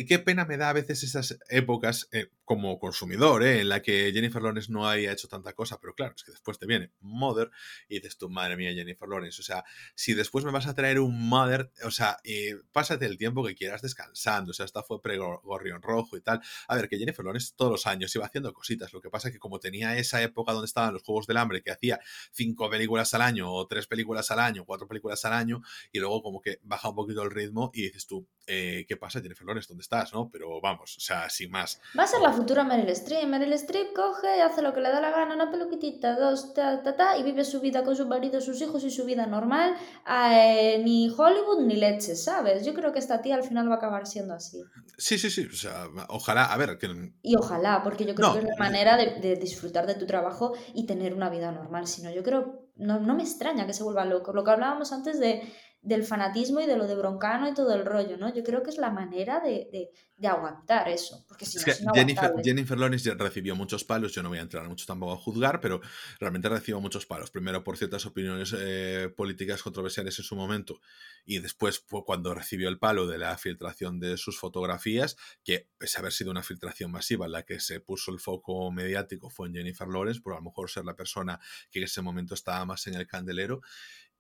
[0.08, 4.12] qué pena me da a veces esas épocas eh, como consumidor, eh, en la que
[4.12, 7.52] Jennifer Lawrence no haya hecho tanta cosa, pero claro, es que después te viene Mother
[7.88, 9.42] y dices tú, madre mía, Jennifer Lawrence.
[9.42, 9.64] O sea,
[9.96, 13.56] si después me vas a traer un Mother, o sea, eh, pásate el tiempo que
[13.56, 14.52] quieras descansando.
[14.52, 16.42] O sea, esta fue pre-Gorrión Rojo y tal.
[16.68, 18.94] A ver, que Jennifer Lawrence todos los años iba haciendo cositas.
[18.94, 21.62] Lo que pasa es que como tenía esa época donde estaban los Juegos del Hambre,
[21.62, 22.00] que hacía
[22.32, 25.62] cinco películas al año o tres películas al año, cuatro películas al año,
[25.92, 29.22] y luego como que baja un poquito el ritmo y dices tú, eh, ¿qué pasa,
[29.22, 29.79] Jennifer Lawrence?
[29.80, 30.14] ¿Dónde estás?
[30.14, 30.30] ¿no?
[30.30, 31.80] Pero vamos, o sea, sin más.
[31.98, 33.26] Va a ser la futura Meryl Streep.
[33.28, 36.96] Meryl Streep coge, hace lo que le da la gana, una peluquitita, dos, ta, ta,
[36.98, 39.76] ta, y vive su vida con su marido, sus hijos y su vida normal.
[40.08, 42.66] Eh, ni Hollywood ni leche, ¿sabes?
[42.66, 44.62] Yo creo que esta tía al final va a acabar siendo así.
[44.98, 46.90] Sí, sí, sí, o sea, ojalá, a ver, que
[47.22, 50.06] Y ojalá, porque yo creo No, que es la manera de, de disfrutar de tu
[50.06, 51.88] trabajo y tener una vida normal.
[51.88, 54.34] Si no, yo creo, no, no me extraña que se vuelva loco.
[54.34, 55.42] Lo que hablábamos antes de,
[55.82, 58.34] del fanatismo y de lo de broncano y todo el rollo, ¿no?
[58.34, 61.94] Yo creo que es la manera de, de, de aguantar eso, porque si Es no
[61.94, 62.34] que es Jennifer.
[62.44, 65.80] Jennifer Lawrence recibió muchos palos, yo no voy a entrar mucho tampoco a juzgar, pero
[66.20, 67.32] realmente recibió muchos palos.
[67.32, 70.82] Primero por ciertas opiniones eh, políticas controversiales en su momento
[71.26, 75.16] y después por cuando recibió el palo de la filtración de sus fotografías,
[75.46, 79.30] que pese a haber sido una filtración masiva, la que se puso el foco mediático
[79.30, 81.40] fue en Jennifer Lawrence, por a lo mejor ser la persona
[81.72, 83.62] que en ese momento estaba más en el candelero.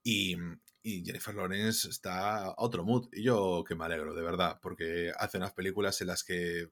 [0.02, 0.38] Y,
[0.82, 3.10] y Jennifer Lawrence está a otro mood.
[3.12, 6.70] Y yo que me alegro, de verdad, porque hace unas películas en las que,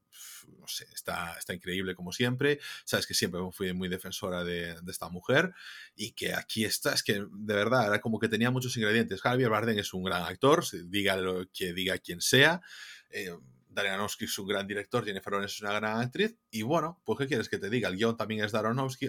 [0.60, 2.60] no sé, está, está increíble como siempre.
[2.86, 5.54] Sabes que siempre fui muy defensora de, de esta mujer
[5.96, 9.22] y que aquí está, es que de verdad era como que tenía muchos ingredientes.
[9.22, 12.62] Javier Bardem es un gran actor, diga lo que diga quien sea.
[13.10, 13.36] Eh,
[13.78, 16.36] Darren es un gran director, Jennifer Lawrence es una gran actriz.
[16.50, 17.90] Y bueno, pues ¿qué quieres que te diga?
[17.90, 18.58] El guion también es de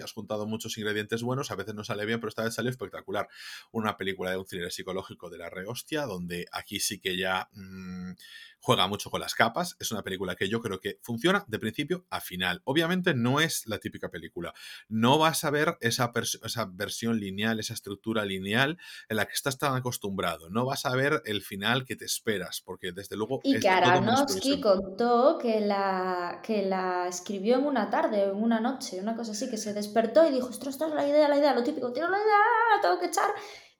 [0.03, 3.27] has juntado muchos ingredientes buenos, a veces no sale bien, pero esta vez salió espectacular.
[3.71, 8.11] Una película de un thriller psicológico de la rehostia, donde aquí sí que ya mmm,
[8.59, 9.75] juega mucho con las capas.
[9.79, 12.61] Es una película que yo creo que funciona de principio a final.
[12.65, 14.53] Obviamente no es la típica película.
[14.87, 16.11] No vas a ver esa,
[16.43, 20.49] esa versión lineal, esa estructura lineal en la que estás tan acostumbrado.
[20.49, 23.39] No vas a ver el final que te esperas, porque desde luego...
[23.43, 28.59] Y es que Aronofsky contó que la, que la escribió en una tarde, en una
[28.59, 31.37] noche, una cosa así, que se despertó y dijo, ostras, esta es la idea, la
[31.37, 32.37] idea, lo típico, tiro la idea,
[32.75, 33.29] la tengo que echar.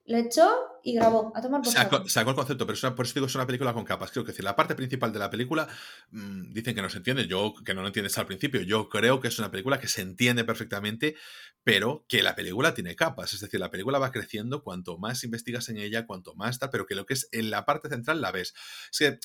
[0.04, 0.50] Le echó
[0.82, 3.34] y grabó, a tomar por sacó, sacó, el concepto, pero una, por eso digo es
[3.34, 4.10] una película con capas.
[4.10, 5.68] Creo que decir, la parte principal de la película
[6.10, 9.20] mmm, dicen que no se entiende, yo que no lo entiendes al principio, yo creo
[9.20, 11.16] que es una película que se entiende perfectamente,
[11.62, 15.68] pero que la película tiene capas, es decir, la película va creciendo cuanto más investigas
[15.68, 18.32] en ella, cuanto más tal, pero que lo que es en la parte central la
[18.32, 18.54] ves.
[18.90, 19.18] Es que, eh,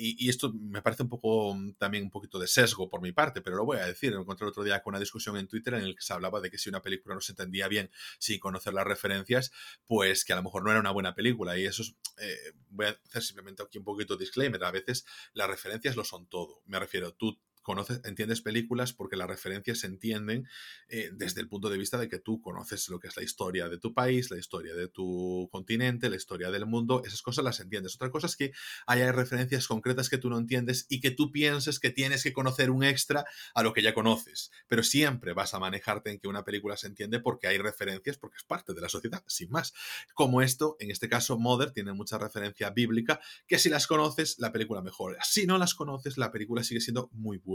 [0.00, 3.12] y, y, esto me parece un poco mm, también un poquito de sesgo por mi
[3.12, 5.46] parte, pero lo voy a decir, me encontré el otro día con una discusión en
[5.46, 7.90] Twitter en el que se hablaba de que si una película no se entendía bien
[8.18, 9.52] sin conocer las referencias,
[9.86, 12.86] pues que a lo mejor no era una buena película, y eso es, eh, voy
[12.86, 15.04] a hacer simplemente aquí un poquito disclaimer, a veces
[15.34, 19.88] las referencias lo son todo, me refiero, tú conoces, entiendes películas porque las referencias se
[19.88, 20.46] entienden
[20.88, 23.68] eh, desde el punto de vista de que tú conoces lo que es la historia
[23.68, 27.58] de tu país, la historia de tu continente, la historia del mundo, esas cosas las
[27.58, 27.96] entiendes.
[27.96, 28.52] Otra cosa es que
[28.86, 32.70] haya referencias concretas que tú no entiendes y que tú pienses que tienes que conocer
[32.70, 33.24] un extra
[33.54, 34.52] a lo que ya conoces.
[34.68, 38.36] Pero siempre vas a manejarte en que una película se entiende porque hay referencias, porque
[38.36, 39.72] es parte de la sociedad, sin más.
[40.12, 44.52] Como esto, en este caso, Mother tiene mucha referencia bíblica que si las conoces, la
[44.52, 45.18] película mejora.
[45.24, 47.53] Si no las conoces, la película sigue siendo muy buena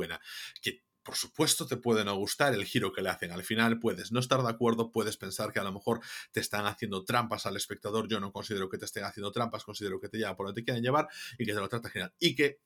[0.61, 4.11] Que por supuesto te puede no gustar el giro que le hacen al final, puedes
[4.11, 6.01] no estar de acuerdo, puedes pensar que a lo mejor
[6.31, 9.99] te están haciendo trampas al espectador, yo no considero que te estén haciendo trampas, considero
[9.99, 11.07] que te llevan por donde te quieren llevar
[11.37, 12.13] y que te lo trata genial.
[12.19, 12.59] Y que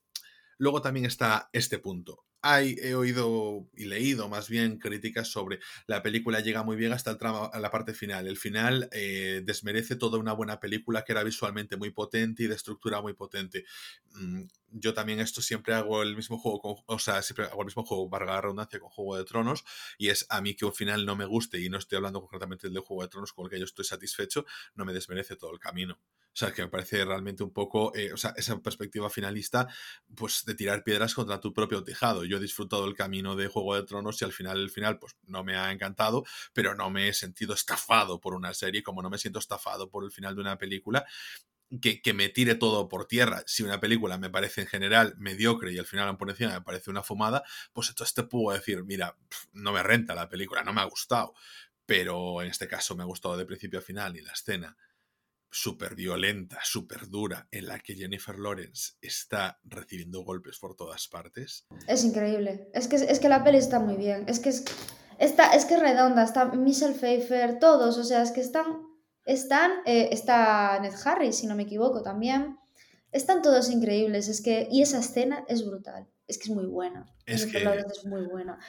[0.57, 6.03] luego también está este punto hay, he oído y leído más bien críticas sobre la
[6.03, 8.27] película llega muy bien hasta el trama, a la parte final.
[8.27, 12.55] El final eh, desmerece toda una buena película que era visualmente muy potente y de
[12.55, 13.65] estructura muy potente.
[14.15, 17.67] Mm, yo también esto siempre hago el mismo juego, con, o sea, siempre hago el
[17.67, 19.63] mismo juego, para la redundancia, con Juego de Tronos,
[19.97, 22.67] y es a mí que un final no me guste, y no estoy hablando concretamente
[22.67, 24.45] del de Juego de Tronos con el que yo estoy satisfecho,
[24.75, 25.99] no me desmerece todo el camino.
[26.33, 29.67] O sea, que me parece realmente un poco, eh, o sea, esa perspectiva finalista,
[30.15, 32.25] pues de tirar piedras contra tu propio tejado.
[32.37, 35.43] He disfrutado el camino de Juego de Tronos y al final, el final, pues no
[35.43, 39.17] me ha encantado, pero no me he sentido estafado por una serie, como no me
[39.17, 41.05] siento estafado por el final de una película.
[41.81, 43.41] Que, que, me tire todo por tierra.
[43.47, 46.91] Si una película me parece en general mediocre y al final por encima me parece
[46.91, 47.43] una fumada,
[47.73, 49.17] pues entonces te puedo decir, mira,
[49.53, 51.33] no me renta la película, no me ha gustado.
[51.87, 54.77] Pero en este caso me ha gustado de principio a final y la escena
[55.53, 61.67] súper violenta, súper dura, en la que Jennifer Lawrence está recibiendo golpes por todas partes.
[61.87, 62.69] Es increíble.
[62.73, 64.25] Es que, es que la peli está muy bien.
[64.27, 64.65] Es que es,
[65.19, 66.23] está, es que redonda.
[66.23, 67.97] Está Michelle Pfeiffer, todos.
[67.97, 68.65] O sea, es que están.
[69.25, 69.71] Están.
[69.85, 72.57] Eh, está Ned Harris, si no me equivoco, también.
[73.11, 74.27] Están todos increíbles.
[74.27, 74.67] Es que.
[74.71, 76.07] Y esa escena es brutal.
[76.27, 77.05] Es que es muy buena.
[77.25, 77.65] Es Jennifer que...
[77.65, 78.59] Lawrence es muy buena.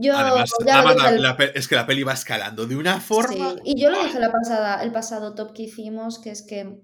[0.00, 1.22] Yo Además, la, el...
[1.22, 3.50] la, es que la peli va escalando de una forma.
[3.50, 6.80] Sí, y yo lo dije la pasada, el pasado top que hicimos, que es que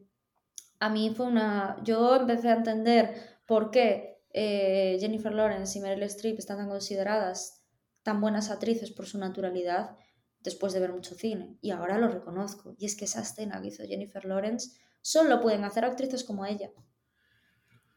[0.80, 1.76] a mí fue una.
[1.82, 7.64] Yo empecé a entender por qué eh, Jennifer Lawrence y Meryl Streep están tan consideradas
[8.02, 9.97] tan buenas actrices por su naturalidad
[10.40, 11.56] después de ver mucho cine.
[11.60, 12.74] Y ahora lo reconozco.
[12.78, 16.70] Y es que esa escena que hizo Jennifer Lawrence solo pueden hacer actrices como ella.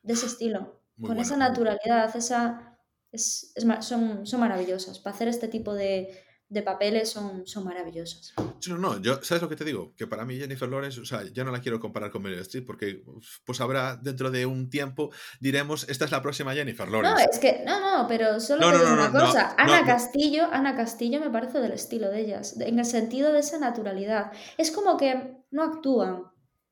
[0.01, 0.81] De ese estilo.
[0.95, 2.68] Muy con esa naturalidad, esa
[3.11, 4.99] es, es, son, son maravillosas.
[4.99, 6.09] Para hacer este tipo de,
[6.49, 8.33] de papeles son, son maravillosas.
[8.67, 9.93] No, no, yo, ¿sabes lo que te digo?
[9.95, 12.65] Que para mí Jennifer Lawrence, o sea, ya no la quiero comparar con Meryl Streep
[12.65, 13.03] porque
[13.45, 17.23] pues habrá dentro de un tiempo diremos, esta es la próxima Jennifer Lawrence.
[17.23, 19.55] No, es que, no, no, pero solo no, te digo no, una cosa.
[19.59, 23.59] Ana Castillo, Ana Castillo me parece del estilo de ellas, en el sentido de esa
[23.59, 24.31] naturalidad.
[24.57, 26.23] Es como que no actúan.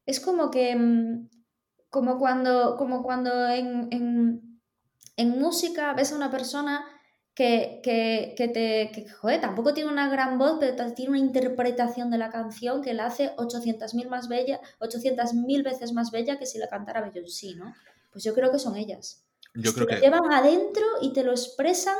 [0.07, 1.30] Es como que, mm,
[1.89, 4.46] como cuando, como cuando en, en
[5.18, 6.85] en música ves a una persona
[7.34, 12.10] que, que, que te, que, joder, tampoco tiene una gran voz, pero tiene una interpretación
[12.10, 16.57] de la canción que la hace 800.000 más bella, 800.000 veces más bella que si
[16.57, 17.76] la cantara Beyoncé, ¿no?
[18.11, 19.23] Pues yo creo que son ellas.
[19.53, 19.99] Yo creo te que...
[19.99, 21.98] lo llevan adentro y te lo expresan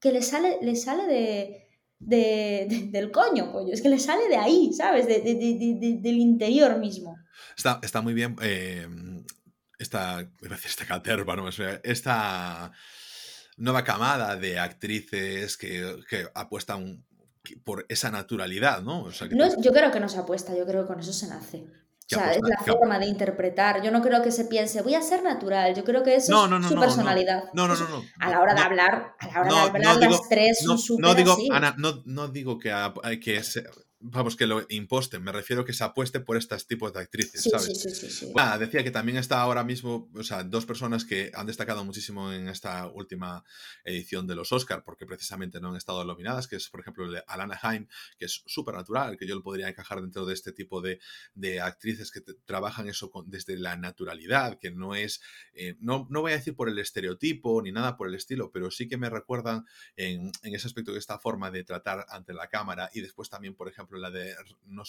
[0.00, 1.68] que le sale, le sale de,
[2.00, 3.72] de, de, del coño, coño.
[3.72, 5.06] Es que le sale de ahí, ¿sabes?
[5.06, 7.16] De, del interior mismo.
[7.56, 8.34] Está, está muy bien.
[8.42, 8.88] Eh,
[9.80, 10.30] esta,
[10.64, 11.48] esta caterva, ¿no?
[11.82, 12.70] esta
[13.56, 17.04] nueva camada de actrices que, que apuestan
[17.64, 19.04] por esa naturalidad, ¿no?
[19.04, 21.12] O sea, que no yo creo que no se apuesta, yo creo que con eso
[21.12, 21.66] se nace.
[21.66, 23.82] O sea, apuesta, es la forma de interpretar.
[23.82, 25.74] Yo no creo que se piense, voy a ser natural.
[25.74, 27.44] Yo creo que eso no, no, no, es su personalidad.
[27.54, 28.02] No, no, no, no.
[28.18, 31.04] A la hora de hablar, a la hora de hablar, las digo, tres son súper
[31.06, 31.48] No digo, así.
[31.50, 32.70] Ana, no, no digo que,
[33.22, 33.64] que se,
[34.02, 37.50] vamos, que lo imposten, me refiero que se apueste por estos tipos de actrices, Sí,
[37.50, 37.80] ¿sabes?
[38.18, 38.32] sí.
[38.36, 42.32] Ah, decía que también está ahora mismo, o sea, dos personas que han destacado muchísimo
[42.32, 43.44] en esta última
[43.84, 47.58] edición de los Oscar, porque precisamente no han estado nominadas, que es, por ejemplo, Alana
[47.62, 47.86] Haim,
[48.18, 50.98] que es súper natural, que yo lo podría encajar dentro de este tipo de,
[51.34, 55.20] de actrices que trabajan eso con- desde la naturalidad, que no es,
[55.52, 58.70] eh, no, no voy a decir por el estereotipo ni nada por el estilo, pero
[58.70, 59.66] sí que me recuerdan
[59.96, 63.68] en, en ese aspecto, esta forma de tratar ante la cámara y después también, por
[63.68, 64.34] ejemplo, ejemplo, la de,
[64.66, 64.82] no,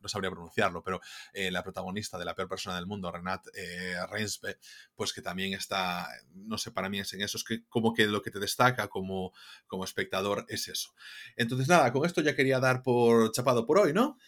[0.00, 1.00] no sabría pronunciarlo, pero
[1.32, 4.58] eh, la protagonista de La peor persona del mundo, Renat eh, Reinsbe,
[4.94, 8.06] pues que también está, no sé, para mí es en eso, es que como que
[8.06, 9.32] lo que te destaca como,
[9.66, 10.90] como espectador es eso.
[11.36, 14.18] Entonces, nada, con esto ya quería dar por chapado por hoy, ¿no?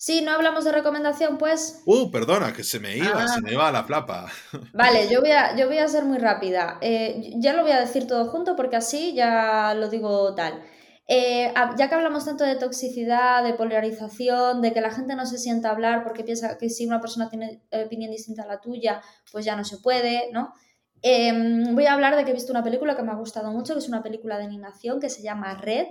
[0.00, 1.82] Sí, no hablamos de recomendación, pues.
[1.84, 4.30] Uh, perdona, que se me iba, se me iba a la flapa.
[4.72, 6.78] Vale, yo voy a, yo voy a ser muy rápida.
[6.80, 10.62] Eh, ya lo voy a decir todo junto porque así ya lo digo tal.
[11.10, 15.38] Eh, ya que hablamos tanto de toxicidad, de polarización, de que la gente no se
[15.38, 19.00] sienta a hablar porque piensa que si una persona tiene opinión distinta a la tuya,
[19.32, 20.52] pues ya no se puede, ¿no?
[21.00, 23.72] Em, voy a hablar de que he visto una película que me ha gustado mucho,
[23.72, 25.86] que es una película de animación que se llama Red,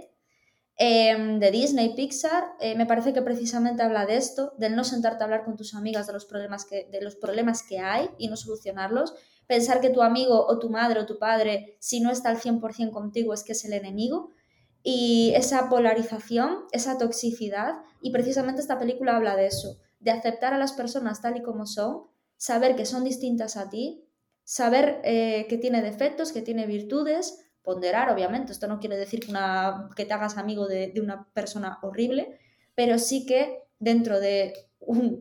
[0.77, 2.43] em, de Disney Pixar.
[2.59, 5.73] Eh, me parece que precisamente habla de esto, del no sentarte a hablar con tus
[5.73, 9.15] amigas de los problemas que, de los problemas que hay y no solucionarlos.
[9.47, 12.91] Pensar que tu amigo o tu madre o tu padre, si no está al 100%
[12.91, 14.36] contigo, es que es el enemigo
[14.89, 20.57] y esa polarización, esa toxicidad, y precisamente esta película habla de eso, de aceptar a
[20.57, 22.03] las personas tal y como son,
[22.37, 24.05] saber que son distintas a ti,
[24.45, 29.29] saber eh, que tiene defectos, que tiene virtudes, ponderar, obviamente, esto no quiere decir que,
[29.29, 32.39] una, que te hagas amigo de, de, una persona horrible,
[32.73, 34.53] pero sí que dentro de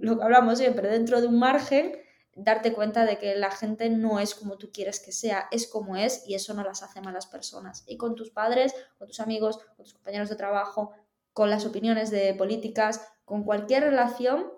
[0.00, 1.90] lo que hablamos siempre, dentro de un margen,
[2.36, 5.96] darte cuenta de que la gente no es como tú quieres que sea, es como
[5.96, 7.82] es y eso no las hace malas personas.
[7.86, 10.92] Y con tus padres, con tus amigos, con tus compañeros de trabajo,
[11.32, 14.52] con las opiniones de políticas, con cualquier relación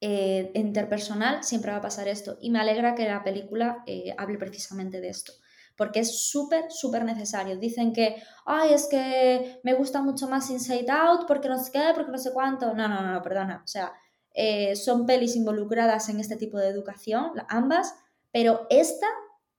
[0.00, 2.38] eh, interpersonal, siempre va a pasar esto.
[2.40, 5.32] Y me alegra que la película eh, hable precisamente de esto.
[5.76, 7.56] Porque es súper, súper necesario.
[7.56, 11.92] Dicen que, ay, es que me gusta mucho más Inside Out porque no sé qué,
[11.94, 12.74] porque no sé cuánto.
[12.74, 13.62] No, no, no, perdona.
[13.64, 13.92] O sea,
[14.34, 17.94] eh, son pelis involucradas en este tipo de educación, ambas,
[18.32, 19.06] pero esta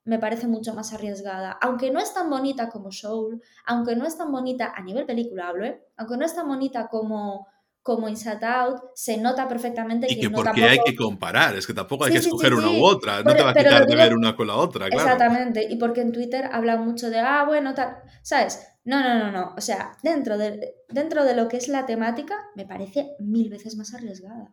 [0.04, 1.52] me parece mucho más arriesgada.
[1.62, 5.84] Aunque no es tan bonita como Soul, aunque no es tan bonita a nivel peliculable,
[5.98, 7.48] aunque no es tan bonita como,
[7.84, 11.74] como Inside Out, se nota perfectamente y que, no porque hay que comparar, es que
[11.74, 14.36] tampoco hay que escoger una u otra, no te va a quitar de ver una
[14.36, 15.04] con la otra, claro.
[15.04, 18.68] Exactamente, y porque en Twitter hablan mucho de, ah, bueno, tal, ¿sabes?
[18.84, 22.36] No, no, no, no, o sea, dentro de, dentro de lo que es la temática,
[22.56, 24.52] me parece mil veces más arriesgada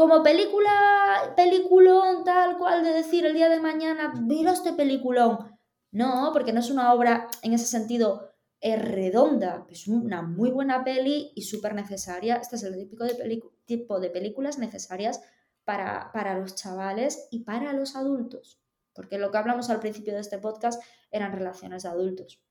[0.00, 5.58] como película, peliculón tal cual de decir el día de mañana, mira este peliculón.
[5.92, 8.32] No, porque no es una obra en ese sentido
[8.62, 12.36] es redonda, es una muy buena peli y súper necesaria.
[12.36, 15.20] Este es el típico de tipo de películas necesarias
[15.66, 18.58] para, para los chavales y para los adultos,
[18.94, 22.42] porque lo que hablamos al principio de este podcast eran relaciones de adultos.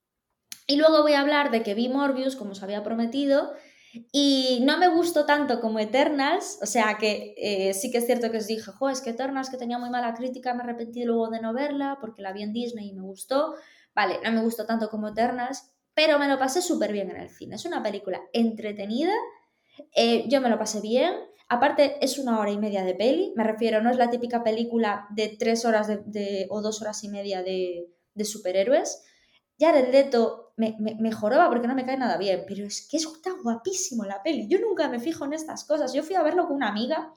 [0.68, 3.54] Y luego voy a hablar de que vi Morbius, como os había prometido,
[4.12, 8.32] y no me gustó tanto como Eternals, o sea que eh, sí que es cierto
[8.32, 11.30] que os dije, jo, es que Eternals que tenía muy mala crítica, me arrepentí luego
[11.30, 13.56] de no verla porque la vi en Disney y me gustó.
[13.96, 17.30] Vale, no me gustó tanto como Eternals, pero me lo pasé súper bien en el
[17.30, 17.56] cine.
[17.56, 19.14] Es una película entretenida,
[19.96, 21.14] eh, yo me lo pasé bien.
[21.48, 25.08] Aparte, es una hora y media de peli, me refiero, no es la típica película
[25.10, 29.04] de tres horas de, o dos horas y media de, de superhéroes.
[29.58, 31.12] el Leto me, me,
[31.50, 34.46] porque no me cae nada bien, pero es que está guapísimo la peli.
[34.48, 35.94] Yo nunca me fijo en estas cosas.
[35.94, 37.14] Yo fui a verlo con una amiga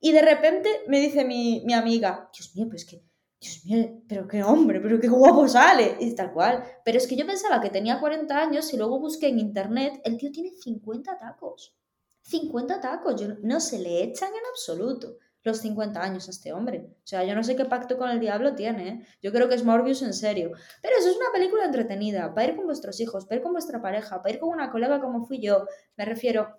[0.00, 3.04] y de repente me dice mi, mi amiga, Dios mío, pues que,
[3.38, 6.64] Dios mío, pero qué hombre, pero qué guapo sale, y tal cual.
[6.82, 10.16] Pero es que yo pensaba que tenía 40 años y luego busqué en internet, el
[10.16, 11.76] tío tiene 50 tacos.
[12.22, 16.86] 50 tacos, yo, no se le echan en absoluto los 50 años a este hombre.
[16.88, 18.88] O sea, yo no sé qué pacto con el diablo tiene.
[18.88, 19.06] ¿eh?
[19.22, 20.52] Yo creo que es Morbius en serio.
[20.80, 23.82] Pero eso es una película entretenida, para ir con vuestros hijos, para ir con vuestra
[23.82, 25.66] pareja, para ir con una colega como fui yo.
[25.96, 26.56] Me refiero,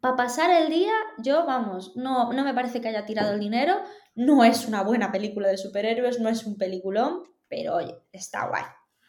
[0.00, 3.76] para pasar el día, yo, vamos, no, no me parece que haya tirado el dinero.
[4.14, 8.64] No es una buena película de superhéroes, no es un peliculón, pero oye, está guay.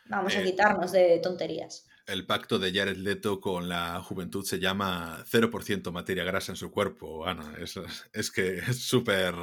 [0.09, 4.59] Vamos a eh, quitarnos de tonterías el pacto de Jared Leto con la juventud se
[4.59, 7.53] llama 0% materia grasa en su cuerpo, Ana.
[7.59, 7.79] Es,
[8.13, 9.35] es que es súper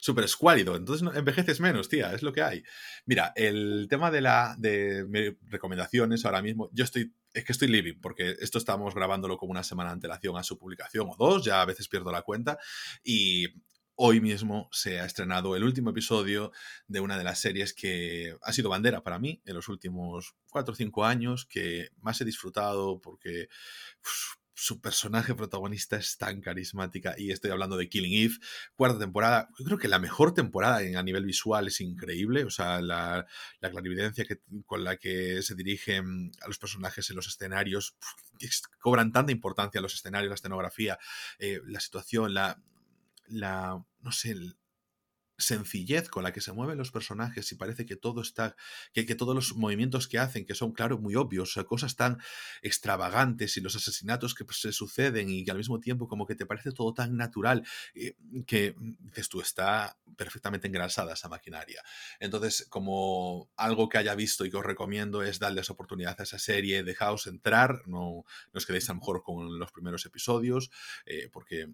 [0.00, 0.76] súper escuálido.
[0.76, 2.62] Entonces envejeces menos, tía, es lo que hay.
[3.06, 8.00] Mira, el tema de la de recomendaciones ahora mismo, yo estoy es que estoy living,
[8.00, 11.60] porque esto estamos grabándolo como una semana de antelación a su publicación o dos, ya
[11.60, 12.58] a veces pierdo la cuenta.
[13.04, 13.48] Y
[14.00, 16.52] hoy mismo se ha estrenado el último episodio
[16.86, 20.72] de una de las series que ha sido bandera para mí en los últimos cuatro
[20.72, 23.48] o cinco años, que más he disfrutado porque
[24.54, 27.16] su personaje protagonista es tan carismática.
[27.18, 28.34] Y estoy hablando de Killing Eve,
[28.76, 32.80] cuarta temporada, yo creo que la mejor temporada a nivel visual es increíble, o sea,
[32.80, 33.26] la,
[33.60, 34.24] clarividencia
[34.66, 37.96] con la que se dirigen a los personajes en los escenarios,
[38.78, 40.98] cobran tanta importancia los escenarios, la escenografía,
[41.40, 42.62] eh, la situación, la,
[43.28, 44.34] la, no sé,
[45.38, 48.56] sencillez con la que se mueven los personajes y parece que todo está,
[48.92, 52.18] que, todos los movimientos que hacen, que son, claro, muy obvios, cosas tan
[52.60, 56.34] extravagantes y los asesinatos que pues, se suceden y que al mismo tiempo como que
[56.34, 57.64] te parece todo tan natural
[57.94, 61.82] eh, que dices tú, está perfectamente engrasada esa maquinaria.
[62.18, 66.38] Entonces, como algo que haya visto y que os recomiendo es darles oportunidad a esa
[66.38, 70.70] serie, dejaos entrar, no, no os quedéis a lo mejor con los primeros episodios,
[71.06, 71.68] eh, porque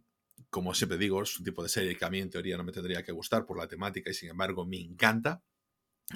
[0.50, 2.72] como siempre digo, es un tipo de serie que a mí en teoría no me
[2.72, 5.42] tendría que gustar por la temática y sin embargo me encanta.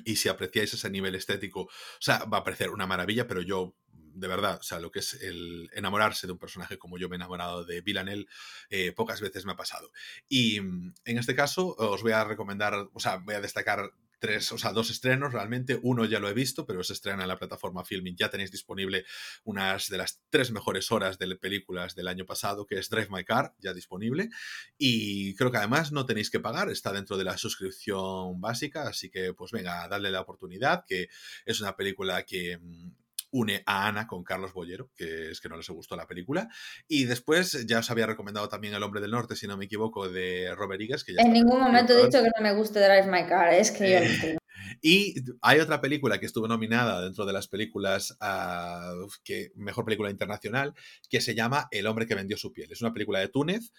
[0.05, 3.75] Y si apreciáis ese nivel estético, o sea, va a parecer una maravilla, pero yo,
[3.91, 7.17] de verdad, o sea, lo que es el enamorarse de un personaje como yo me
[7.17, 8.27] he enamorado de Villanelle,
[8.69, 9.91] eh, pocas veces me ha pasado.
[10.29, 14.53] Y mm, en este caso, os voy a recomendar, o sea, voy a destacar tres,
[14.53, 15.79] o sea, dos estrenos realmente.
[15.83, 18.17] Uno ya lo he visto, pero se estrena en la plataforma Filming.
[18.17, 19.05] Ya tenéis disponible
[19.45, 23.25] unas de las tres mejores horas de películas del año pasado, que es Drive My
[23.25, 24.29] Car, ya disponible.
[24.77, 29.11] Y creo que además no tenéis que pagar, está dentro de la suscripción básica, así
[29.11, 31.09] que pues venga, darle la oportunidad, que
[31.45, 32.91] es una película que mm,
[33.31, 36.49] une a Ana con Carlos Bollero, que es que no les gustó la película.
[36.87, 40.09] Y después ya os había recomendado también El Hombre del Norte, si no me equivoco,
[40.09, 41.05] de Robert Eggers.
[41.05, 43.91] Que en ningún momento he dicho que no me guste Drive My Car, es que
[43.91, 44.39] yo eh,
[44.83, 50.11] Y hay otra película que estuvo nominada dentro de las películas, uh, que mejor película
[50.11, 50.75] internacional,
[51.09, 52.71] que se llama El hombre que vendió su piel.
[52.71, 53.73] Es una película de Túnez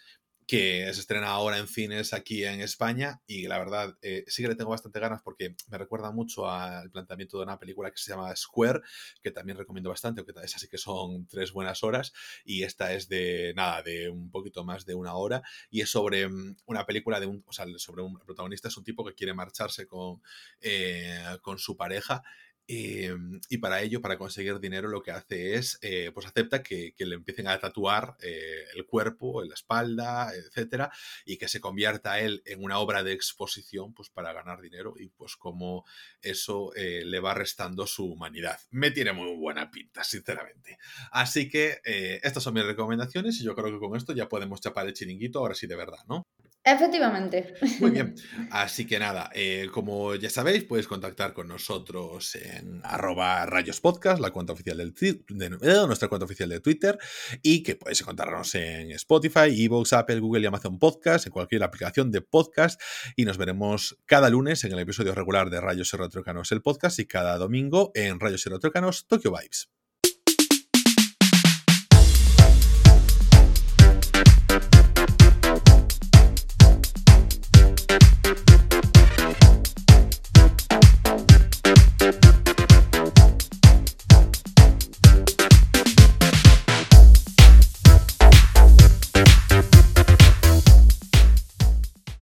[0.49, 4.47] que se estrena ahora en cines aquí en España y la verdad eh, sí que
[4.47, 8.09] le tengo bastante ganas porque me recuerda mucho al planteamiento de una película que se
[8.09, 8.81] llama Square,
[9.21, 12.13] que también recomiendo bastante, aunque es así que son tres buenas horas
[12.43, 16.27] y esta es de nada, de un poquito más de una hora y es sobre
[16.27, 19.35] mm, una película de un, o sea, sobre un protagonista es un tipo que quiere
[19.35, 20.19] marcharse con,
[20.61, 22.23] eh, con su pareja
[22.71, 26.93] Em, y para ello, para conseguir dinero, lo que hace es, eh, pues acepta que,
[26.99, 30.91] le empiecen a tatuar eh, el cuerpo, la espalda, etcétera,
[31.25, 35.09] y que se convierta él en una obra de exposición, pues para ganar dinero y
[35.09, 35.83] pues como
[36.21, 38.59] eso eh, le va restando su humanidad.
[38.69, 40.77] Me tiene muy buena pinta, sinceramente.
[41.11, 41.79] Así que
[42.21, 45.39] estas son mis recomendaciones y yo creo que con esto ya podemos chapar el chiringuito,
[45.39, 46.27] ahora sí de verdad, ¿no?
[46.73, 47.53] Efectivamente.
[47.79, 48.15] Muy bien.
[48.51, 54.31] Así que nada, eh, como ya sabéis, podéis contactar con nosotros en arroba rayospodcast, la
[54.31, 56.97] cuenta oficial del de, eh, nuestra cuenta oficial de Twitter,
[57.41, 62.11] y que podéis encontrarnos en Spotify, Evox, Apple, Google y Amazon Podcast, en cualquier aplicación
[62.11, 62.79] de podcast,
[63.15, 66.99] y nos veremos cada lunes en el episodio regular de Rayos y Retrocanos, el podcast,
[66.99, 69.78] y cada domingo en Rayos y Retrocanos, Tokyo Vibes.